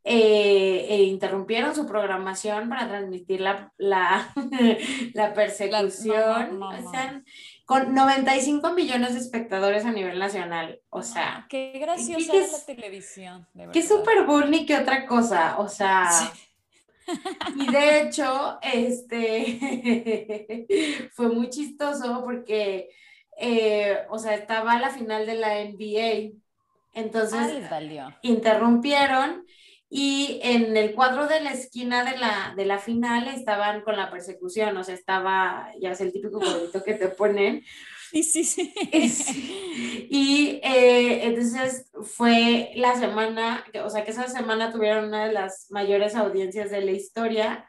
eh, 0.07 0.85
e 0.87 1.03
interrumpieron 1.05 1.73
su 1.73 1.87
programación 1.87 2.69
para 2.69 2.87
transmitir 2.87 3.41
la, 3.41 3.73
la, 3.77 4.31
la 5.13 5.33
persecución. 5.33 6.61
o 6.61 6.91
sea, 6.91 7.23
con 7.65 7.95
95 7.95 8.73
millones 8.73 9.13
de 9.13 9.19
espectadores 9.19 9.83
a 9.83 9.91
nivel 9.91 10.19
nacional. 10.19 10.79
O 10.91 11.01
sea, 11.01 11.47
qué 11.49 11.79
graciosa 11.81 12.33
es 12.35 12.51
la 12.51 12.75
televisión. 12.75 13.47
qué 13.73 13.81
Super 13.81 14.27
qué 14.67 14.77
otra 14.77 15.07
cosa. 15.07 15.57
O 15.57 15.67
sea, 15.67 16.07
y 17.55 17.71
de 17.71 18.01
hecho, 18.01 18.57
este 18.61 20.67
fue 21.13 21.29
muy 21.29 21.49
chistoso 21.49 22.23
porque, 22.23 22.89
eh, 23.37 23.99
o 24.09 24.17
sea, 24.17 24.35
estaba 24.35 24.79
la 24.79 24.89
final 24.89 25.25
de 25.25 25.35
la 25.35 25.61
NBA. 25.61 26.37
Entonces, 26.93 27.65
ah, 27.69 28.17
interrumpieron 28.21 29.45
y 29.89 30.39
en 30.43 30.75
el 30.75 30.93
cuadro 30.93 31.27
de 31.27 31.41
la 31.41 31.51
esquina 31.51 32.03
de 32.03 32.17
la, 32.17 32.53
de 32.55 32.65
la 32.65 32.79
final 32.79 33.27
estaban 33.27 33.81
con 33.81 33.95
la 33.95 34.09
persecución, 34.09 34.75
o 34.77 34.83
sea, 34.83 34.95
estaba, 34.95 35.71
ya 35.79 35.91
es 35.91 36.01
el 36.01 36.11
típico 36.11 36.39
cuadrito 36.39 36.83
que 36.83 36.95
te 36.95 37.09
ponen, 37.09 37.63
Sí, 38.15 38.23
sí, 38.23 38.43
sí. 38.45 38.73
Y 40.09 40.61
eh, 40.63 41.25
entonces 41.25 41.91
fue 42.03 42.71
la 42.75 42.95
semana, 42.95 43.65
o 43.83 43.89
sea 43.89 44.05
que 44.05 44.11
esa 44.11 44.29
semana 44.29 44.71
tuvieron 44.71 45.05
una 45.05 45.25
de 45.25 45.33
las 45.33 45.67
mayores 45.69 46.15
audiencias 46.15 46.71
de 46.71 46.81
la 46.81 46.91
historia. 46.91 47.65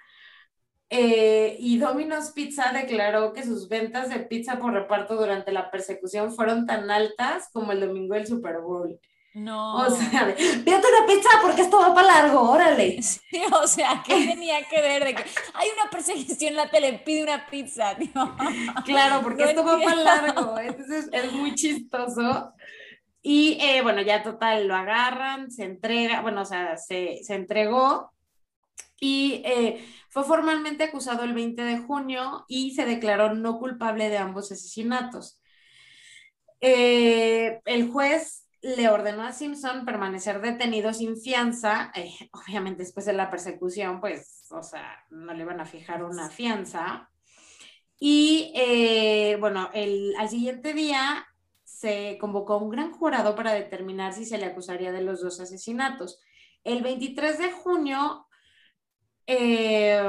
Eh, 0.89 1.57
y 1.59 1.79
Domino's 1.79 2.31
Pizza 2.31 2.73
declaró 2.73 3.33
que 3.33 3.43
sus 3.43 3.69
ventas 3.69 4.09
de 4.09 4.21
pizza 4.21 4.61
por 4.61 4.73
reparto 4.73 5.17
durante 5.17 5.51
la 5.51 5.69
persecución 5.73 6.33
fueron 6.33 6.65
tan 6.65 6.93
altas 6.93 7.49
como 7.53 7.73
el 7.73 7.81
domingo 7.81 8.15
del 8.15 8.29
Super 8.29 8.61
Bowl. 8.61 9.01
No. 9.37 9.77
O 9.77 9.91
sea, 9.91 10.35
pídate 10.35 10.87
una 10.89 11.07
pizza 11.07 11.29
porque 11.43 11.61
esto 11.61 11.79
va 11.79 11.95
para 11.95 12.07
largo, 12.07 12.41
órale. 12.41 13.03
Sí, 13.03 13.43
o 13.53 13.67
sea, 13.67 14.03
¿qué 14.03 14.15
tenía 14.29 14.67
que 14.67 14.81
ver 14.81 15.05
de 15.05 15.15
que 15.15 15.25
hay 15.53 15.69
una 15.79 15.91
persecución 15.91 16.53
en 16.53 16.57
la 16.57 16.71
tele, 16.71 17.03
pide 17.05 17.23
una 17.23 17.47
pizza, 17.47 17.95
Claro, 18.87 19.23
porque 19.23 19.45
esto 19.45 19.63
va 19.63 19.79
para 19.79 19.97
largo, 19.97 20.59
entonces 20.59 21.11
es 21.13 21.33
muy 21.35 21.55
chistoso. 21.55 22.55
Y 23.21 23.59
eh, 23.61 23.83
bueno, 23.83 24.01
ya 24.01 24.23
total, 24.23 24.69
lo 24.69 24.75
agarran, 24.75 25.51
se 25.51 25.65
entrega, 25.65 26.23
bueno, 26.23 26.41
o 26.41 26.47
sea, 26.47 26.79
se, 26.79 27.19
se 27.23 27.35
entregó 27.35 28.15
y 29.01 29.43
eh, 29.45 29.85
fue 30.09 30.25
formalmente 30.25 30.85
acusado 30.85 31.25
el 31.25 31.35
20 31.35 31.63
de 31.63 31.79
junio 31.81 32.47
y 32.49 32.75
se 32.75 32.87
declaró 32.87 33.35
no 33.35 33.59
culpable 33.59 34.09
de 34.09 34.17
ambos 34.17 34.51
asesinatos. 34.51 35.43
Eh, 36.63 37.61
el 37.67 37.91
juez 37.91 38.46
le 38.67 38.89
ordenó 38.89 39.23
a 39.23 39.33
Simpson 39.33 39.85
permanecer 39.85 40.41
detenido 40.41 40.93
sin 40.93 41.17
fianza. 41.17 41.93
Eh, 41.95 42.11
obviamente 42.33 42.83
después 42.83 43.07
de 43.07 43.13
la 43.13 43.31
persecución, 43.31 44.01
pues, 44.01 44.47
o 44.51 44.63
sea, 44.63 45.05
no 45.11 45.33
le 45.35 45.45
van 45.45 45.61
a 45.61 45.67
fijar 45.67 46.03
una 46.03 46.29
fianza. 46.29 47.11
Y 47.99 48.53
eh, 48.55 49.37
bueno, 49.41 49.71
el, 49.73 50.15
al 50.19 50.29
siguiente 50.29 50.75
día 50.75 51.27
se 51.65 52.19
convocó 52.21 52.59
un 52.59 52.71
gran 52.71 52.93
jurado 52.93 53.35
para 53.35 53.53
determinar 53.53 54.13
si 54.13 54.25
se 54.25 54.39
le 54.39 54.47
acusaría 54.47 54.93
de 54.93 55.03
los 55.03 55.23
dos 55.23 55.41
asesinatos. 55.41 56.21
El 56.65 56.83
23 56.83 57.39
de 57.39 57.53
junio, 57.53 58.27
eh, 59.27 60.03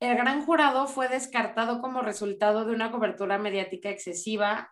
el 0.00 0.16
gran 0.16 0.44
jurado 0.44 0.86
fue 0.86 1.08
descartado 1.08 1.80
como 1.80 2.02
resultado 2.02 2.66
de 2.66 2.74
una 2.74 2.92
cobertura 2.92 3.38
mediática 3.38 3.88
excesiva 3.88 4.70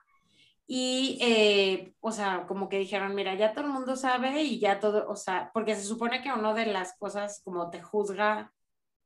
y, 0.66 1.18
eh, 1.20 1.94
o 2.00 2.10
sea, 2.10 2.46
como 2.46 2.68
que 2.68 2.78
dijeron, 2.78 3.14
mira, 3.14 3.34
ya 3.34 3.52
todo 3.52 3.66
el 3.66 3.72
mundo 3.72 3.96
sabe 3.96 4.42
y 4.42 4.58
ya 4.58 4.80
todo, 4.80 5.08
o 5.08 5.16
sea, 5.16 5.50
porque 5.52 5.74
se 5.74 5.82
supone 5.82 6.22
que 6.22 6.32
una 6.32 6.54
de 6.54 6.66
las 6.66 6.96
cosas 6.96 7.42
como 7.44 7.70
te 7.70 7.82
juzga 7.82 8.52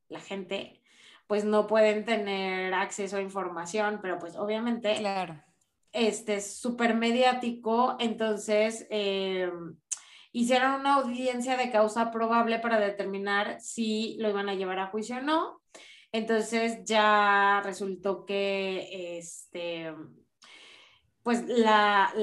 la 0.07 0.21
gente, 0.21 0.81
pues 1.27 1.43
no 1.43 1.67
pueden 1.67 2.05
tener 2.05 2.73
acceso 2.73 3.17
a 3.17 3.21
información, 3.21 3.99
pero 4.01 4.17
pues 4.19 4.35
obviamente, 4.37 4.95
claro. 4.97 5.43
este 5.91 6.35
es 6.35 6.57
súper 6.57 6.95
mediático, 6.95 7.97
entonces 7.99 8.87
eh, 8.89 9.51
hicieron 10.31 10.79
una 10.79 10.95
audiencia 10.95 11.57
de 11.57 11.71
causa 11.71 12.09
probable 12.11 12.59
para 12.59 12.79
determinar 12.79 13.59
si 13.59 14.15
lo 14.19 14.29
iban 14.29 14.47
a 14.49 14.55
llevar 14.55 14.79
a 14.79 14.87
juicio 14.87 15.17
o 15.17 15.21
no. 15.21 15.61
Entonces 16.11 16.83
ya 16.85 17.61
resultó 17.63 18.25
que 18.25 19.17
este, 19.19 19.93
pues 21.23 21.45
la, 21.47 22.13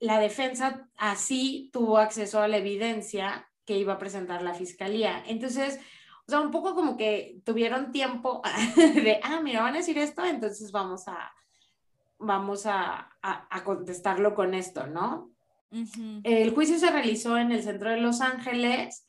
la 0.00 0.18
defensa 0.18 0.88
así 0.96 1.70
tuvo 1.72 1.98
acceso 1.98 2.40
a 2.40 2.48
la 2.48 2.58
evidencia 2.58 3.48
que 3.64 3.78
iba 3.78 3.94
a 3.94 3.98
presentar 3.98 4.42
la 4.42 4.54
fiscalía. 4.54 5.22
Entonces, 5.26 5.80
o 6.26 6.30
sea, 6.30 6.40
un 6.40 6.50
poco 6.50 6.74
como 6.74 6.96
que 6.96 7.40
tuvieron 7.44 7.92
tiempo 7.92 8.42
de, 8.76 9.20
ah, 9.22 9.40
mira, 9.42 9.62
van 9.62 9.74
a 9.74 9.78
decir 9.78 9.98
esto, 9.98 10.24
entonces 10.24 10.72
vamos 10.72 11.06
a, 11.08 11.32
vamos 12.18 12.66
a, 12.66 13.10
a, 13.22 13.64
contestarlo 13.64 14.34
con 14.34 14.54
esto, 14.54 14.86
¿no? 14.86 15.30
El 16.22 16.54
juicio 16.54 16.78
se 16.78 16.90
realizó 16.90 17.36
en 17.36 17.52
el 17.52 17.62
centro 17.62 17.90
de 17.90 18.00
Los 18.00 18.20
Ángeles 18.20 19.05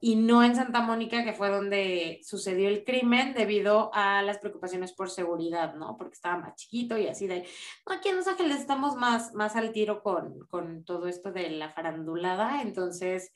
y 0.00 0.16
no 0.16 0.44
en 0.44 0.54
Santa 0.54 0.80
Mónica, 0.82 1.24
que 1.24 1.32
fue 1.32 1.48
donde 1.48 2.20
sucedió 2.22 2.68
el 2.68 2.84
crimen, 2.84 3.34
debido 3.34 3.90
a 3.94 4.22
las 4.22 4.38
preocupaciones 4.38 4.92
por 4.92 5.10
seguridad, 5.10 5.74
¿no? 5.74 5.96
Porque 5.96 6.14
estaba 6.14 6.38
más 6.38 6.56
chiquito 6.56 6.98
y 6.98 7.08
así 7.08 7.26
de, 7.26 7.46
no, 7.86 7.94
aquí 7.94 8.10
en 8.10 8.16
Los 8.16 8.26
Ángeles 8.26 8.60
estamos 8.60 8.96
más, 8.96 9.32
más 9.34 9.56
al 9.56 9.72
tiro 9.72 10.02
con, 10.02 10.40
con 10.48 10.84
todo 10.84 11.08
esto 11.08 11.32
de 11.32 11.50
la 11.50 11.70
farandulada, 11.70 12.60
entonces 12.62 13.32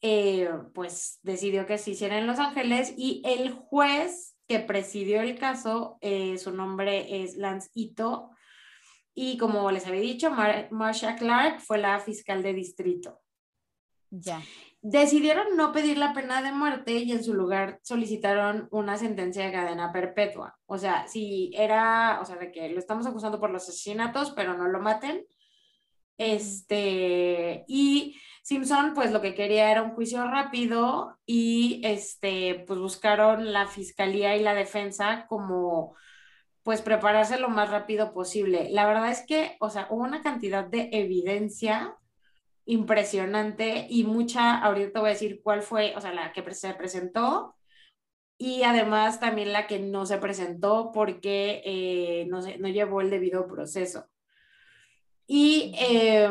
eh, 0.00 0.50
pues 0.74 1.20
decidió 1.22 1.66
que 1.66 1.78
se 1.78 1.92
hiciera 1.92 2.18
en 2.18 2.26
Los 2.26 2.40
Ángeles 2.40 2.92
y 2.96 3.22
el 3.24 3.52
juez 3.52 4.36
que 4.48 4.58
presidió 4.58 5.20
el 5.20 5.38
caso, 5.38 5.98
eh, 6.00 6.36
su 6.38 6.50
nombre 6.50 7.22
es 7.22 7.36
Lance 7.36 7.70
Ito, 7.74 8.30
y 9.14 9.36
como 9.36 9.70
les 9.70 9.86
había 9.86 10.00
dicho, 10.00 10.30
Marsha 10.70 11.16
Clark 11.16 11.60
fue 11.60 11.78
la 11.78 12.00
fiscal 12.00 12.42
de 12.42 12.54
distrito. 12.54 13.21
Ya. 14.14 14.42
Decidieron 14.82 15.56
no 15.56 15.72
pedir 15.72 15.96
la 15.96 16.12
pena 16.12 16.42
de 16.42 16.52
muerte 16.52 16.92
y 16.92 17.12
en 17.12 17.24
su 17.24 17.32
lugar 17.32 17.80
solicitaron 17.82 18.68
una 18.70 18.98
sentencia 18.98 19.46
de 19.46 19.52
cadena 19.52 19.90
perpetua. 19.90 20.58
O 20.66 20.76
sea, 20.76 21.08
si 21.08 21.50
era, 21.54 22.18
o 22.20 22.24
sea, 22.26 22.36
de 22.36 22.52
que 22.52 22.68
lo 22.68 22.78
estamos 22.78 23.06
acusando 23.06 23.40
por 23.40 23.50
los 23.50 23.62
asesinatos, 23.62 24.32
pero 24.32 24.54
no 24.54 24.68
lo 24.68 24.80
maten. 24.80 25.24
Este, 26.18 27.64
y 27.66 28.20
Simpson, 28.42 28.92
pues 28.94 29.12
lo 29.12 29.22
que 29.22 29.34
quería 29.34 29.70
era 29.70 29.82
un 29.82 29.94
juicio 29.94 30.26
rápido 30.26 31.18
y 31.24 31.80
este, 31.84 32.64
pues 32.66 32.78
buscaron 32.78 33.50
la 33.50 33.66
fiscalía 33.66 34.36
y 34.36 34.42
la 34.42 34.52
defensa 34.54 35.26
como 35.26 35.96
pues 36.62 36.82
prepararse 36.82 37.38
lo 37.38 37.48
más 37.48 37.70
rápido 37.70 38.12
posible. 38.12 38.68
La 38.70 38.86
verdad 38.86 39.10
es 39.10 39.24
que, 39.26 39.56
o 39.58 39.70
sea, 39.70 39.86
hubo 39.90 40.02
una 40.02 40.22
cantidad 40.22 40.64
de 40.64 40.90
evidencia 40.92 41.96
impresionante 42.64 43.86
y 43.88 44.04
mucha, 44.04 44.58
ahorita 44.58 44.92
te 44.92 44.98
voy 44.98 45.08
a 45.08 45.12
decir 45.12 45.40
cuál 45.42 45.62
fue, 45.62 45.94
o 45.96 46.00
sea, 46.00 46.12
la 46.12 46.32
que 46.32 46.54
se 46.54 46.74
presentó 46.74 47.56
y 48.38 48.62
además 48.64 49.20
también 49.20 49.52
la 49.52 49.66
que 49.66 49.78
no 49.78 50.06
se 50.06 50.18
presentó 50.18 50.90
porque 50.92 51.62
eh, 51.64 52.26
no, 52.28 52.40
no 52.40 52.68
llevó 52.68 53.00
el 53.00 53.10
debido 53.10 53.46
proceso. 53.46 54.06
Y 55.26 55.74
eh, 55.78 56.28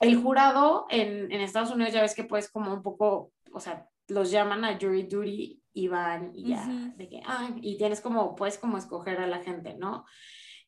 el 0.00 0.16
jurado 0.16 0.86
en, 0.90 1.32
en, 1.32 1.40
Estados 1.40 1.70
Unidos 1.70 1.92
ya 1.92 2.02
ves 2.02 2.14
que 2.14 2.24
pues 2.24 2.50
como 2.50 2.72
un 2.72 2.82
poco, 2.82 3.32
o 3.52 3.60
sea, 3.60 3.88
los 4.08 4.30
llaman 4.30 4.64
a 4.64 4.78
jury 4.78 5.04
duty 5.04 5.62
y 5.72 5.88
van 5.88 6.32
y 6.34 6.50
ya, 6.50 6.92
de 6.96 7.08
que, 7.08 7.22
ah, 7.26 7.50
y 7.60 7.76
tienes 7.78 8.00
como, 8.00 8.34
puedes 8.34 8.58
como 8.58 8.78
escoger 8.78 9.18
a 9.18 9.26
la 9.26 9.42
gente, 9.42 9.74
¿no? 9.74 10.04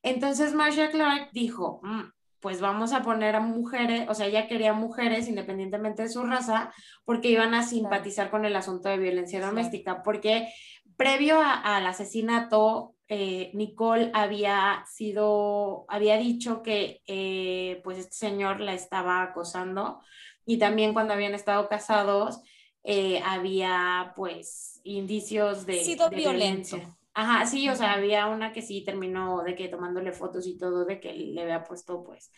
Entonces 0.02 0.54
Marcia 0.54 0.90
Clark 0.90 1.30
dijo, 1.32 1.80
mm, 1.82 2.02
pues 2.44 2.60
vamos 2.60 2.92
a 2.92 3.02
poner 3.02 3.36
a 3.36 3.40
mujeres, 3.40 4.06
o 4.10 4.12
sea, 4.12 4.26
ella 4.26 4.46
quería 4.48 4.74
mujeres 4.74 5.28
independientemente 5.28 6.02
de 6.02 6.10
su 6.10 6.24
raza, 6.24 6.74
porque 7.06 7.30
iban 7.30 7.54
a 7.54 7.62
simpatizar 7.62 8.30
con 8.30 8.44
el 8.44 8.54
asunto 8.54 8.90
de 8.90 8.98
violencia 8.98 9.40
doméstica, 9.40 10.02
porque 10.02 10.52
previo 10.98 11.40
al 11.40 11.86
asesinato, 11.86 12.96
eh, 13.08 13.50
Nicole 13.54 14.10
había 14.12 14.84
sido, 14.86 15.86
había 15.88 16.18
dicho 16.18 16.62
que 16.62 17.00
eh, 17.06 17.80
pues 17.82 17.96
este 17.96 18.14
señor 18.14 18.60
la 18.60 18.74
estaba 18.74 19.22
acosando 19.22 20.02
y 20.44 20.58
también 20.58 20.92
cuando 20.92 21.14
habían 21.14 21.34
estado 21.34 21.66
casados 21.66 22.42
eh, 22.82 23.22
había 23.24 24.12
pues 24.16 24.82
indicios 24.84 25.64
de, 25.64 25.82
sido 25.82 26.10
violento. 26.10 26.76
Ajá, 27.14 27.46
sí, 27.46 27.68
o 27.68 27.76
sea, 27.76 27.92
había 27.94 28.26
una 28.26 28.52
que 28.52 28.60
sí 28.62 28.84
terminó 28.84 29.42
de 29.44 29.54
que 29.54 29.68
tomándole 29.68 30.12
fotos 30.12 30.46
y 30.46 30.58
todo, 30.58 30.84
de 30.84 30.98
que 31.00 31.12
le 31.14 31.42
había 31.42 31.62
puesto 31.64 32.02
pues 32.04 32.32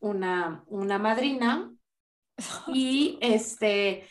una, 0.00 0.64
una 0.66 0.98
madrina 0.98 1.72
y 2.68 3.18
este 3.20 4.06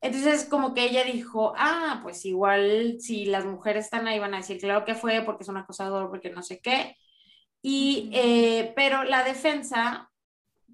entonces, 0.00 0.46
como 0.46 0.74
que 0.74 0.84
ella 0.84 1.04
dijo, 1.04 1.54
ah, 1.56 2.00
pues 2.02 2.24
igual 2.26 2.98
si 3.00 3.24
las 3.26 3.46
mujeres 3.46 3.86
están 3.86 4.06
ahí 4.08 4.18
van 4.20 4.34
a 4.34 4.38
decir, 4.38 4.58
claro 4.60 4.84
que 4.84 4.94
fue 4.94 5.22
porque 5.24 5.44
es 5.44 5.48
un 5.50 5.56
acosador, 5.56 6.10
porque 6.10 6.30
no 6.30 6.42
sé 6.42 6.60
qué. 6.60 6.96
Y, 7.62 8.10
eh, 8.14 8.72
pero 8.76 9.04
la 9.04 9.24
defensa 9.24 10.10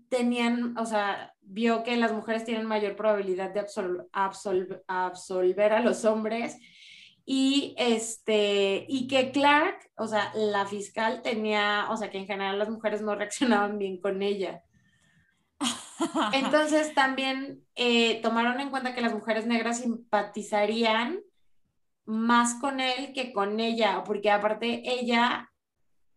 tenían, 0.08 0.76
o 0.78 0.86
sea, 0.86 1.32
vio 1.40 1.82
que 1.84 1.96
las 1.96 2.12
mujeres 2.12 2.44
tienen 2.44 2.66
mayor 2.66 2.96
probabilidad 2.96 3.50
de 3.54 3.60
absolver 4.12 5.72
a 5.72 5.80
los 5.80 6.04
hombres 6.04 6.56
y 7.32 7.76
este 7.78 8.86
y 8.88 9.06
que 9.06 9.30
Clark, 9.30 9.88
o 9.94 10.08
sea, 10.08 10.32
la 10.34 10.66
fiscal 10.66 11.22
tenía, 11.22 11.86
o 11.88 11.96
sea, 11.96 12.10
que 12.10 12.18
en 12.18 12.26
general 12.26 12.58
las 12.58 12.68
mujeres 12.68 13.02
no 13.02 13.14
reaccionaban 13.14 13.78
bien 13.78 14.00
con 14.00 14.20
ella. 14.20 14.64
Entonces 16.32 16.92
también 16.92 17.64
eh, 17.76 18.20
tomaron 18.20 18.58
en 18.58 18.70
cuenta 18.70 18.96
que 18.96 19.00
las 19.00 19.14
mujeres 19.14 19.46
negras 19.46 19.78
simpatizarían 19.78 21.20
más 22.04 22.54
con 22.54 22.80
él 22.80 23.12
que 23.14 23.32
con 23.32 23.60
ella, 23.60 24.02
porque 24.02 24.32
aparte 24.32 24.82
ella 24.84 25.49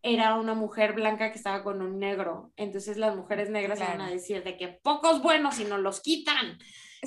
era 0.04 0.36
una 0.36 0.54
mujer 0.54 0.94
blanca 0.94 1.32
que 1.32 1.38
estaba 1.38 1.64
con 1.64 1.82
un 1.82 1.98
negro. 1.98 2.52
Entonces 2.58 2.98
las 2.98 3.16
mujeres 3.16 3.50
negras 3.50 3.80
iban 3.80 4.02
a 4.02 4.10
decir 4.10 4.44
de 4.44 4.58
que 4.58 4.68
pocos 4.68 5.24
buenos 5.24 5.60
y 5.60 5.64
no 5.64 5.78
los 5.78 6.02
quitan. 6.02 6.60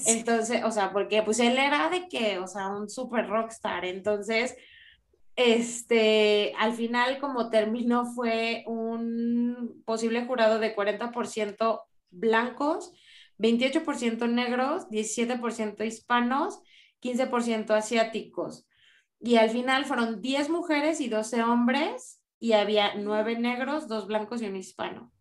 Entonces, 0.06 0.64
o 0.64 0.70
sea, 0.70 0.92
porque 0.92 1.22
pues 1.22 1.38
él 1.38 1.58
era 1.58 1.90
de 1.90 2.08
que, 2.08 2.38
o 2.38 2.46
sea, 2.46 2.68
un 2.68 2.88
super 2.88 3.28
rockstar. 3.28 3.84
Entonces, 3.84 4.56
este, 5.36 6.54
al 6.58 6.72
final 6.72 7.18
como 7.18 7.50
terminó 7.50 8.06
fue 8.06 8.64
un 8.66 9.82
posible 9.84 10.24
jurado 10.24 10.58
de 10.58 10.74
40% 10.74 11.82
blancos, 12.10 12.92
28% 13.38 14.26
negros, 14.30 14.88
17% 14.88 15.84
hispanos, 15.84 16.60
15% 17.02 17.70
asiáticos. 17.72 18.66
Y 19.20 19.36
al 19.36 19.50
final 19.50 19.84
fueron 19.84 20.22
10 20.22 20.48
mujeres 20.48 21.02
y 21.02 21.08
12 21.08 21.42
hombres 21.42 22.15
y 22.38 22.52
había 22.52 22.94
9 22.94 23.38
negros, 23.38 23.88
2 23.88 24.06
blancos 24.06 24.42
y 24.42 24.46
un 24.46 24.56
hispano. 24.56 25.12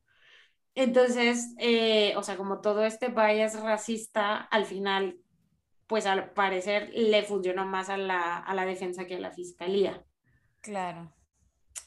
Entonces, 0.76 1.56
eh, 1.58 2.14
o 2.18 2.24
sea, 2.24 2.36
como 2.36 2.60
todo 2.60 2.84
este 2.84 3.08
bias 3.08 3.60
racista, 3.62 4.38
al 4.38 4.66
final, 4.66 5.18
pues 5.88 6.06
al 6.06 6.32
parecer 6.32 6.92
le 6.94 7.24
funcionó 7.24 7.66
más 7.66 7.90
a 7.90 7.98
la, 7.98 8.38
a 8.38 8.54
la 8.54 8.66
defensa 8.66 9.06
que 9.06 9.16
a 9.16 9.20
la 9.20 9.32
fiscalía. 9.32 10.04
Claro. 10.62 11.14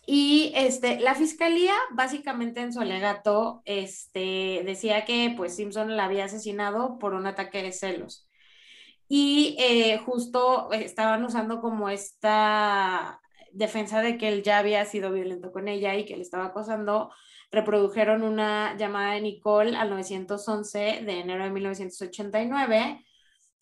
Y 0.07 0.53
este, 0.55 1.01
la 1.01 1.14
fiscalía, 1.14 1.74
básicamente 1.93 2.62
en 2.62 2.72
su 2.72 2.81
alegato, 2.81 3.61
este, 3.66 4.62
decía 4.64 5.05
que 5.05 5.35
pues 5.37 5.55
Simpson 5.55 5.99
la 5.99 6.07
había 6.07 6.24
asesinado 6.24 6.99
por 6.99 7.12
un 7.12 7.26
ataque 7.26 7.62
de 7.62 7.72
celos. 7.72 8.26
Y 9.07 9.57
eh, 9.59 9.99
justo 9.99 10.72
estaban 10.72 11.24
usando 11.24 11.61
como 11.61 11.91
esta 11.91 13.20
defensa 13.59 14.01
de 14.01 14.17
que 14.17 14.29
él 14.29 14.43
ya 14.43 14.59
había 14.59 14.85
sido 14.85 15.13
violento 15.13 15.51
con 15.51 15.69
ella 15.69 15.97
y 15.97 16.05
que 16.05 16.17
le 16.17 16.23
estaba 16.23 16.47
acosando, 16.47 17.11
reprodujeron 17.51 18.23
una 18.23 18.77
llamada 18.77 19.15
de 19.15 19.21
Nicole 19.21 19.77
al 19.77 19.91
911 19.91 20.79
de 20.79 21.21
enero 21.21 21.45
de 21.45 21.51
1989 21.51 23.05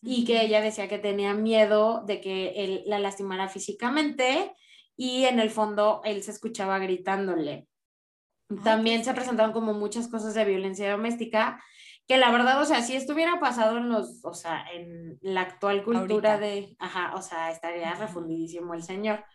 y 0.03 0.23
que 0.25 0.41
ella 0.41 0.61
decía 0.61 0.87
que 0.87 0.99
tenía 0.99 1.33
miedo 1.33 2.03
de 2.05 2.21
que 2.21 2.53
él 2.63 2.83
la 2.85 2.99
lastimara 2.99 3.49
físicamente 3.49 4.53
y 4.95 5.25
en 5.25 5.39
el 5.39 5.49
fondo 5.49 6.01
él 6.05 6.21
se 6.21 6.31
escuchaba 6.31 6.77
gritándole. 6.77 7.67
También 8.63 9.03
se 9.03 9.13
presentaron 9.13 9.51
como 9.51 9.73
muchas 9.73 10.07
cosas 10.07 10.33
de 10.33 10.45
violencia 10.45 10.89
doméstica, 10.91 11.61
que 12.07 12.17
la 12.17 12.31
verdad, 12.31 12.61
o 12.61 12.65
sea, 12.65 12.81
si 12.81 12.95
estuviera 12.95 13.39
pasado 13.39 13.77
en 13.77 13.89
los, 13.89 14.23
o 14.23 14.33
sea, 14.33 14.65
en 14.73 15.17
la 15.21 15.41
actual 15.41 15.83
cultura 15.83 16.37
de, 16.37 16.75
ajá, 16.79 17.13
o 17.15 17.21
sea, 17.21 17.51
estaría 17.51 17.93
refundidísimo 17.95 18.73
el 18.73 18.83
señor. 18.83 19.25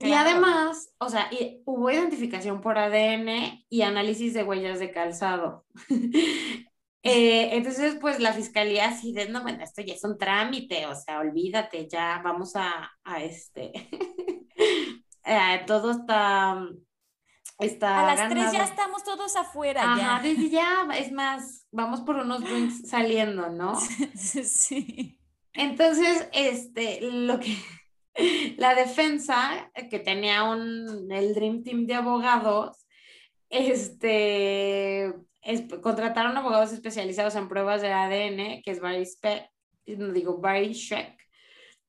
Y 0.00 0.12
además, 0.12 0.90
o 0.98 1.08
sea, 1.08 1.28
hubo 1.64 1.90
identificación 1.90 2.60
por 2.60 2.78
ADN 2.78 3.64
y 3.68 3.82
análisis 3.82 4.34
de 4.34 4.44
huellas 4.44 4.78
de 4.78 4.90
calzado. 4.90 5.64
Eh, 7.04 7.56
entonces, 7.56 7.96
pues 8.00 8.18
la 8.18 8.32
fiscalía 8.32 8.88
así 8.88 9.12
de, 9.12 9.28
no, 9.28 9.42
bueno, 9.42 9.62
esto 9.62 9.82
ya 9.82 9.94
es 9.94 10.02
un 10.02 10.18
trámite, 10.18 10.84
o 10.86 10.96
sea, 10.96 11.20
olvídate, 11.20 11.88
ya 11.88 12.20
vamos 12.24 12.56
a, 12.56 12.90
a 13.04 13.22
este, 13.22 13.72
eh, 15.24 15.62
todo 15.66 15.92
está, 15.92 16.60
está 17.60 18.00
A 18.00 18.14
las 18.14 18.28
tres 18.28 18.52
ya 18.52 18.64
estamos 18.64 19.04
todos 19.04 19.36
afuera. 19.36 19.92
Ajá, 19.92 20.22
ya. 20.22 20.48
ya, 20.50 20.98
es 20.98 21.12
más, 21.12 21.66
vamos 21.70 22.00
por 22.00 22.16
unos 22.16 22.42
drinks 22.42 22.88
saliendo, 22.88 23.48
¿no? 23.48 23.78
Sí. 24.16 25.18
Entonces, 25.54 26.28
este, 26.32 27.00
lo 27.00 27.38
que, 27.38 27.56
la 28.56 28.74
defensa, 28.74 29.70
que 29.90 29.98
tenía 29.98 30.44
un, 30.44 31.10
el 31.10 31.34
Dream 31.34 31.62
Team 31.62 31.86
de 31.86 31.94
abogados, 31.94 32.86
este, 33.48 35.14
contrataron 35.82 36.36
abogados 36.36 36.72
especializados 36.72 37.34
en 37.36 37.48
pruebas 37.48 37.80
de 37.80 37.92
ADN, 37.92 38.62
que 38.62 38.70
es 38.70 38.80
Barry 38.80 39.04
no 39.86 40.12
digo 40.12 40.38
Barry 40.38 40.74
Schreck, 40.74 41.16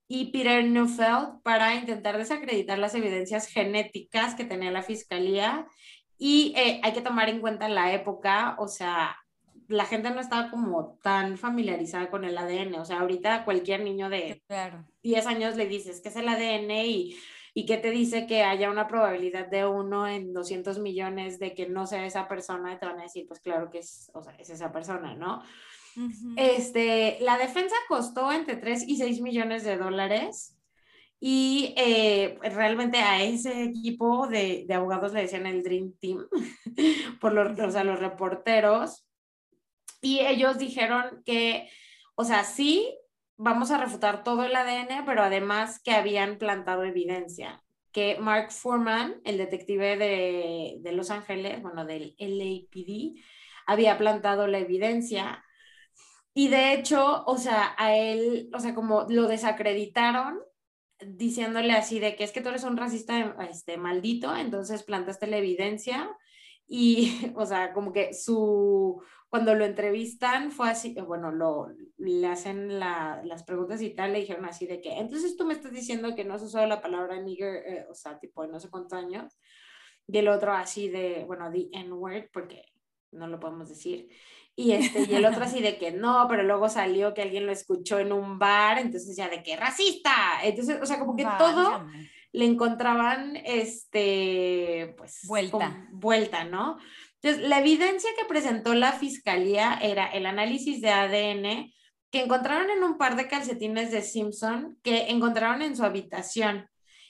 y 0.08 0.32
Peter 0.32 0.64
Neufeld 0.64 1.42
para 1.44 1.76
intentar 1.76 2.18
desacreditar 2.18 2.80
las 2.80 2.96
evidencias 2.96 3.48
genéticas 3.48 4.36
que 4.36 4.46
tenía 4.46 4.72
la 4.72 4.82
fiscalía. 4.82 5.68
Y 6.18 6.54
eh, 6.58 6.82
hay 6.84 6.94
que 6.94 7.02
tomar 7.02 7.30
en 7.30 7.42
cuenta 7.42 7.70
la 7.70 7.94
época, 7.94 8.56
o 8.58 8.68
sea, 8.68 9.16
la 9.70 9.86
gente 9.86 10.10
no 10.10 10.20
estaba 10.20 10.50
como 10.50 10.98
tan 11.04 11.38
familiarizada 11.38 12.10
con 12.10 12.26
el 12.26 12.38
ADN. 12.38 12.76
O 12.76 12.86
sea, 12.86 13.00
ahorita 13.02 13.46
cualquier 13.46 13.82
niño 13.82 14.10
de 14.10 14.42
10 15.04 15.26
años 15.28 15.56
le 15.56 15.68
dices 15.68 16.02
que 16.02 16.10
es 16.10 16.16
el 16.16 16.28
ADN 16.28 16.72
y, 16.72 17.16
y 17.54 17.66
que 17.66 17.78
te 17.78 17.92
dice 17.92 18.26
que 18.26 18.44
haya 18.44 18.72
una 18.72 18.88
probabilidad 18.88 19.48
de 19.48 19.66
uno 19.68 20.08
en 20.08 20.34
200 20.34 20.80
millones 20.80 21.40
de 21.40 21.54
que 21.54 21.70
no 21.70 21.86
sea 21.86 22.06
esa 22.06 22.28
persona, 22.28 22.80
te 22.80 22.88
van 22.88 23.00
a 23.00 23.04
decir, 23.04 23.26
pues 23.28 23.40
claro 23.40 23.70
que 23.70 23.80
es, 23.80 24.10
o 24.16 24.24
sea, 24.24 24.34
es 24.34 24.50
esa 24.50 24.72
persona, 24.72 25.16
¿no? 25.16 25.44
este, 26.38 27.18
la 27.22 27.38
defensa 27.38 27.76
costó 27.88 28.32
entre 28.32 28.56
3 28.56 28.88
y 28.88 28.98
6 28.98 29.22
millones 29.22 29.64
de 29.64 29.78
dólares 29.78 30.58
y 31.20 31.74
eh, 31.76 32.40
realmente 32.42 33.00
a 33.00 33.22
ese 33.22 33.64
equipo 33.64 34.28
de, 34.28 34.66
de, 34.68 34.74
abogados 34.74 35.12
le 35.12 35.22
decían 35.22 35.46
el 35.46 35.64
Dream 35.64 35.94
Team, 36.00 36.26
por 37.20 37.34
los, 37.34 37.60
o 37.60 37.72
sea, 37.72 37.84
los 37.84 38.00
reporteros, 38.00 39.09
y 40.02 40.20
ellos 40.22 40.58
dijeron 40.58 41.24
que, 41.26 41.70
o 42.16 42.24
sea, 42.24 42.44
sí, 42.44 42.98
vamos 43.38 43.72
a 43.72 43.78
refutar 43.78 44.24
todo 44.24 44.44
el 44.44 44.56
ADN, 44.56 45.06
pero 45.06 45.24
además 45.24 45.82
que 45.82 45.92
habían 45.92 46.38
plantado 46.38 46.84
evidencia, 46.84 47.64
que 47.92 48.18
Mark 48.20 48.52
Foreman, 48.52 49.22
el 49.24 49.38
detective 49.38 49.98
de, 49.98 50.78
de 50.80 50.92
Los 50.92 51.10
Ángeles, 51.10 51.62
bueno, 51.62 51.86
del 51.86 52.16
LAPD, 52.18 53.20
había 53.66 53.98
plantado 53.98 54.48
la 54.48 54.60
evidencia. 54.60 55.44
Y 56.34 56.48
de 56.50 56.74
hecho, 56.74 57.24
o 57.26 57.38
sea, 57.38 57.76
a 57.78 57.96
él, 57.96 58.50
o 58.54 58.60
sea, 58.60 58.76
como 58.76 59.06
lo 59.10 59.28
desacreditaron 59.28 60.40
diciéndole 61.00 61.74
así 61.74 62.00
de 62.00 62.16
que 62.16 62.24
es 62.24 62.32
que 62.32 62.42
tú 62.42 62.50
eres 62.50 62.64
un 62.64 62.78
racista 62.78 63.36
este, 63.50 63.78
maldito, 63.78 64.36
entonces 64.36 64.84
plantaste 64.84 65.28
la 65.28 65.38
evidencia. 65.38 66.10
Y, 66.68 67.32
o 67.36 67.46
sea, 67.46 67.74
como 67.74 67.94
que 67.94 68.14
su, 68.14 69.02
cuando 69.30 69.54
lo 69.54 69.64
entrevistan 69.64 70.52
fue 70.52 70.70
así, 70.70 70.96
bueno, 71.06 71.32
lo, 71.32 71.68
le 71.98 72.28
hacen 72.28 72.80
las 72.80 73.44
preguntas 73.44 73.82
y 73.82 73.92
tal, 73.92 74.14
le 74.14 74.20
dijeron 74.20 74.46
así 74.46 74.66
de 74.66 74.82
que, 74.82 74.98
entonces 74.98 75.38
tú 75.38 75.46
me 75.46 75.54
estás 75.54 75.72
diciendo 75.72 76.16
que 76.16 76.26
no 76.26 76.34
has 76.34 76.42
usado 76.42 76.66
la 76.66 76.82
palabra 76.82 77.22
nigger, 77.22 77.64
eh, 77.66 77.86
o 77.90 77.94
sea, 77.94 78.20
tipo, 78.20 78.46
no 78.48 78.60
sé 78.60 78.70
cuántos 78.70 78.98
años, 78.98 79.38
y 80.08 80.18
el 80.18 80.28
otro 80.28 80.54
así 80.54 80.90
de, 80.90 81.24
bueno, 81.28 81.52
the 81.52 81.70
N-word, 81.72 82.30
porque 82.34 82.66
no 83.12 83.28
lo 83.28 83.40
podemos 83.40 83.70
decir. 83.70 84.10
Y, 84.56 84.72
este, 84.72 85.04
y 85.10 85.16
el 85.16 85.26
otro 85.26 85.44
así 85.44 85.62
de 85.62 85.78
que 85.78 85.92
no, 85.92 86.26
pero 86.28 86.44
luego 86.44 86.68
salió 86.68 87.14
que 87.14 87.22
alguien 87.22 87.46
lo 87.46 87.52
escuchó 87.52 88.00
en 88.00 88.12
un 88.12 88.40
bar, 88.40 88.80
entonces 88.80 89.16
ya 89.16 89.30
de 89.30 89.44
que 89.44 89.56
racista. 89.56 90.12
Entonces, 90.44 90.80
o 90.82 90.86
sea, 90.86 91.00
como 91.00 91.16
que 91.16 91.26
todo 91.38 91.86
le 92.32 92.46
encontraban, 92.46 93.38
este, 93.38 94.96
pues, 94.98 95.22
vuelta. 95.28 95.88
vuelta, 95.92 96.44
¿no? 96.44 96.78
Entonces, 97.22 97.50
la 97.50 97.60
evidencia 97.60 98.10
que 98.18 98.26
presentó 98.26 98.74
la 98.74 98.94
fiscalía 98.94 99.78
era 99.82 100.08
el 100.08 100.26
análisis 100.26 100.82
de 100.82 100.90
ADN 100.90 101.74
que 102.12 102.24
encontraron 102.24 102.70
en 102.70 102.84
un 102.84 102.98
par 102.98 103.16
de 103.16 103.28
calcetines 103.28 103.92
de 103.92 104.02
Simpson 104.02 104.78
que 104.84 105.10
encontraron 105.10 105.62
en 105.62 105.76
su 105.76 105.84
habitación 105.84 106.68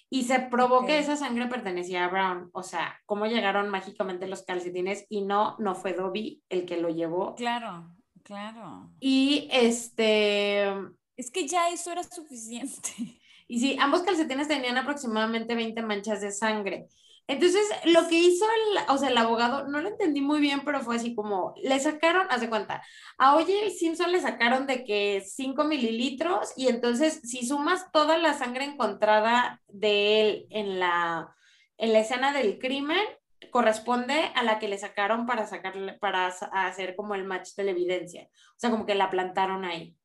y 0.09 0.23
se 0.23 0.39
probó 0.39 0.85
que 0.85 0.97
esa 0.97 1.15
sangre 1.15 1.47
pertenecía 1.47 2.05
a 2.05 2.09
Brown. 2.09 2.49
O 2.53 2.63
sea, 2.63 2.99
cómo 3.05 3.27
llegaron 3.27 3.69
mágicamente 3.69 4.27
los 4.27 4.43
calcetines 4.43 5.05
y 5.09 5.21
no, 5.21 5.55
no 5.59 5.75
fue 5.75 5.93
Dobby 5.93 6.41
el 6.49 6.65
que 6.65 6.77
lo 6.77 6.89
llevó. 6.89 7.35
Claro, 7.35 7.95
claro. 8.23 8.89
Y 8.99 9.47
este... 9.51 10.67
Es 11.15 11.29
que 11.31 11.47
ya 11.47 11.69
eso 11.69 11.91
era 11.91 12.01
suficiente. 12.03 13.19
Y 13.51 13.59
sí, 13.59 13.77
ambos 13.79 14.03
calcetines 14.03 14.47
tenían 14.47 14.77
aproximadamente 14.77 15.55
20 15.55 15.81
manchas 15.81 16.21
de 16.21 16.31
sangre. 16.31 16.87
Entonces, 17.29 17.61
lo 17.85 18.07
que 18.07 18.15
hizo 18.15 18.43
el, 18.43 18.79
o 18.87 18.97
sea, 18.97 19.09
el 19.09 19.17
abogado, 19.17 19.67
no 19.67 19.79
lo 19.81 19.87
entendí 19.87 20.19
muy 20.19 20.39
bien, 20.39 20.61
pero 20.65 20.81
fue 20.81 20.95
así 20.95 21.13
como, 21.13 21.53
le 21.61 21.79
sacaron, 21.79 22.25
haz 22.31 22.41
de 22.41 22.49
cuenta, 22.49 22.83
a 23.19 23.35
Oye 23.35 23.69
Simpson 23.69 24.11
le 24.11 24.19
sacaron 24.19 24.65
de 24.65 24.83
que 24.83 25.21
5 25.23 25.63
mililitros 25.63 26.51
y 26.57 26.69
entonces 26.69 27.21
si 27.23 27.45
sumas 27.45 27.91
toda 27.91 28.17
la 28.17 28.33
sangre 28.33 28.63
encontrada 28.63 29.61
de 29.67 30.21
él 30.21 30.47
en 30.49 30.79
la, 30.79 31.35
en 31.77 31.93
la 31.93 31.99
escena 31.99 32.33
del 32.33 32.57
crimen, 32.57 33.05
corresponde 33.51 34.31
a 34.33 34.41
la 34.41 34.57
que 34.57 34.67
le 34.67 34.79
sacaron 34.79 35.27
para 35.27 35.45
sacarle, 35.45 35.93
para 35.99 36.25
hacer 36.25 36.95
como 36.95 37.13
el 37.13 37.25
match 37.25 37.49
de 37.55 37.63
la 37.63 37.71
evidencia. 37.71 38.23
O 38.23 38.57
sea, 38.59 38.71
como 38.71 38.87
que 38.87 38.95
la 38.95 39.11
plantaron 39.11 39.65
ahí. 39.65 39.95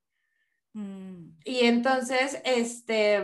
Mm. 0.75 1.39
Y 1.43 1.61
entonces, 1.61 2.43
este, 2.45 3.23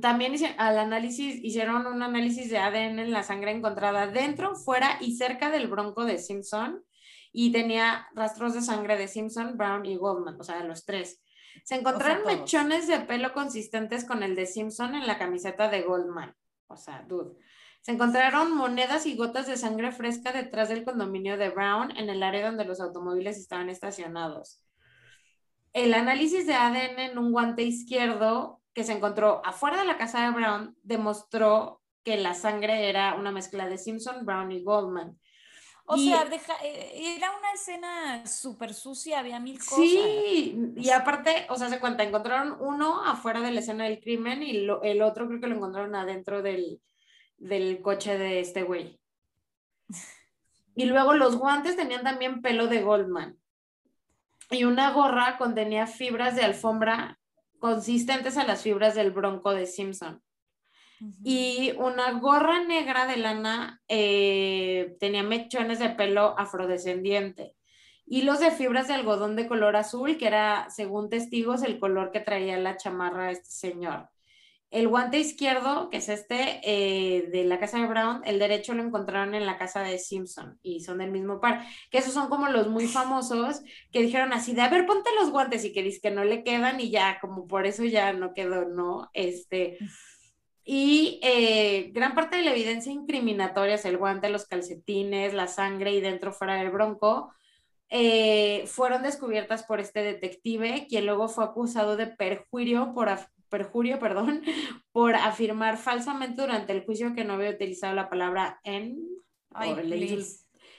también 0.00 0.34
al 0.58 0.78
análisis, 0.78 1.42
hicieron 1.42 1.86
un 1.86 2.02
análisis 2.02 2.50
de 2.50 2.58
ADN 2.58 2.98
en 2.98 3.10
la 3.12 3.22
sangre 3.22 3.52
encontrada 3.52 4.06
dentro, 4.06 4.54
fuera 4.54 4.98
y 5.00 5.16
cerca 5.16 5.50
del 5.50 5.68
bronco 5.68 6.04
de 6.04 6.18
Simpson 6.18 6.84
y 7.32 7.52
tenía 7.52 8.06
rastros 8.14 8.54
de 8.54 8.62
sangre 8.62 8.96
de 8.96 9.08
Simpson, 9.08 9.56
Brown 9.56 9.86
y 9.86 9.96
Goldman, 9.96 10.40
o 10.40 10.44
sea, 10.44 10.62
los 10.64 10.84
tres. 10.84 11.22
Se 11.64 11.74
encontraron 11.74 12.24
mechones 12.26 12.86
de 12.86 13.00
pelo 13.00 13.32
consistentes 13.32 14.04
con 14.04 14.22
el 14.22 14.36
de 14.36 14.46
Simpson 14.46 14.94
en 14.94 15.06
la 15.06 15.18
camiseta 15.18 15.68
de 15.68 15.82
Goldman, 15.82 16.34
o 16.66 16.76
sea, 16.76 17.04
dude. 17.08 17.36
Se 17.80 17.92
encontraron 17.92 18.54
monedas 18.54 19.06
y 19.06 19.16
gotas 19.16 19.46
de 19.46 19.56
sangre 19.56 19.92
fresca 19.92 20.32
detrás 20.32 20.68
del 20.68 20.84
condominio 20.84 21.38
de 21.38 21.48
Brown 21.48 21.96
en 21.96 22.10
el 22.10 22.22
área 22.22 22.46
donde 22.46 22.64
los 22.64 22.80
automóviles 22.80 23.38
estaban 23.38 23.70
estacionados. 23.70 24.62
El 25.72 25.94
análisis 25.94 26.46
de 26.46 26.54
ADN 26.54 26.98
en 26.98 27.18
un 27.18 27.32
guante 27.32 27.62
izquierdo 27.62 28.60
que 28.78 28.84
se 28.84 28.92
encontró 28.92 29.42
afuera 29.44 29.76
de 29.78 29.84
la 29.84 29.98
casa 29.98 30.22
de 30.22 30.30
Brown 30.30 30.76
demostró 30.84 31.82
que 32.04 32.16
la 32.16 32.32
sangre 32.32 32.88
era 32.88 33.16
una 33.16 33.32
mezcla 33.32 33.68
de 33.68 33.76
Simpson, 33.76 34.24
Brown 34.24 34.52
y 34.52 34.62
Goldman. 34.62 35.18
O 35.84 35.96
sea, 35.96 36.28
eh, 36.62 37.16
era 37.16 37.36
una 37.36 37.50
escena 37.54 38.24
súper 38.24 38.72
sucia, 38.72 39.18
había 39.18 39.40
mil 39.40 39.58
cosas. 39.58 39.78
Sí, 39.78 40.74
y 40.76 40.90
aparte, 40.90 41.48
o 41.50 41.56
sea, 41.56 41.68
se 41.70 41.80
cuenta, 41.80 42.04
encontraron 42.04 42.56
uno 42.60 43.04
afuera 43.04 43.40
de 43.40 43.50
la 43.50 43.58
escena 43.58 43.82
del 43.82 43.98
crimen 43.98 44.44
y 44.44 44.68
el 44.84 45.02
otro 45.02 45.26
creo 45.26 45.40
que 45.40 45.48
lo 45.48 45.56
encontraron 45.56 45.96
adentro 45.96 46.40
del, 46.40 46.80
del 47.36 47.82
coche 47.82 48.16
de 48.16 48.38
este 48.38 48.62
güey. 48.62 49.00
Y 50.76 50.84
luego 50.84 51.14
los 51.14 51.34
guantes 51.34 51.74
tenían 51.74 52.04
también 52.04 52.42
pelo 52.42 52.68
de 52.68 52.82
Goldman. 52.82 53.36
Y 54.52 54.62
una 54.62 54.92
gorra 54.92 55.36
contenía 55.36 55.88
fibras 55.88 56.36
de 56.36 56.44
alfombra 56.44 57.17
consistentes 57.58 58.36
a 58.36 58.44
las 58.44 58.62
fibras 58.62 58.94
del 58.94 59.10
bronco 59.10 59.52
de 59.52 59.66
Simpson. 59.66 60.22
Y 61.22 61.72
una 61.78 62.12
gorra 62.18 62.64
negra 62.64 63.06
de 63.06 63.16
lana 63.18 63.80
eh, 63.86 64.96
tenía 64.98 65.22
mechones 65.22 65.78
de 65.78 65.90
pelo 65.90 66.36
afrodescendiente. 66.38 67.54
Hilos 68.04 68.40
de 68.40 68.50
fibras 68.50 68.88
de 68.88 68.94
algodón 68.94 69.36
de 69.36 69.46
color 69.46 69.76
azul, 69.76 70.16
que 70.16 70.26
era, 70.26 70.68
según 70.70 71.08
testigos, 71.08 71.62
el 71.62 71.78
color 71.78 72.10
que 72.10 72.20
traía 72.20 72.58
la 72.58 72.76
chamarra 72.76 73.26
de 73.26 73.32
este 73.32 73.50
señor. 73.50 74.08
El 74.70 74.88
guante 74.88 75.18
izquierdo, 75.18 75.88
que 75.88 75.96
es 75.96 76.10
este 76.10 76.60
eh, 76.62 77.28
de 77.30 77.44
la 77.44 77.58
casa 77.58 77.78
de 77.78 77.86
Brown, 77.86 78.20
el 78.26 78.38
derecho 78.38 78.74
lo 78.74 78.82
encontraron 78.82 79.34
en 79.34 79.46
la 79.46 79.56
casa 79.56 79.80
de 79.82 79.98
Simpson 79.98 80.58
y 80.62 80.80
son 80.80 80.98
del 80.98 81.10
mismo 81.10 81.40
par. 81.40 81.64
Que 81.90 81.98
esos 81.98 82.12
son 82.12 82.28
como 82.28 82.48
los 82.48 82.68
muy 82.68 82.86
famosos 82.86 83.62
que 83.90 84.02
dijeron 84.02 84.34
así 84.34 84.52
de, 84.52 84.60
a 84.60 84.68
ver, 84.68 84.84
ponte 84.84 85.08
los 85.18 85.30
guantes 85.30 85.64
y 85.64 85.72
que 85.72 85.82
dice 85.82 86.00
que 86.02 86.10
no 86.10 86.22
le 86.22 86.44
quedan 86.44 86.80
y 86.80 86.90
ya, 86.90 87.18
como 87.20 87.46
por 87.46 87.66
eso 87.66 87.82
ya 87.84 88.12
no 88.12 88.34
quedó, 88.34 88.66
¿no? 88.66 89.08
Este. 89.14 89.78
Y 90.64 91.18
eh, 91.22 91.90
gran 91.94 92.14
parte 92.14 92.36
de 92.36 92.42
la 92.42 92.50
evidencia 92.52 92.92
incriminatoria 92.92 93.76
es 93.76 93.86
el 93.86 93.96
guante, 93.96 94.28
los 94.28 94.46
calcetines, 94.46 95.32
la 95.32 95.48
sangre 95.48 95.92
y 95.92 96.02
dentro 96.02 96.30
fuera 96.30 96.56
del 96.56 96.70
bronco. 96.70 97.32
Eh, 97.88 98.64
fueron 98.66 99.02
descubiertas 99.02 99.62
por 99.62 99.80
este 99.80 100.02
detective, 100.02 100.86
quien 100.90 101.06
luego 101.06 101.28
fue 101.28 101.44
acusado 101.44 101.96
de 101.96 102.06
perjurio 102.06 102.92
por, 102.92 103.08
perjurio, 103.48 103.98
perdón, 104.00 104.42
por 104.92 105.14
afirmar 105.14 105.78
falsamente 105.78 106.40
durante 106.40 106.72
el 106.72 106.84
juicio 106.84 107.14
que 107.14 107.24
no 107.24 107.34
había 107.34 107.50
utilizado 107.50 107.94
la 107.94 108.08
palabra 108.08 108.60
en, 108.64 108.98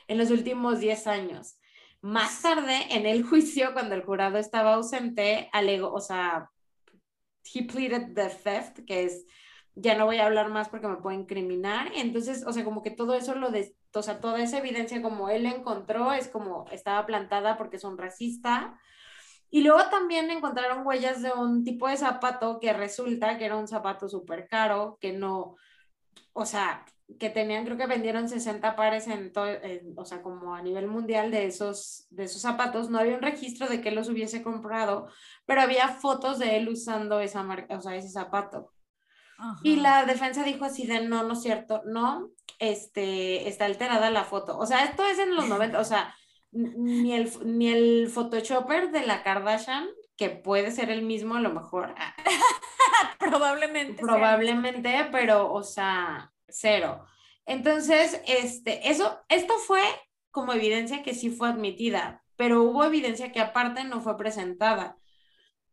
en 0.08 0.18
los 0.18 0.32
últimos 0.32 0.80
10 0.80 1.08
años. 1.08 1.60
Más 2.02 2.42
tarde, 2.42 2.88
en 2.92 3.06
el 3.06 3.24
juicio, 3.28 3.74
cuando 3.74 3.96
el 3.96 4.04
jurado 4.04 4.38
estaba 4.38 4.76
ausente, 4.76 5.50
alegó, 5.52 5.92
o 5.92 6.00
sea, 6.00 6.50
he 7.54 7.64
pleaded 7.64 8.14
the 8.14 8.30
theft, 8.30 8.86
que 8.86 9.06
es, 9.06 9.26
ya 9.76 9.98
no 9.98 10.06
voy 10.06 10.18
a 10.18 10.26
hablar 10.26 10.50
más 10.50 10.70
porque 10.70 10.88
me 10.88 10.98
puede 10.98 11.18
incriminar. 11.18 11.92
Entonces, 11.96 12.46
o 12.46 12.54
sea, 12.54 12.64
como 12.64 12.82
que 12.82 12.92
todo 12.92 13.16
eso 13.16 13.36
lo 13.36 13.52
de, 13.52 13.76
o 13.94 14.02
sea, 14.02 14.20
toda 14.20 14.42
esa 14.42 14.60
evidencia 14.60 15.02
como 15.02 15.30
él 15.30 15.46
encontró 15.46 16.14
es 16.14 16.28
como 16.28 16.66
estaba 16.72 17.06
plantada 17.06 17.58
porque 17.58 17.78
es 17.78 17.84
un 17.84 17.98
racista 17.98 18.80
Y 19.52 19.62
luego 19.62 19.90
también 19.90 20.30
encontraron 20.30 20.86
huellas 20.86 21.22
de 21.22 21.32
un 21.32 21.64
tipo 21.64 21.88
de 21.88 21.98
zapato 21.98 22.60
que 22.60 22.72
resulta 22.74 23.38
que 23.38 23.46
era 23.46 23.58
un 23.58 23.68
zapato 23.68 24.08
súper 24.08 24.48
caro, 24.48 24.98
que 25.02 25.12
no, 25.12 25.56
o 26.34 26.46
sea, 26.46 26.86
que 27.18 27.30
tenían, 27.30 27.66
creo 27.66 27.78
que 27.78 27.88
vendieron 27.88 28.30
60 28.30 28.76
pares 28.76 29.08
en 29.08 29.34
todo, 29.34 29.48
o 29.96 30.06
sea, 30.06 30.22
como 30.22 30.54
a 30.54 30.62
nivel 30.62 30.88
mundial 30.88 31.32
de 31.32 31.46
esos, 31.48 32.06
de 32.12 32.26
esos 32.26 32.42
zapatos. 32.42 32.90
No 32.90 33.00
había 33.00 33.16
un 33.16 33.22
registro 33.22 33.68
de 33.68 33.82
que 33.82 33.92
los 33.92 34.10
hubiese 34.10 34.44
comprado, 34.44 35.08
pero 35.46 35.62
había 35.62 35.88
fotos 35.88 36.38
de 36.38 36.58
él 36.58 36.70
usando 36.70 37.20
esa 37.20 37.42
marca, 37.42 37.78
o 37.78 37.82
sea, 37.82 37.96
ese 37.96 38.10
zapato. 38.10 38.72
Y 39.64 39.78
la 39.78 40.06
defensa 40.06 40.44
dijo 40.44 40.66
así 40.66 40.86
de, 40.86 41.08
no, 41.08 41.24
no 41.24 41.34
es 41.34 41.42
cierto, 41.42 41.82
no, 41.86 42.30
este, 42.60 43.48
está 43.48 43.66
alterada 43.66 44.12
la 44.12 44.26
foto. 44.26 44.58
O 44.58 44.66
sea, 44.66 44.84
esto 44.84 45.04
es 45.06 45.18
en 45.18 45.36
los 45.36 45.48
90, 45.50 45.80
o 45.80 45.86
sea, 45.86 46.14
ni 46.52 47.14
el, 47.14 47.32
ni 47.46 47.70
el 47.70 48.10
Photoshopper 48.10 48.92
de 48.92 49.06
la 49.06 49.24
Kardashian, 49.24 49.88
que 50.16 50.30
puede 50.30 50.72
ser 50.72 50.90
el 50.90 51.02
mismo 51.02 51.36
a 51.36 51.42
lo 51.42 51.54
mejor. 51.54 51.94
Ah, 51.98 52.16
probablemente. 53.20 54.02
Probablemente, 54.02 55.08
pero, 55.12 55.52
o 55.52 55.64
sea, 55.64 56.32
cero. 56.48 57.06
Entonces, 57.46 58.22
este, 58.28 58.90
eso, 58.90 59.20
esto 59.30 59.54
fue 59.58 59.82
como 60.32 60.54
evidencia 60.54 61.04
que 61.04 61.14
sí 61.14 61.30
fue 61.30 61.50
admitida, 61.50 62.24
pero 62.36 62.64
hubo 62.64 62.84
evidencia 62.84 63.32
que 63.32 63.40
aparte 63.40 63.84
no 63.84 64.02
fue 64.02 64.18
presentada. 64.18 64.98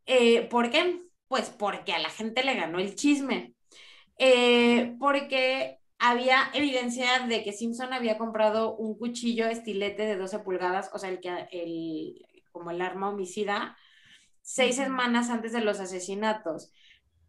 Eh, 0.07 0.43
¿Por 0.49 0.71
qué? 0.71 1.03
Pues 1.29 1.51
porque 1.51 1.93
a 1.93 1.99
la 1.99 2.11
gente 2.11 2.45
le 2.45 2.55
ganó 2.55 2.79
el 2.79 2.95
chisme. 2.95 3.55
Eh, 4.19 4.97
porque 4.99 5.81
había 6.11 6.51
evidencia 6.55 7.27
de 7.27 7.43
que 7.43 7.53
Simpson 7.53 7.93
había 7.93 8.19
comprado 8.19 8.77
un 8.77 8.97
cuchillo 8.99 9.47
estilete 9.47 10.05
de 10.05 10.17
12 10.17 10.41
pulgadas, 10.41 10.91
o 10.93 10.99
sea, 10.99 11.11
el 11.11 11.21
que 11.21 11.49
el, 11.51 12.27
como 12.53 12.71
el 12.71 12.81
arma 12.81 13.11
homicida, 13.11 13.77
seis 14.43 14.77
semanas 14.77 15.31
antes 15.31 15.53
de 15.53 15.61
los 15.61 15.81
asesinatos. 15.81 16.73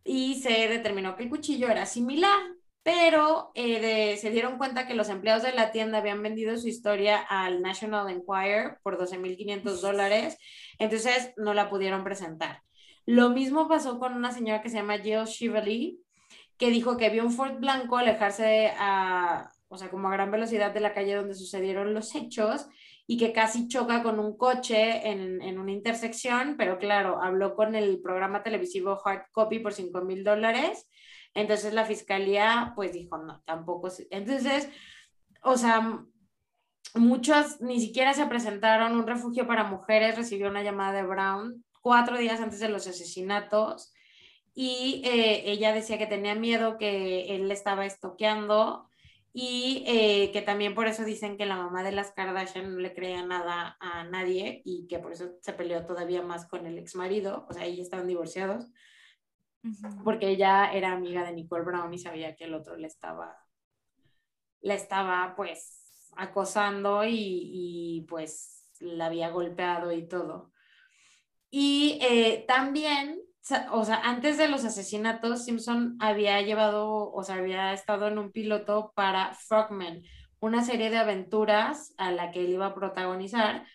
Y 0.03 0.35
se 0.35 0.67
determinó 0.67 1.15
que 1.15 1.23
el 1.23 1.29
cuchillo 1.29 1.67
era 1.67 1.85
similar, 1.85 2.39
pero 2.83 3.51
eh, 3.55 4.15
se 4.17 4.31
dieron 4.31 4.57
cuenta 4.57 4.87
que 4.87 4.93
los 4.93 5.09
empleados 5.09 5.43
de 5.43 5.51
la 5.51 5.71
tienda 5.71 5.97
habían 5.97 6.23
vendido 6.23 6.55
su 6.57 6.69
historia 6.69 7.17
al 7.17 7.61
National 7.61 8.09
Enquirer 8.09 8.77
por 8.83 8.97
12.500 8.97 9.81
dólares, 9.81 10.37
entonces 10.79 11.33
no 11.35 11.53
la 11.53 11.69
pudieron 11.69 12.03
presentar. 12.05 12.61
Lo 13.05 13.29
mismo 13.29 13.67
pasó 13.67 13.99
con 13.99 14.13
una 14.13 14.31
señora 14.31 14.61
que 14.61 14.69
se 14.69 14.77
llama 14.77 14.99
Jill 14.99 15.25
Shively, 15.25 15.99
que 16.57 16.69
dijo 16.69 16.97
que 16.97 17.09
vio 17.09 17.23
un 17.23 17.31
Ford 17.31 17.59
blanco 17.59 17.97
alejarse 17.97 18.71
a, 18.77 19.51
o 19.67 19.77
sea, 19.77 19.89
como 19.89 20.07
a 20.07 20.11
gran 20.11 20.31
velocidad 20.31 20.73
de 20.73 20.79
la 20.79 20.93
calle 20.93 21.15
donde 21.15 21.35
sucedieron 21.35 21.93
los 21.93 22.15
hechos 22.15 22.67
y 23.05 23.17
que 23.17 23.31
casi 23.31 23.67
choca 23.67 24.03
con 24.03 24.19
un 24.19 24.37
coche 24.37 25.09
en, 25.09 25.41
en 25.41 25.59
una 25.59 25.71
intersección, 25.71 26.55
pero 26.57 26.77
claro, 26.77 27.21
habló 27.21 27.55
con 27.55 27.75
el 27.75 28.01
programa 28.01 28.43
televisivo 28.43 28.99
Hard 29.03 29.27
Copy 29.31 29.59
por 29.59 29.73
5 29.73 30.01
mil 30.01 30.23
dólares. 30.23 30.87
Entonces 31.33 31.73
la 31.73 31.85
fiscalía 31.85 32.73
pues 32.75 32.93
dijo, 32.93 33.17
no, 33.17 33.41
tampoco. 33.45 33.89
Entonces, 34.09 34.69
o 35.43 35.55
sea, 35.55 36.03
muchos 36.95 37.61
ni 37.61 37.79
siquiera 37.79 38.13
se 38.13 38.25
presentaron. 38.25 38.97
Un 38.97 39.07
refugio 39.07 39.47
para 39.47 39.63
mujeres 39.63 40.17
recibió 40.17 40.49
una 40.49 40.63
llamada 40.63 40.93
de 40.93 41.07
Brown 41.07 41.63
cuatro 41.81 42.17
días 42.17 42.41
antes 42.41 42.59
de 42.59 42.69
los 42.69 42.87
asesinatos 42.87 43.93
y 44.59 45.03
eh, 45.05 45.51
ella 45.51 45.71
decía 45.71 45.99
que 45.99 46.07
tenía 46.07 46.33
miedo 46.33 46.79
que 46.79 47.35
él 47.35 47.47
le 47.47 47.53
estaba 47.53 47.85
estoqueando 47.85 48.89
y 49.31 49.83
eh, 49.85 50.31
que 50.33 50.41
también 50.41 50.73
por 50.73 50.87
eso 50.87 51.03
dicen 51.03 51.37
que 51.37 51.45
la 51.45 51.57
mamá 51.57 51.83
de 51.83 51.91
las 51.91 52.11
Kardashian 52.11 52.73
no 52.73 52.79
le 52.79 52.95
creía 52.95 53.23
nada 53.23 53.77
a 53.79 54.03
nadie 54.05 54.63
y 54.65 54.87
que 54.87 54.97
por 54.97 55.11
eso 55.11 55.37
se 55.43 55.53
peleó 55.53 55.85
todavía 55.85 56.23
más 56.23 56.47
con 56.47 56.65
el 56.65 56.79
ex 56.79 56.95
marido, 56.95 57.45
o 57.47 57.53
sea, 57.53 57.65
ellos 57.65 57.81
estaban 57.81 58.07
divorciados, 58.07 58.65
porque 60.03 60.29
ella 60.29 60.73
era 60.73 60.91
amiga 60.91 61.23
de 61.23 61.33
Nicole 61.33 61.63
Brown 61.63 61.93
y 61.93 61.99
sabía 61.99 62.35
que 62.35 62.45
el 62.45 62.55
otro 62.55 62.77
le 62.77 62.87
estaba, 62.87 63.37
le 64.61 64.73
estaba 64.73 65.35
pues 65.35 66.09
acosando 66.15 67.05
y, 67.05 67.11
y 67.13 68.05
pues 68.09 68.65
la 68.79 69.05
había 69.05 69.29
golpeado 69.29 69.91
y 69.91 70.07
todo. 70.07 70.51
Y 71.51 71.99
eh, 72.01 72.43
también 72.47 73.21
o 73.71 73.85
sea, 73.85 74.01
antes 74.03 74.37
de 74.37 74.47
los 74.47 74.65
asesinatos, 74.65 75.45
Simpson 75.45 75.97
había 75.99 76.41
llevado, 76.41 77.11
o 77.11 77.23
sea, 77.23 77.35
había 77.35 77.73
estado 77.73 78.07
en 78.07 78.17
un 78.17 78.31
piloto 78.31 78.91
para 78.95 79.33
Frogman, 79.33 80.01
una 80.39 80.63
serie 80.63 80.89
de 80.89 80.97
aventuras 80.97 81.93
a 81.97 82.11
la 82.11 82.31
que 82.31 82.41
él 82.41 82.51
iba 82.51 82.67
a 82.67 82.75
protagonizar. 82.75 83.65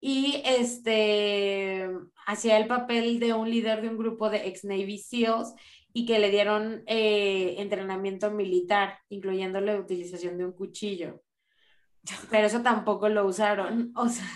Y 0.00 0.42
este 0.46 1.88
hacía 2.26 2.58
el 2.58 2.66
papel 2.66 3.20
de 3.20 3.34
un 3.34 3.50
líder 3.50 3.82
de 3.82 3.88
un 3.88 3.98
grupo 3.98 4.30
de 4.30 4.48
ex 4.48 4.64
Navy 4.64 4.98
SEALs 4.98 5.54
y 5.92 6.06
que 6.06 6.18
le 6.18 6.30
dieron 6.30 6.82
eh, 6.86 7.56
entrenamiento 7.58 8.30
militar, 8.30 8.98
incluyendo 9.08 9.60
la 9.60 9.76
utilización 9.76 10.38
de 10.38 10.46
un 10.46 10.52
cuchillo. 10.52 11.22
Pero 12.30 12.46
eso 12.46 12.62
tampoco 12.62 13.08
lo 13.08 13.26
usaron. 13.26 13.92
O 13.96 14.08
sea, 14.08 14.26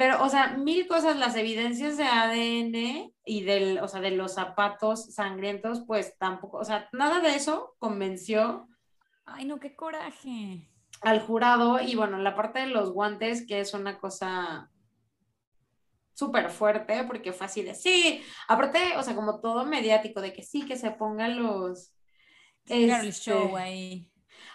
pero, 0.00 0.24
o 0.24 0.30
sea, 0.30 0.56
mil 0.56 0.86
cosas, 0.86 1.18
las 1.18 1.36
evidencias 1.36 1.98
de 1.98 2.04
ADN 2.04 3.12
y 3.22 3.42
del, 3.42 3.80
o 3.80 3.86
sea, 3.86 4.00
de 4.00 4.12
los 4.12 4.32
zapatos 4.32 5.12
sangrientos, 5.12 5.84
pues 5.86 6.16
tampoco, 6.16 6.56
o 6.56 6.64
sea, 6.64 6.88
nada 6.94 7.20
de 7.20 7.34
eso 7.34 7.76
convenció. 7.78 8.66
Ay, 9.26 9.44
no, 9.44 9.60
qué 9.60 9.76
coraje. 9.76 10.70
Al 11.02 11.20
jurado 11.20 11.82
y 11.82 11.96
bueno, 11.96 12.16
la 12.16 12.34
parte 12.34 12.60
de 12.60 12.68
los 12.68 12.94
guantes, 12.94 13.46
que 13.46 13.60
es 13.60 13.74
una 13.74 13.98
cosa 13.98 14.70
súper 16.14 16.48
fuerte, 16.48 17.04
porque 17.04 17.34
fue 17.34 17.44
así 17.44 17.60
de, 17.60 17.74
sí, 17.74 18.22
aparte, 18.48 18.96
o 18.96 19.02
sea, 19.02 19.14
como 19.14 19.42
todo 19.42 19.66
mediático, 19.66 20.22
de 20.22 20.32
que 20.32 20.42
sí, 20.42 20.64
que 20.64 20.76
se 20.76 20.92
pongan 20.92 21.42
los... 21.42 21.94
Este, 22.64 23.12
show 23.12 23.54
ahí. 23.54 24.10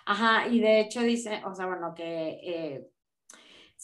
Ajá, 0.08 0.48
y 0.48 0.60
de 0.60 0.80
hecho 0.80 1.02
dice, 1.02 1.44
o 1.46 1.54
sea, 1.54 1.68
bueno, 1.68 1.94
que 1.94 2.40
eh, 2.44 2.88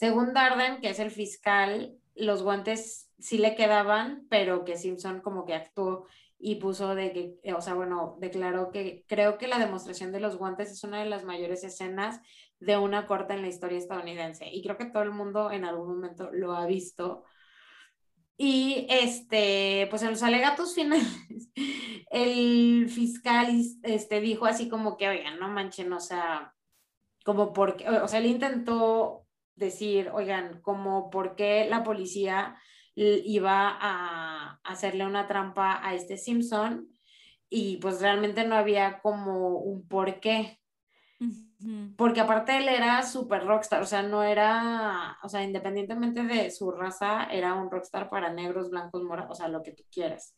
según 0.02 0.34
Darden, 0.34 0.82
que 0.82 0.90
es 0.90 0.98
el 0.98 1.12
fiscal, 1.12 1.96
los 2.16 2.42
guantes 2.42 3.12
sí 3.20 3.38
le 3.38 3.54
quedaban, 3.54 4.26
pero 4.32 4.66
que 4.66 4.76
Simpson 4.76 5.22
como 5.22 5.46
que 5.46 5.54
actuó 5.54 6.08
y 6.40 6.56
puso 6.56 6.96
de 6.96 7.14
que, 7.14 7.54
o 7.54 7.62
sea, 7.62 7.76
bueno, 7.76 8.18
declaró 8.20 8.72
que 8.72 9.06
creo 9.08 9.38
que 9.38 9.48
la 9.48 9.60
demostración 9.60 10.12
de 10.12 10.20
los 10.20 10.38
guantes 10.38 10.72
es 10.72 10.84
una 10.84 11.04
de 11.04 11.06
las 11.06 11.24
mayores 11.24 11.64
escenas 11.64 12.20
de 12.60 12.78
una 12.78 13.06
corte 13.06 13.36
en 13.36 13.44
la 13.44 13.48
historia 13.50 13.78
estadounidense. 13.78 14.50
Y 14.52 14.64
creo 14.64 14.76
que 14.76 14.86
todo 14.86 15.04
el 15.04 15.12
mundo 15.12 15.52
en 15.52 15.66
algún 15.66 15.90
momento 15.90 16.32
lo 16.32 16.56
ha 16.56 16.66
visto. 16.66 17.24
Y 18.38 18.88
este, 18.90 19.86
pues 19.92 20.02
en 20.02 20.10
los 20.10 20.24
alegatos 20.24 20.74
finales, 20.74 21.52
el 22.10 22.90
fiscal 22.90 23.56
este, 23.84 24.20
dijo 24.20 24.48
así 24.48 24.68
como 24.68 24.98
que, 24.98 25.10
oigan, 25.10 25.38
no 25.38 25.48
manchen, 25.48 25.94
o 25.94 26.00
sea, 26.00 26.56
como 27.24 27.54
porque, 27.54 27.88
o 27.88 28.08
sea, 28.08 28.18
él 28.18 28.26
intentó 28.26 29.28
decir, 29.62 30.10
oigan, 30.14 30.62
como 30.62 31.10
por 31.10 31.36
qué 31.36 31.66
la 31.70 31.84
policía 31.84 32.58
iba 32.96 33.78
a 33.80 34.60
hacerle 34.64 35.06
una 35.06 35.28
trampa 35.28 35.80
a 35.82 35.94
este 35.94 36.18
Simpson 36.18 36.90
y 37.50 37.78
pues 37.78 38.02
realmente 38.02 38.46
no 38.46 38.56
había 38.56 39.00
como 39.02 39.60
un 39.60 39.88
por 39.88 40.20
qué. 40.20 40.60
Porque 41.96 42.20
aparte 42.20 42.58
él 42.58 42.68
era 42.68 43.04
súper 43.04 43.46
rockstar, 43.46 43.84
o 43.84 43.86
sea, 43.86 44.02
no 44.02 44.24
era, 44.24 45.18
o 45.22 45.30
sea, 45.30 45.44
independientemente 45.44 46.24
de 46.24 46.50
su 46.50 46.72
raza, 46.72 47.26
era 47.26 47.54
un 47.54 47.70
rockstar 47.70 48.10
para 48.10 48.34
negros, 48.34 48.72
blancos, 48.72 49.04
morados, 49.04 49.32
o 49.32 49.36
sea, 49.36 49.48
lo 49.48 49.62
que 49.62 49.74
tú 49.74 49.84
quieras. 49.92 50.36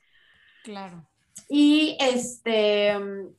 Claro. 0.64 1.10
Y 1.50 1.98
este, 2.00 2.96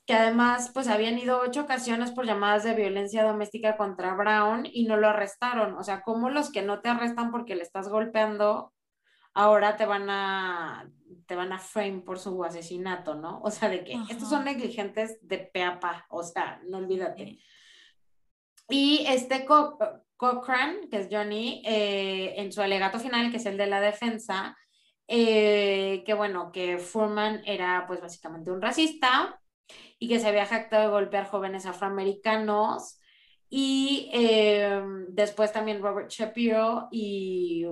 que 0.07 0.15
además, 0.15 0.71
pues 0.75 0.89
habían 0.89 1.19
ido 1.19 1.41
ocho 1.41 1.63
ocasiones 1.63 2.11
por 2.11 2.27
llamadas 2.27 2.65
de 2.65 2.75
violencia 2.75 3.25
doméstica 3.25 3.77
contra 3.77 4.15
Brown 4.15 4.67
y 4.71 4.85
no 4.85 4.97
lo 4.97 5.09
arrestaron. 5.09 5.77
O 5.77 5.83
sea, 5.83 6.03
como 6.03 6.31
los 6.31 6.51
que 6.51 6.63
no 6.63 6.81
te 6.81 6.89
arrestan 6.89 7.31
porque 7.31 7.55
le 7.55 7.63
estás 7.63 7.89
golpeando, 7.89 8.73
ahora 9.33 9.77
te 9.77 9.87
van 9.87 10.09
a, 10.11 10.89
te 11.27 11.35
van 11.35 11.53
a 11.53 11.59
frame 11.59 12.03
por 12.03 12.19
su 12.19 12.45
asesinato, 12.45 13.15
¿no? 13.15 13.41
O 13.43 13.51
sea, 13.51 13.69
de 13.69 13.85
que 13.85 13.97
estos 14.09 14.29
son 14.29 14.45
negligentes 14.45 15.19
de 15.23 15.39
peapa, 15.39 16.07
o 16.09 16.23
sea, 16.23 16.61
no 16.69 16.79
olvídate. 16.79 17.39
Y 18.69 19.05
este 19.09 19.45
Cochran, 20.17 20.89
que 20.91 20.99
es 20.99 21.09
Johnny, 21.11 21.63
eh, 21.67 22.35
en 22.37 22.53
su 22.53 22.63
alegato 22.63 22.99
final, 22.99 23.31
que 23.31 23.37
es 23.37 23.47
el 23.47 23.57
de 23.57 23.67
la 23.67 23.81
defensa, 23.81 24.57
eh, 25.07 26.03
que 26.07 26.15
bueno, 26.15 26.51
que 26.53 26.79
Furman 26.79 27.43
era 27.47 27.85
pues 27.87 28.01
básicamente 28.01 28.51
un 28.51 28.63
racista 28.63 29.41
y 29.99 30.09
que 30.09 30.19
se 30.19 30.29
había 30.29 30.47
jactado 30.47 30.85
de 30.85 30.91
golpear 30.91 31.27
jóvenes 31.27 31.67
afroamericanos. 31.67 33.01
Y 33.49 34.11
eh, 34.13 34.83
después 35.09 35.53
también 35.53 35.83
Robert 35.83 36.11
Shapiro 36.11 36.89
y, 36.91 37.67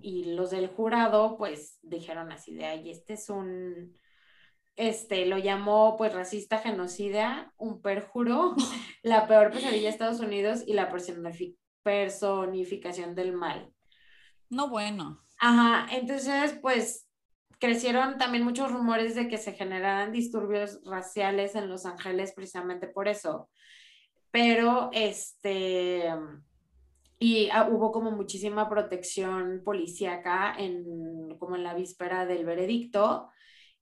y, 0.00 0.34
los 0.34 0.50
del 0.50 0.68
jurado 0.68 1.36
pues 1.36 1.78
dijeron 1.82 2.32
así 2.32 2.54
de, 2.54 2.64
ay, 2.64 2.90
este 2.90 3.12
es 3.12 3.28
un, 3.28 3.96
este, 4.76 5.26
lo 5.26 5.36
llamó 5.38 5.96
pues 5.98 6.14
racista 6.14 6.58
genocida, 6.58 7.52
un 7.58 7.82
perjuro, 7.82 8.54
la 9.02 9.28
peor 9.28 9.52
pesadilla 9.52 9.82
de 9.82 9.88
Estados 9.88 10.20
Unidos 10.20 10.62
y 10.66 10.72
la 10.72 10.90
personificación 11.82 13.14
del 13.14 13.34
mal. 13.34 13.70
No 14.48 14.68
bueno. 14.68 15.22
Ajá, 15.40 15.86
entonces, 15.90 16.58
pues 16.60 17.08
crecieron 17.58 18.18
también 18.18 18.44
muchos 18.44 18.70
rumores 18.70 19.14
de 19.14 19.26
que 19.26 19.38
se 19.38 19.52
generaran 19.52 20.12
disturbios 20.12 20.80
raciales 20.84 21.54
en 21.54 21.68
Los 21.68 21.86
Ángeles 21.86 22.32
precisamente 22.34 22.86
por 22.88 23.08
eso. 23.08 23.48
Pero, 24.30 24.90
este, 24.92 26.10
y 27.18 27.48
ah, 27.52 27.68
hubo 27.70 27.90
como 27.90 28.10
muchísima 28.10 28.68
protección 28.68 29.62
policíaca 29.64 30.54
en, 30.58 31.38
como 31.38 31.56
en 31.56 31.64
la 31.64 31.74
víspera 31.74 32.26
del 32.26 32.44
veredicto. 32.44 33.28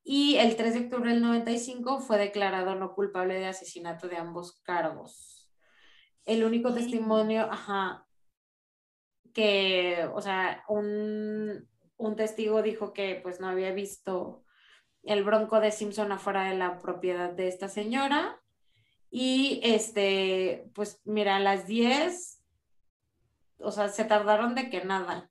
Y 0.05 0.37
el 0.37 0.57
3 0.57 0.75
de 0.75 0.81
octubre 0.81 1.11
del 1.11 1.23
95 1.23 2.01
fue 2.01 2.19
declarado 2.19 2.77
no 2.77 2.95
culpable 2.95 3.35
de 3.35 3.47
asesinato 3.47 4.09
de 4.09 4.17
ambos 4.17 4.61
cargos. 4.63 5.51
El 6.25 6.45
único 6.45 6.73
testimonio, 6.73 7.49
ajá, 7.51 8.08
que, 9.39 10.05
o 10.14 10.20
sea, 10.20 10.64
un, 10.66 11.68
un 11.97 12.16
testigo 12.16 12.61
dijo 12.61 12.93
que 12.93 13.20
pues 13.22 13.39
no 13.39 13.47
había 13.47 13.70
visto 13.70 14.43
el 15.05 15.22
bronco 15.22 15.61
de 15.61 15.70
Simpson 15.70 16.11
afuera 16.11 16.51
de 16.51 16.57
la 16.57 16.80
propiedad 16.80 17.30
de 17.30 17.47
esta 17.47 17.68
señora. 17.68 18.43
Y 19.12 19.61
este, 19.62 20.68
pues 20.74 21.01
mira, 21.05 21.36
a 21.36 21.39
las 21.39 21.68
10, 21.68 22.43
o 23.61 23.70
sea, 23.70 23.86
se 23.91 24.05
tardaron 24.05 24.57
de 24.57 24.70
que 24.70 24.84
nada. 24.84 25.30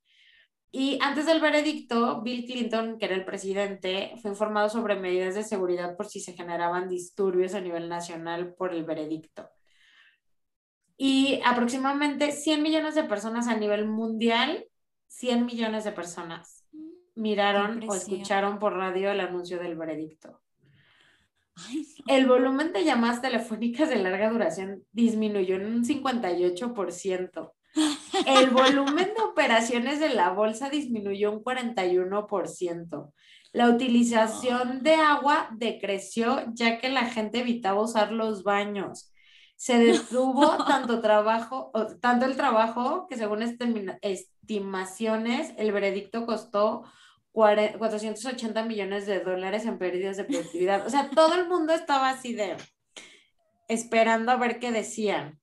Y 0.71 0.99
antes 1.01 1.25
del 1.25 1.41
veredicto, 1.41 2.21
Bill 2.21 2.45
Clinton, 2.45 2.97
que 2.97 3.07
era 3.07 3.15
el 3.15 3.25
presidente, 3.25 4.13
fue 4.21 4.31
informado 4.31 4.69
sobre 4.69 4.95
medidas 4.95 5.35
de 5.35 5.43
seguridad 5.43 5.97
por 5.97 6.07
si 6.07 6.21
se 6.21 6.31
generaban 6.31 6.87
disturbios 6.87 7.53
a 7.55 7.59
nivel 7.59 7.89
nacional 7.89 8.53
por 8.53 8.73
el 8.73 8.85
veredicto. 8.85 9.49
Y 10.97 11.39
aproximadamente 11.45 12.31
100 12.31 12.63
millones 12.63 12.95
de 12.95 13.03
personas 13.03 13.47
a 13.47 13.55
nivel 13.55 13.87
mundial, 13.87 14.65
100 15.07 15.45
millones 15.45 15.83
de 15.83 15.91
personas 15.91 16.57
miraron 17.17 17.83
o 17.87 17.95
escucharon 17.95 18.59
por 18.59 18.73
radio 18.73 19.11
el 19.11 19.19
anuncio 19.19 19.59
del 19.59 19.75
veredicto. 19.75 20.39
El 22.05 22.27
volumen 22.27 22.71
de 22.71 22.83
llamadas 22.83 23.21
telefónicas 23.21 23.89
de 23.89 23.95
larga 23.95 24.29
duración 24.29 24.83
disminuyó 24.91 25.55
en 25.55 25.65
un 25.65 25.83
58%. 25.83 27.51
El 28.25 28.49
volumen 28.51 29.11
de 29.15 29.23
operaciones 29.23 29.99
de 29.99 30.09
la 30.09 30.29
bolsa 30.29 30.69
disminuyó 30.69 31.31
un 31.31 31.43
41%. 31.43 33.13
La 33.53 33.69
utilización 33.69 34.83
de 34.83 34.93
agua 34.93 35.49
decreció 35.57 36.45
ya 36.53 36.77
que 36.79 36.89
la 36.89 37.05
gente 37.05 37.39
evitaba 37.39 37.81
usar 37.81 38.11
los 38.11 38.43
baños. 38.43 39.11
Se 39.57 39.77
detuvo 39.79 40.63
tanto 40.65 41.01
trabajo, 41.01 41.71
tanto 41.99 42.25
el 42.25 42.37
trabajo 42.37 43.07
que 43.07 43.17
según 43.17 43.41
estimaciones 43.41 45.53
el 45.57 45.71
veredicto 45.71 46.25
costó 46.25 46.83
480 47.31 48.63
millones 48.63 49.05
de 49.05 49.19
dólares 49.19 49.65
en 49.65 49.77
pérdidas 49.77 50.17
de 50.17 50.23
productividad. 50.23 50.85
O 50.85 50.89
sea, 50.89 51.09
todo 51.09 51.35
el 51.35 51.49
mundo 51.49 51.73
estaba 51.73 52.09
así 52.09 52.33
de 52.33 52.55
esperando 53.67 54.31
a 54.31 54.37
ver 54.37 54.59
qué 54.59 54.71
decían. 54.71 55.39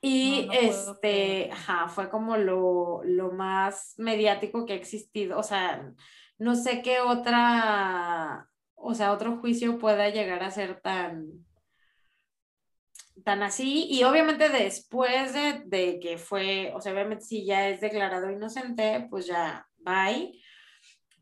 Y 0.00 0.48
este, 0.52 1.50
ajá, 1.50 1.88
fue 1.88 2.10
como 2.10 2.36
lo, 2.36 3.02
lo, 3.04 3.32
más 3.32 3.94
mediático 3.96 4.66
que 4.66 4.74
ha 4.74 4.76
existido. 4.76 5.38
O 5.38 5.42
sea, 5.42 5.94
no 6.36 6.56
sé 6.56 6.82
qué 6.82 7.00
otra, 7.00 8.50
o 8.74 8.94
sea, 8.94 9.12
otro 9.12 9.38
juicio 9.38 9.78
pueda 9.78 10.10
llegar 10.10 10.42
a 10.42 10.50
ser 10.50 10.82
tan, 10.82 11.46
tan 13.24 13.42
así. 13.42 13.86
Y 13.90 14.04
obviamente 14.04 14.48
después 14.50 15.32
de, 15.32 15.98
que 16.00 16.18
fue, 16.18 16.72
o 16.74 16.80
sea, 16.80 16.92
obviamente 16.92 17.24
si 17.24 17.44
ya 17.44 17.68
es 17.68 17.80
declarado 17.80 18.30
inocente, 18.30 19.06
pues 19.10 19.26
ya 19.26 19.66
bye. 19.78 20.40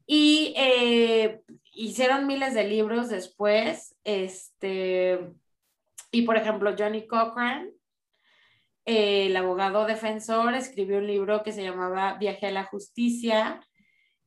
Y 0.04 0.52
eh, 0.56 1.40
hicieron 1.72 2.26
miles 2.26 2.54
de 2.54 2.64
libros 2.64 3.08
después, 3.08 3.96
este, 4.04 5.32
y 6.10 6.22
por 6.22 6.36
ejemplo, 6.36 6.74
Johnny 6.76 7.06
Cochran, 7.06 7.70
el 8.84 9.36
abogado 9.36 9.86
defensor, 9.86 10.54
escribió 10.54 10.98
un 10.98 11.06
libro 11.06 11.42
que 11.44 11.52
se 11.52 11.62
llamaba 11.62 12.14
Viaje 12.14 12.46
a 12.46 12.50
la 12.50 12.64
Justicia. 12.64 13.60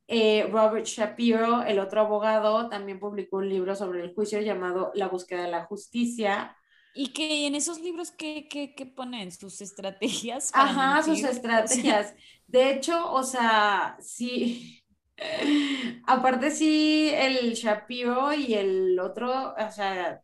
Eh, 0.08 0.48
Robert 0.50 0.86
Shapiro, 0.86 1.62
el 1.64 1.78
otro 1.78 2.00
abogado, 2.00 2.68
también 2.70 2.98
publicó 2.98 3.36
un 3.36 3.48
libro 3.50 3.76
sobre 3.76 4.02
el 4.02 4.14
juicio 4.14 4.40
llamado 4.40 4.92
La 4.94 5.08
búsqueda 5.08 5.42
de 5.42 5.50
la 5.50 5.66
justicia. 5.66 6.56
Y 6.96 7.08
que 7.08 7.46
en 7.46 7.54
esos 7.54 7.78
libros, 7.80 8.10
¿qué, 8.10 8.48
qué, 8.48 8.74
qué 8.74 8.86
ponen? 8.86 9.30
¿Sus 9.30 9.60
estrategias? 9.60 10.50
Ajá, 10.54 11.02
sus 11.02 11.22
estrategias. 11.22 12.14
De 12.46 12.70
hecho, 12.70 13.12
o 13.12 13.22
sea, 13.22 13.98
sí. 14.00 14.82
Aparte, 16.06 16.50
sí, 16.50 17.10
el 17.12 17.52
Shapiro 17.52 18.32
y 18.32 18.54
el 18.54 18.98
otro, 18.98 19.54
o 19.54 19.70
sea, 19.70 20.22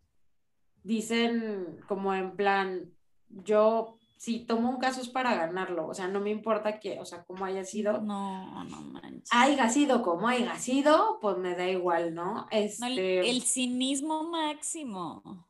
dicen 0.83 1.79
como 1.87 2.15
en 2.15 2.37
plan, 2.37 2.91
yo 3.29 3.99
si 4.17 4.41
tomo 4.41 4.71
un 4.71 4.79
caso 4.79 5.01
es 5.01 5.09
para 5.09 5.35
ganarlo, 5.35 5.89
o 5.89 5.95
sea, 5.95 6.09
no 6.09 6.21
me 6.21 6.31
importa 6.31 6.79
que, 6.79 7.01
o 7.01 7.05
sea, 7.05 7.25
cómo 7.25 7.45
haya 7.45 7.65
sido. 7.65 8.01
No, 8.01 8.65
no 8.65 8.81
manches. 8.81 9.29
Haya 9.31 9.69
sido 9.69 10.03
como 10.03 10.29
haya 10.29 10.57
sido, 10.59 11.19
pues 11.21 11.37
me 11.37 11.55
da 11.55 11.69
igual, 11.69 12.15
¿no? 12.15 12.47
Este... 12.51 13.29
el 13.29 13.43
cinismo 13.43 14.23
máximo. 14.23 15.45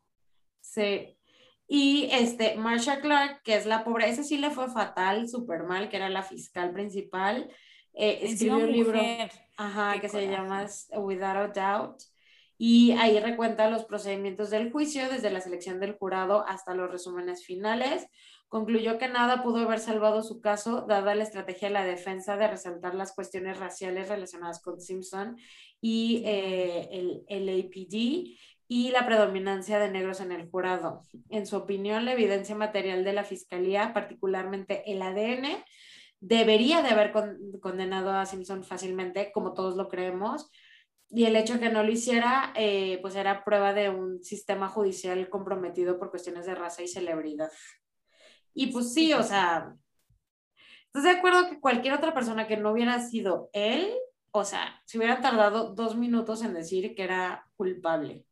Sí. 0.72 1.18
Y 1.68 2.08
este, 2.12 2.56
Marsha 2.56 3.00
Clark, 3.00 3.42
que 3.42 3.56
es 3.56 3.66
la 3.66 3.84
pobre, 3.84 4.08
ese 4.08 4.24
sí 4.24 4.38
le 4.38 4.50
fue 4.50 4.70
fatal, 4.70 5.28
súper 5.28 5.64
mal, 5.64 5.90
que 5.90 5.96
era 5.96 6.08
la 6.08 6.22
fiscal 6.22 6.72
principal, 6.72 7.50
eh, 7.92 8.20
escribió 8.22 8.56
un 8.56 8.72
libro 8.72 9.00
ajá, 9.56 10.00
que 10.00 10.08
se 10.08 10.28
llama 10.28 10.66
Without 10.96 11.58
a 11.58 11.78
Doubt. 11.78 12.02
Y 12.56 12.92
ahí 12.92 13.18
recuenta 13.20 13.68
los 13.68 13.84
procedimientos 13.84 14.48
del 14.48 14.72
juicio, 14.72 15.10
desde 15.10 15.30
la 15.30 15.40
selección 15.40 15.78
del 15.78 15.94
jurado 15.94 16.46
hasta 16.46 16.74
los 16.74 16.90
resúmenes 16.90 17.44
finales. 17.44 18.06
Concluyó 18.48 18.98
que 18.98 19.08
nada 19.08 19.42
pudo 19.42 19.58
haber 19.58 19.78
salvado 19.78 20.22
su 20.22 20.40
caso, 20.40 20.86
dada 20.88 21.14
la 21.14 21.24
estrategia 21.24 21.68
de 21.68 21.74
la 21.74 21.84
defensa 21.84 22.36
de 22.36 22.48
resaltar 22.48 22.94
las 22.94 23.14
cuestiones 23.14 23.58
raciales 23.58 24.08
relacionadas 24.08 24.62
con 24.62 24.80
Simpson 24.80 25.36
y 25.80 26.22
eh, 26.24 26.88
el, 26.92 27.24
el 27.28 27.60
APD 27.60 28.38
y 28.74 28.90
la 28.90 29.04
predominancia 29.04 29.78
de 29.78 29.90
negros 29.90 30.22
en 30.22 30.32
el 30.32 30.48
jurado. 30.48 31.02
En 31.28 31.46
su 31.46 31.58
opinión, 31.58 32.06
la 32.06 32.14
evidencia 32.14 32.54
material 32.54 33.04
de 33.04 33.12
la 33.12 33.22
fiscalía, 33.22 33.92
particularmente 33.92 34.90
el 34.90 35.02
ADN, 35.02 35.62
debería 36.20 36.80
de 36.80 36.88
haber 36.88 37.12
condenado 37.60 38.12
a 38.12 38.24
Simpson 38.24 38.64
fácilmente, 38.64 39.30
como 39.30 39.52
todos 39.52 39.76
lo 39.76 39.88
creemos, 39.88 40.50
y 41.10 41.24
el 41.24 41.36
hecho 41.36 41.52
de 41.52 41.60
que 41.60 41.68
no 41.68 41.82
lo 41.82 41.92
hiciera, 41.92 42.54
eh, 42.56 42.98
pues 43.02 43.14
era 43.14 43.44
prueba 43.44 43.74
de 43.74 43.90
un 43.90 44.24
sistema 44.24 44.68
judicial 44.68 45.28
comprometido 45.28 45.98
por 45.98 46.08
cuestiones 46.08 46.46
de 46.46 46.54
raza 46.54 46.80
y 46.80 46.88
celebridad. 46.88 47.50
Y 48.54 48.68
pues 48.68 48.94
sí, 48.94 49.12
o 49.12 49.22
sea, 49.22 49.74
¿estás 50.86 51.02
de 51.02 51.10
acuerdo 51.10 51.50
que 51.50 51.60
cualquier 51.60 51.92
otra 51.92 52.14
persona 52.14 52.46
que 52.46 52.56
no 52.56 52.72
hubiera 52.72 53.06
sido 53.06 53.50
él, 53.52 53.92
o 54.30 54.46
sea, 54.46 54.80
se 54.86 54.96
hubieran 54.96 55.20
tardado 55.20 55.74
dos 55.74 55.94
minutos 55.94 56.40
en 56.40 56.54
decir 56.54 56.94
que 56.94 57.02
era 57.02 57.44
culpable? 57.54 58.24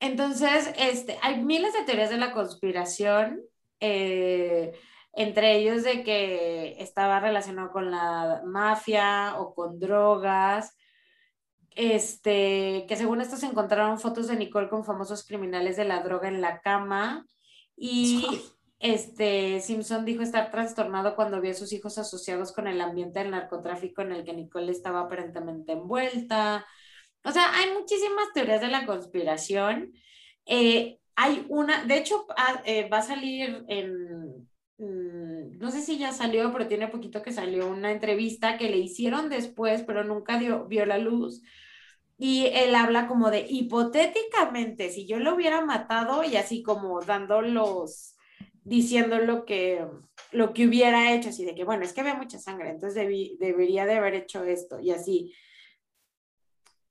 Entonces, 0.00 0.72
este, 0.76 1.18
hay 1.22 1.42
miles 1.42 1.72
de 1.72 1.82
teorías 1.82 2.10
de 2.10 2.18
la 2.18 2.32
conspiración, 2.32 3.40
eh, 3.80 4.72
entre 5.12 5.56
ellos 5.56 5.82
de 5.82 6.02
que 6.02 6.76
estaba 6.78 7.20
relacionado 7.20 7.70
con 7.70 7.90
la 7.90 8.42
mafia 8.44 9.34
o 9.38 9.54
con 9.54 9.78
drogas, 9.78 10.76
este, 11.76 12.86
que 12.88 12.96
según 12.96 13.20
esto 13.20 13.36
se 13.36 13.46
encontraron 13.46 13.98
fotos 13.98 14.28
de 14.28 14.36
Nicole 14.36 14.68
con 14.68 14.84
famosos 14.84 15.26
criminales 15.26 15.76
de 15.76 15.84
la 15.84 16.02
droga 16.02 16.28
en 16.28 16.40
la 16.40 16.60
cama 16.60 17.26
y 17.76 18.26
este, 18.78 19.60
Simpson 19.60 20.04
dijo 20.04 20.22
estar 20.22 20.50
trastornado 20.50 21.14
cuando 21.14 21.40
vio 21.40 21.50
a 21.50 21.54
sus 21.54 21.72
hijos 21.72 21.98
asociados 21.98 22.52
con 22.52 22.66
el 22.66 22.80
ambiente 22.80 23.18
del 23.18 23.30
narcotráfico 23.30 24.02
en 24.02 24.12
el 24.12 24.24
que 24.24 24.32
Nicole 24.32 24.72
estaba 24.72 25.00
aparentemente 25.00 25.72
envuelta. 25.72 26.66
O 27.26 27.32
sea, 27.32 27.52
hay 27.58 27.72
muchísimas 27.72 28.32
teorías 28.32 28.60
de 28.60 28.68
la 28.68 28.86
conspiración. 28.86 29.92
Eh, 30.46 30.98
hay 31.16 31.44
una, 31.48 31.84
de 31.84 31.98
hecho, 31.98 32.26
ah, 32.36 32.62
eh, 32.64 32.88
va 32.88 32.98
a 32.98 33.02
salir 33.02 33.64
en, 33.68 34.48
mm, 34.78 35.58
no 35.58 35.70
sé 35.72 35.82
si 35.82 35.98
ya 35.98 36.12
salió, 36.12 36.52
pero 36.52 36.68
tiene 36.68 36.88
poquito 36.88 37.22
que 37.22 37.32
salió 37.32 37.68
una 37.68 37.90
entrevista 37.90 38.56
que 38.58 38.70
le 38.70 38.78
hicieron 38.78 39.28
después, 39.28 39.82
pero 39.82 40.04
nunca 40.04 40.38
dio, 40.38 40.66
vio 40.66 40.86
la 40.86 40.98
luz. 40.98 41.42
Y 42.18 42.46
él 42.46 42.74
habla 42.74 43.08
como 43.08 43.30
de 43.30 43.46
hipotéticamente, 43.48 44.90
si 44.90 45.06
yo 45.06 45.18
lo 45.18 45.34
hubiera 45.34 45.64
matado 45.64 46.24
y 46.24 46.36
así 46.36 46.62
como 46.62 47.02
dando 47.02 47.42
los, 47.42 48.16
diciendo 48.64 49.18
lo 49.18 49.44
que, 49.44 49.86
lo 50.32 50.52
que 50.54 50.66
hubiera 50.66 51.12
hecho, 51.12 51.30
así 51.30 51.44
de 51.44 51.54
que, 51.54 51.64
bueno, 51.64 51.84
es 51.84 51.92
que 51.92 52.00
había 52.02 52.14
mucha 52.14 52.38
sangre, 52.38 52.70
entonces 52.70 53.06
debería 53.38 53.84
de 53.86 53.94
haber 53.94 54.14
hecho 54.14 54.44
esto 54.44 54.80
y 54.80 54.90
así. 54.92 55.34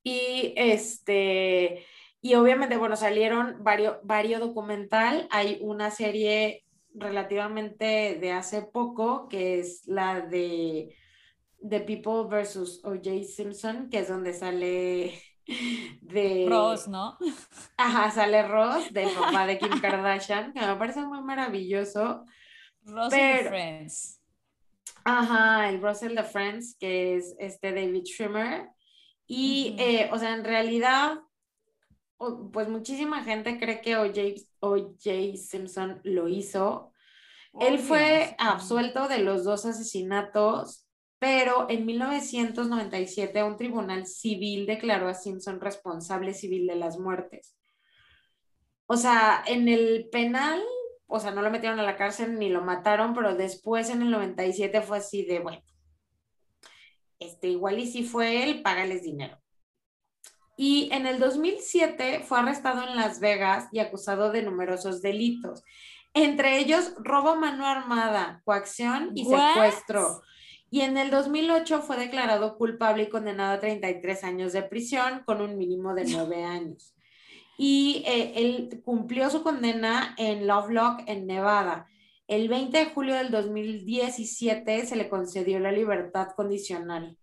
Y 0.07 0.53
este, 0.55 1.83
y 2.21 2.35
obviamente, 2.35 2.77
bueno, 2.77 2.95
salieron 2.95 3.63
varios, 3.63 3.97
varios 4.03 4.39
documental, 4.39 5.27
hay 5.31 5.57
una 5.61 5.89
serie 5.89 6.63
relativamente 6.93 8.19
de 8.21 8.31
hace 8.31 8.61
poco, 8.61 9.27
que 9.27 9.59
es 9.59 9.87
la 9.87 10.21
de 10.21 10.95
The 11.67 11.79
People 11.79 12.29
versus 12.29 12.85
O.J. 12.85 13.23
Simpson, 13.23 13.89
que 13.89 13.97
es 13.97 14.07
donde 14.07 14.33
sale 14.33 15.19
de... 16.01 16.45
Ross, 16.47 16.87
¿no? 16.87 17.17
Ajá, 17.77 18.11
sale 18.11 18.47
Ross, 18.47 18.93
del 18.93 19.09
papá 19.09 19.47
de 19.47 19.57
Kim 19.57 19.81
Kardashian, 19.81 20.53
que 20.53 20.61
me 20.61 20.75
parece 20.75 21.01
muy 21.01 21.23
maravilloso. 21.23 22.25
Ross 22.83 23.09
pero... 23.09 23.49
Friends. 23.49 24.21
Ajá, 25.03 25.67
el 25.69 25.81
Russell 25.81 26.15
de 26.15 26.23
Friends, 26.23 26.75
que 26.79 27.15
es 27.15 27.35
este 27.39 27.71
David 27.71 28.03
Schwimmer. 28.05 28.74
Y, 29.27 29.75
eh, 29.79 30.09
o 30.11 30.19
sea, 30.19 30.33
en 30.35 30.43
realidad, 30.43 31.19
pues 32.51 32.69
muchísima 32.69 33.23
gente 33.23 33.59
cree 33.59 33.81
que 33.81 33.97
O.J. 33.97 35.37
Simpson 35.37 36.01
lo 36.03 36.27
hizo. 36.27 36.91
Él 37.59 37.79
fue 37.79 38.35
absuelto 38.37 39.07
de 39.07 39.19
los 39.19 39.43
dos 39.43 39.65
asesinatos, 39.65 40.87
pero 41.19 41.67
en 41.69 41.85
1997 41.85 43.43
un 43.43 43.55
tribunal 43.55 44.05
civil 44.05 44.65
declaró 44.65 45.07
a 45.07 45.13
Simpson 45.13 45.61
responsable 45.61 46.33
civil 46.33 46.67
de 46.67 46.75
las 46.75 46.99
muertes. 46.99 47.55
O 48.87 48.97
sea, 48.97 49.43
en 49.47 49.67
el 49.67 50.09
penal 50.11 50.61
o 51.07 51.19
sea, 51.19 51.31
no 51.31 51.41
lo 51.41 51.51
metieron 51.51 51.79
a 51.79 51.83
la 51.83 51.97
cárcel 51.97 52.39
ni 52.39 52.49
lo 52.49 52.61
mataron, 52.61 53.13
pero 53.13 53.35
después 53.35 53.89
en 53.89 54.01
el 54.01 54.11
97 54.11 54.81
fue 54.81 54.97
así 54.97 55.23
de, 55.25 55.39
bueno, 55.39 55.61
este, 57.19 57.49
igual 57.49 57.79
y 57.79 57.87
si 57.87 58.03
fue 58.03 58.43
él, 58.43 58.61
págales 58.61 59.03
dinero. 59.03 59.37
Y 60.57 60.89
en 60.93 61.05
el 61.05 61.19
2007 61.19 62.21
fue 62.25 62.39
arrestado 62.39 62.87
en 62.87 62.95
Las 62.95 63.19
Vegas 63.19 63.67
y 63.71 63.79
acusado 63.79 64.31
de 64.31 64.41
numerosos 64.41 65.01
delitos, 65.01 65.63
entre 66.13 66.59
ellos 66.59 66.93
robo 66.97 67.29
a 67.29 67.35
mano 67.35 67.65
armada, 67.65 68.41
coacción 68.45 69.11
y 69.15 69.25
secuestro. 69.25 70.21
Y 70.71 70.81
en 70.81 70.97
el 70.97 71.11
2008 71.11 71.81
fue 71.81 71.97
declarado 71.97 72.57
culpable 72.57 73.03
y 73.03 73.09
condenado 73.09 73.53
a 73.53 73.59
33 73.59 74.23
años 74.23 74.53
de 74.53 74.63
prisión 74.63 75.23
con 75.25 75.41
un 75.41 75.57
mínimo 75.57 75.93
de 75.93 76.05
9 76.05 76.43
años 76.43 76.95
y 77.57 78.03
eh, 78.05 78.33
él 78.35 78.81
cumplió 78.83 79.29
su 79.29 79.43
condena 79.43 80.13
en 80.17 80.47
Lovelock, 80.47 81.03
en 81.07 81.25
Nevada. 81.25 81.87
El 82.27 82.49
20 82.49 82.77
de 82.77 82.85
julio 82.85 83.15
del 83.15 83.31
2017 83.31 84.85
se 84.85 84.95
le 84.95 85.09
concedió 85.09 85.59
la 85.59 85.71
libertad 85.71 86.29
condicional. 86.35 87.17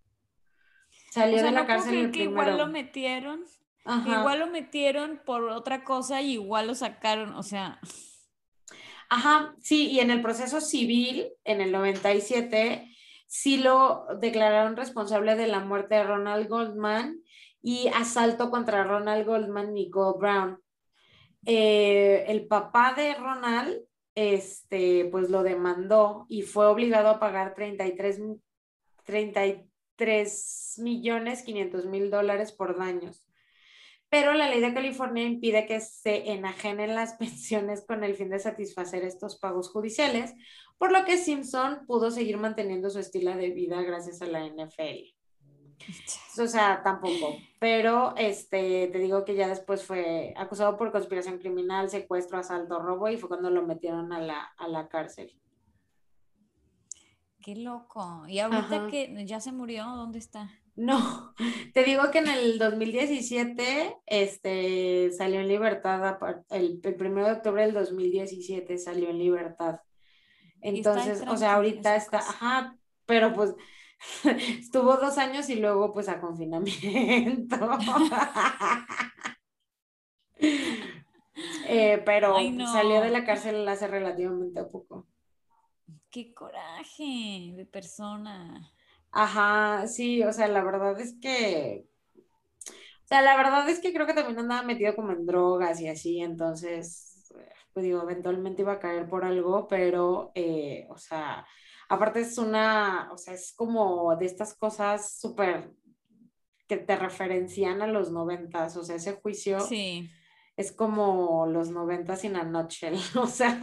Salió 1.11 1.43
de 1.43 1.51
la 1.51 1.67
cárcel 1.67 1.97
el 1.97 2.11
que 2.11 2.25
igual 2.25 2.57
lo 2.57 2.67
metieron. 2.67 3.45
Igual 3.85 4.39
lo 4.39 4.47
metieron 4.47 5.21
por 5.27 5.45
otra 5.49 5.83
cosa 5.83 6.23
y 6.23 6.35
igual 6.35 6.69
lo 6.69 6.75
sacaron, 6.75 7.35
o 7.35 7.43
sea. 7.43 7.81
Ajá, 9.09 9.55
sí, 9.61 9.91
y 9.91 10.01
en 10.01 10.11
el 10.11 10.23
proceso 10.23 10.61
civil, 10.61 11.29
en 11.45 11.61
el 11.61 11.73
97, 11.73 12.89
sí 13.27 13.59
lo 13.59 14.07
declararon 14.21 14.77
responsable 14.77 15.35
de 15.35 15.49
la 15.49 15.61
muerte 15.61 15.97
de 15.97 16.05
Ronald 16.05 16.49
Goldman 16.49 17.21
y 17.61 17.89
asalto 17.89 18.51
contra 18.51 18.85
Ronald 18.85 19.27
Goldman 19.27 19.77
y 19.77 19.91
Gold 19.91 20.19
Brown. 20.19 20.63
Eh, 21.45 22.25
el 22.29 22.47
papá 22.47 22.95
de 22.95 23.15
Ronald, 23.15 23.83
este, 24.15 25.07
pues 25.07 25.31
lo 25.31 25.43
demandó 25.43 26.27
y 26.29 26.43
fue 26.43 26.67
obligado 26.67 27.09
a 27.09 27.19
pagar 27.21 27.55
33, 27.55 28.21
33 29.05 30.75
millones 30.79 31.43
500 31.43 31.87
mil 31.87 32.11
dólares 32.11 32.53
por 32.53 32.79
daños. 32.79 33.29
Pero 34.09 34.35
la 34.35 34.51
ley 34.51 34.61
de 34.61 34.75
California 34.75 35.25
impide 35.25 35.67
que 35.67 35.81
se 35.81 36.33
enajenen 36.33 36.95
las 36.95 37.15
pensiones 37.19 37.85
con 37.87 38.05
el 38.05 38.15
fin 38.15 38.29
de 38.29 38.39
satisfacer 38.39 39.05
estos 39.05 39.39
pagos 39.39 39.71
judiciales, 39.71 40.35
por 40.77 40.93
lo 40.93 41.05
que 41.05 41.17
Simpson 41.17 41.87
pudo 41.87 42.11
seguir 42.11 42.37
manteniendo 42.37 42.91
su 42.91 42.99
estilo 42.99 43.35
de 43.35 43.51
vida 43.51 43.81
gracias 43.83 44.21
a 44.21 44.27
la 44.27 44.45
NFL. 44.47 45.22
O 46.39 46.47
sea, 46.47 46.83
tampoco. 46.83 47.37
Pero 47.59 48.15
este, 48.17 48.89
te 48.89 48.99
digo 48.99 49.25
que 49.25 49.35
ya 49.35 49.49
después 49.49 49.85
fue 49.85 50.35
acusado 50.37 50.77
por 50.77 50.93
conspiración 50.93 51.39
criminal, 51.39 51.91
secuestro, 51.91 52.39
asalto, 52.39 52.81
robo 52.81 53.09
y 53.09 53.17
fue 53.17 53.29
cuando 53.29 53.51
lo 53.51 53.63
metieron 53.63 54.13
a 54.13 54.21
la, 54.21 54.43
a 54.57 54.69
la 54.69 54.89
cárcel. 54.89 55.33
Qué 57.43 57.57
loco. 57.57 58.25
¿Y 58.29 58.39
ahorita 58.39 58.87
que 58.89 59.25
ya 59.27 59.41
se 59.41 59.53
murió? 59.53 59.85
¿Dónde 59.85 60.19
está? 60.19 60.51
No, 60.75 61.35
te 61.75 61.85
digo 61.85 62.11
que 62.11 62.19
en 62.19 62.29
el 62.29 62.59
2017 62.59 63.97
este, 64.07 65.11
salió 65.13 65.41
en 65.41 65.49
libertad, 65.49 66.19
el, 66.51 66.81
el 66.83 66.95
primero 66.95 67.27
de 67.27 67.33
octubre 67.35 67.63
del 67.63 67.75
2017 67.75 68.79
salió 68.79 69.11
en 69.11 69.19
libertad. 69.19 69.81
Entonces, 70.63 71.23
o 71.29 71.37
sea, 71.37 71.55
ahorita 71.55 71.97
está, 71.97 72.19
ajá, 72.19 72.79
pero 73.05 73.33
pues 73.33 73.55
Estuvo 74.25 74.97
dos 74.97 75.19
años 75.19 75.49
y 75.49 75.57
luego 75.57 75.93
pues 75.93 76.09
a 76.09 76.21
confinamiento. 76.21 77.57
Eh, 81.69 82.03
pero 82.05 82.37
salió 82.73 83.01
de 83.01 83.11
la 83.11 83.25
cárcel 83.25 83.67
hace 83.67 83.87
relativamente 83.87 84.65
poco. 84.65 85.07
Qué 86.11 86.35
coraje 86.35 87.53
de 87.57 87.65
persona. 87.65 88.71
Ajá, 89.11 89.87
sí, 89.87 90.23
o 90.23 90.33
sea, 90.33 90.49
la 90.49 90.63
verdad 90.63 91.01
es 91.01 91.15
que, 91.21 91.87
o 92.17 93.07
sea, 93.07 93.23
la 93.23 93.37
verdad 93.37 93.69
es 93.69 93.81
que 93.81 93.93
creo 93.93 94.07
que 94.07 94.15
también 94.15 94.39
andaba 94.39 94.63
metido 94.63 94.95
como 94.95 95.13
en 95.13 95.25
drogas 95.25 95.81
y 95.81 95.89
así, 95.89 96.21
entonces, 96.21 97.33
pues 97.73 97.85
digo, 97.85 98.03
eventualmente 98.03 98.63
iba 98.63 98.73
a 98.73 98.79
caer 98.79 99.09
por 99.09 99.25
algo, 99.25 99.69
pero, 99.69 100.33
eh, 100.35 100.87
o 100.91 100.99
sea, 100.99 101.47
Aparte 101.93 102.21
es 102.21 102.39
una, 102.39 103.11
o 103.13 103.19
sea, 103.19 103.35
es 103.35 103.53
como 103.55 104.17
de 104.17 104.25
estas 104.25 104.55
cosas 104.55 105.21
súper 105.21 105.71
que 106.67 106.79
te 106.79 106.97
referencian 106.97 107.83
a 107.83 107.87
los 107.87 108.11
noventas, 108.11 108.79
o 108.79 108.83
sea, 108.83 108.97
ese 108.97 109.13
juicio 109.13 109.61
sí. 109.61 110.09
es 110.57 110.73
como 110.73 111.47
los 111.47 111.69
noventas 111.69 112.23
sin 112.23 112.37
a 112.37 112.45
nutshell, 112.45 112.95
o 113.21 113.27
sea, 113.27 113.61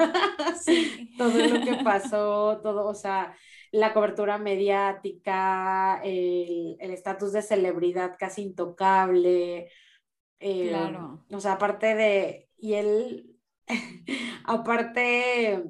todo 1.17 1.47
lo 1.47 1.65
que 1.65 1.79
pasó, 1.83 2.59
todo, 2.61 2.85
o 2.85 2.93
sea, 2.93 3.35
la 3.71 3.93
cobertura 3.95 4.37
mediática, 4.37 5.99
el 6.03 6.77
estatus 6.79 7.31
de 7.31 7.41
celebridad 7.41 8.15
casi 8.19 8.43
intocable, 8.43 9.71
eh, 10.39 10.69
claro. 10.69 11.25
o 11.31 11.39
sea, 11.39 11.53
aparte 11.53 11.95
de, 11.95 12.47
y 12.59 12.75
él, 12.75 13.39
aparte 14.45 15.63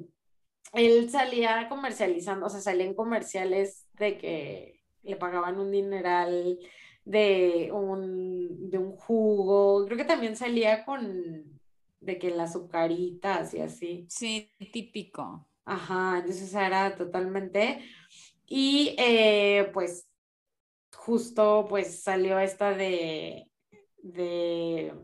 él 0.72 1.10
salía 1.10 1.68
comercializando, 1.68 2.46
o 2.46 2.50
sea, 2.50 2.60
salía 2.60 2.86
en 2.86 2.94
comerciales 2.94 3.86
de 3.94 4.18
que 4.18 4.80
le 5.02 5.16
pagaban 5.16 5.58
un 5.58 5.70
dineral 5.70 6.58
de 7.04 7.70
un, 7.72 8.70
de 8.70 8.78
un 8.78 8.92
jugo, 8.96 9.86
creo 9.86 9.96
que 9.98 10.04
también 10.04 10.36
salía 10.36 10.84
con 10.84 11.60
de 12.00 12.18
que 12.18 12.30
las 12.30 12.50
azucaritas 12.50 13.52
y 13.54 13.60
así. 13.60 14.10
Sí, 14.16 14.50
típico. 14.72 15.48
Ajá, 15.64 16.18
entonces 16.18 16.52
era 16.54 16.96
totalmente. 16.96 17.84
Y 18.46 18.94
eh, 18.98 19.70
pues 19.72 20.08
justo 20.94 21.66
pues 21.68 22.02
salió 22.02 22.38
esta 22.38 22.74
de, 22.74 23.50
de 23.98 24.94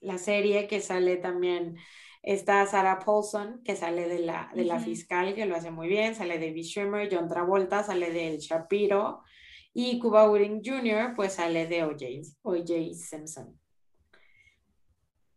la 0.00 0.18
serie 0.18 0.68
que 0.68 0.80
sale 0.80 1.16
también 1.16 1.76
Está 2.24 2.64
Sarah 2.64 3.00
Paulson, 3.00 3.60
que 3.62 3.76
sale 3.76 4.08
de 4.08 4.20
la, 4.20 4.50
de 4.54 4.64
la 4.64 4.80
fiscal, 4.80 5.34
que 5.34 5.44
lo 5.44 5.56
hace 5.56 5.70
muy 5.70 5.88
bien, 5.88 6.14
sale 6.14 6.38
de 6.38 6.62
Schwimmer, 6.62 7.14
John 7.14 7.28
Travolta, 7.28 7.82
sale 7.82 8.10
de 8.10 8.38
Shapiro, 8.38 9.22
y 9.74 9.98
Cuba 9.98 10.26
Gooding 10.26 10.62
Jr., 10.64 11.12
pues 11.14 11.34
sale 11.34 11.66
de 11.66 11.84
O.J. 11.84 12.94
Simpson. 12.94 13.60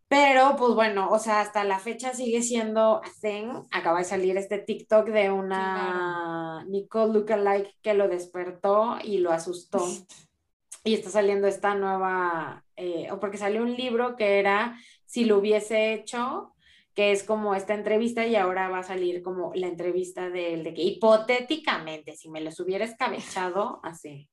Pero, 0.08 0.56
pues 0.58 0.74
bueno, 0.76 1.10
o 1.12 1.20
sea, 1.20 1.42
hasta 1.42 1.66
la 1.66 1.80
fecha 1.80 2.14
sigue 2.14 2.42
siendo 2.42 3.02
a 3.04 3.12
thing. 3.22 3.64
Acaba 3.72 4.00
de 4.00 4.06
salir 4.06 4.38
este 4.38 4.58
TikTok 4.58 5.10
de 5.10 5.30
una 5.30 6.64
Nicole 6.70 7.12
Lookalike 7.12 7.76
que 7.82 7.94
lo 7.94 8.08
despertó 8.08 9.00
y 9.04 9.18
lo 9.18 9.32
asustó. 9.32 9.86
y 10.86 10.94
está 10.94 11.10
saliendo 11.10 11.48
esta 11.48 11.76
nueva, 11.76 12.64
eh, 12.78 13.12
o 13.12 13.20
porque 13.20 13.38
salió 13.38 13.62
un 13.62 13.76
libro 13.76 14.16
que 14.16 14.40
era 14.40 14.80
Si 15.06 15.26
lo 15.26 15.40
hubiese 15.40 15.94
hecho, 15.94 16.54
que 16.98 17.12
es 17.12 17.22
como 17.22 17.54
esta 17.54 17.76
entrevista 17.76 18.26
y 18.26 18.36
ahora 18.36 18.70
va 18.70 18.80
a 18.80 18.84
salir 18.84 19.22
como 19.22 19.52
la 19.54 19.68
entrevista 19.68 20.32
de, 20.32 20.58
de 20.64 20.74
que 20.74 20.82
hipotéticamente, 20.82 22.16
si 22.16 22.28
me 22.28 22.42
los 22.42 22.60
hubiera 22.60 22.86
escabechado, 22.86 23.80
así. 23.84 24.32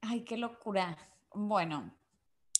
Ay, 0.00 0.24
qué 0.24 0.38
locura. 0.38 0.96
Bueno, 1.34 1.94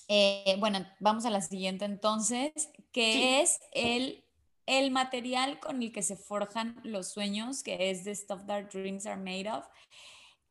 eh, 0.06 0.54
bueno, 0.58 0.86
vamos 0.98 1.24
a 1.24 1.30
la 1.30 1.40
siguiente 1.40 1.86
entonces, 1.86 2.52
que 2.92 3.40
es 3.40 3.58
el, 3.72 4.22
el 4.66 4.90
material 4.90 5.60
con 5.60 5.82
el 5.82 5.92
que 5.92 6.02
se 6.02 6.16
forjan 6.16 6.78
los 6.84 7.08
sueños, 7.08 7.62
que 7.62 7.88
es 7.88 8.04
The 8.04 8.14
Stuff 8.14 8.44
That 8.46 8.64
Dreams 8.64 9.06
Are 9.06 9.18
Made 9.18 9.50
Of, 9.50 9.66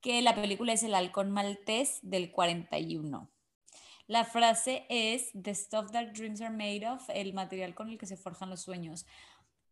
que 0.01 0.23
la 0.23 0.33
película 0.33 0.73
es 0.73 0.81
El 0.81 0.95
Halcón 0.95 1.29
Maltés 1.29 1.99
del 2.01 2.31
41. 2.31 3.29
La 4.09 4.25
frase 4.25 4.87
es 4.89 5.29
The 5.39 5.53
stuff 5.53 5.91
that 5.91 6.13
dreams 6.13 6.41
are 6.41 6.49
made 6.49 6.83
of, 6.83 7.07
el 7.09 7.31
material 7.31 7.75
con 7.75 7.89
el 7.89 7.97
que 7.99 8.07
se 8.07 8.17
forjan 8.17 8.49
los 8.49 8.61
sueños. 8.61 9.05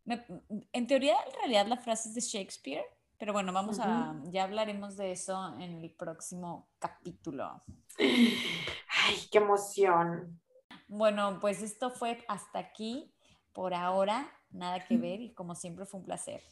en 0.06 0.86
teoría, 0.86 1.16
en 1.26 1.34
realidad 1.40 1.66
la 1.66 1.78
frase 1.78 2.10
es 2.10 2.16
de 2.16 2.22
Shakespeare, 2.22 2.86
pero 3.18 3.34
bueno, 3.34 3.52
vamos 3.52 3.80
a, 3.80 4.16
ya 4.26 4.44
hablaremos 4.44 4.96
de 4.96 5.12
eso 5.12 5.56
en 5.60 5.84
el 5.84 5.90
próximo 5.90 6.70
capítulo. 6.78 7.64
Ay, 7.98 9.16
qué 9.32 9.40
emoción. 9.40 10.40
Bueno, 10.88 11.40
pues 11.42 11.64
esto 11.64 11.90
fue 11.90 12.24
hasta 12.28 12.60
aquí 12.60 13.12
por 13.54 13.74
ahora, 13.74 14.32
nada 14.52 14.86
que 14.86 14.98
ver 14.98 15.20
y 15.20 15.34
como 15.34 15.56
siempre 15.56 15.88
fue 15.88 16.00
un 16.00 16.06
placer. 16.06 16.44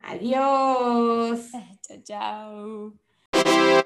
Adiós. 0.00 1.50
chao, 1.82 2.02
chao. 2.02 3.11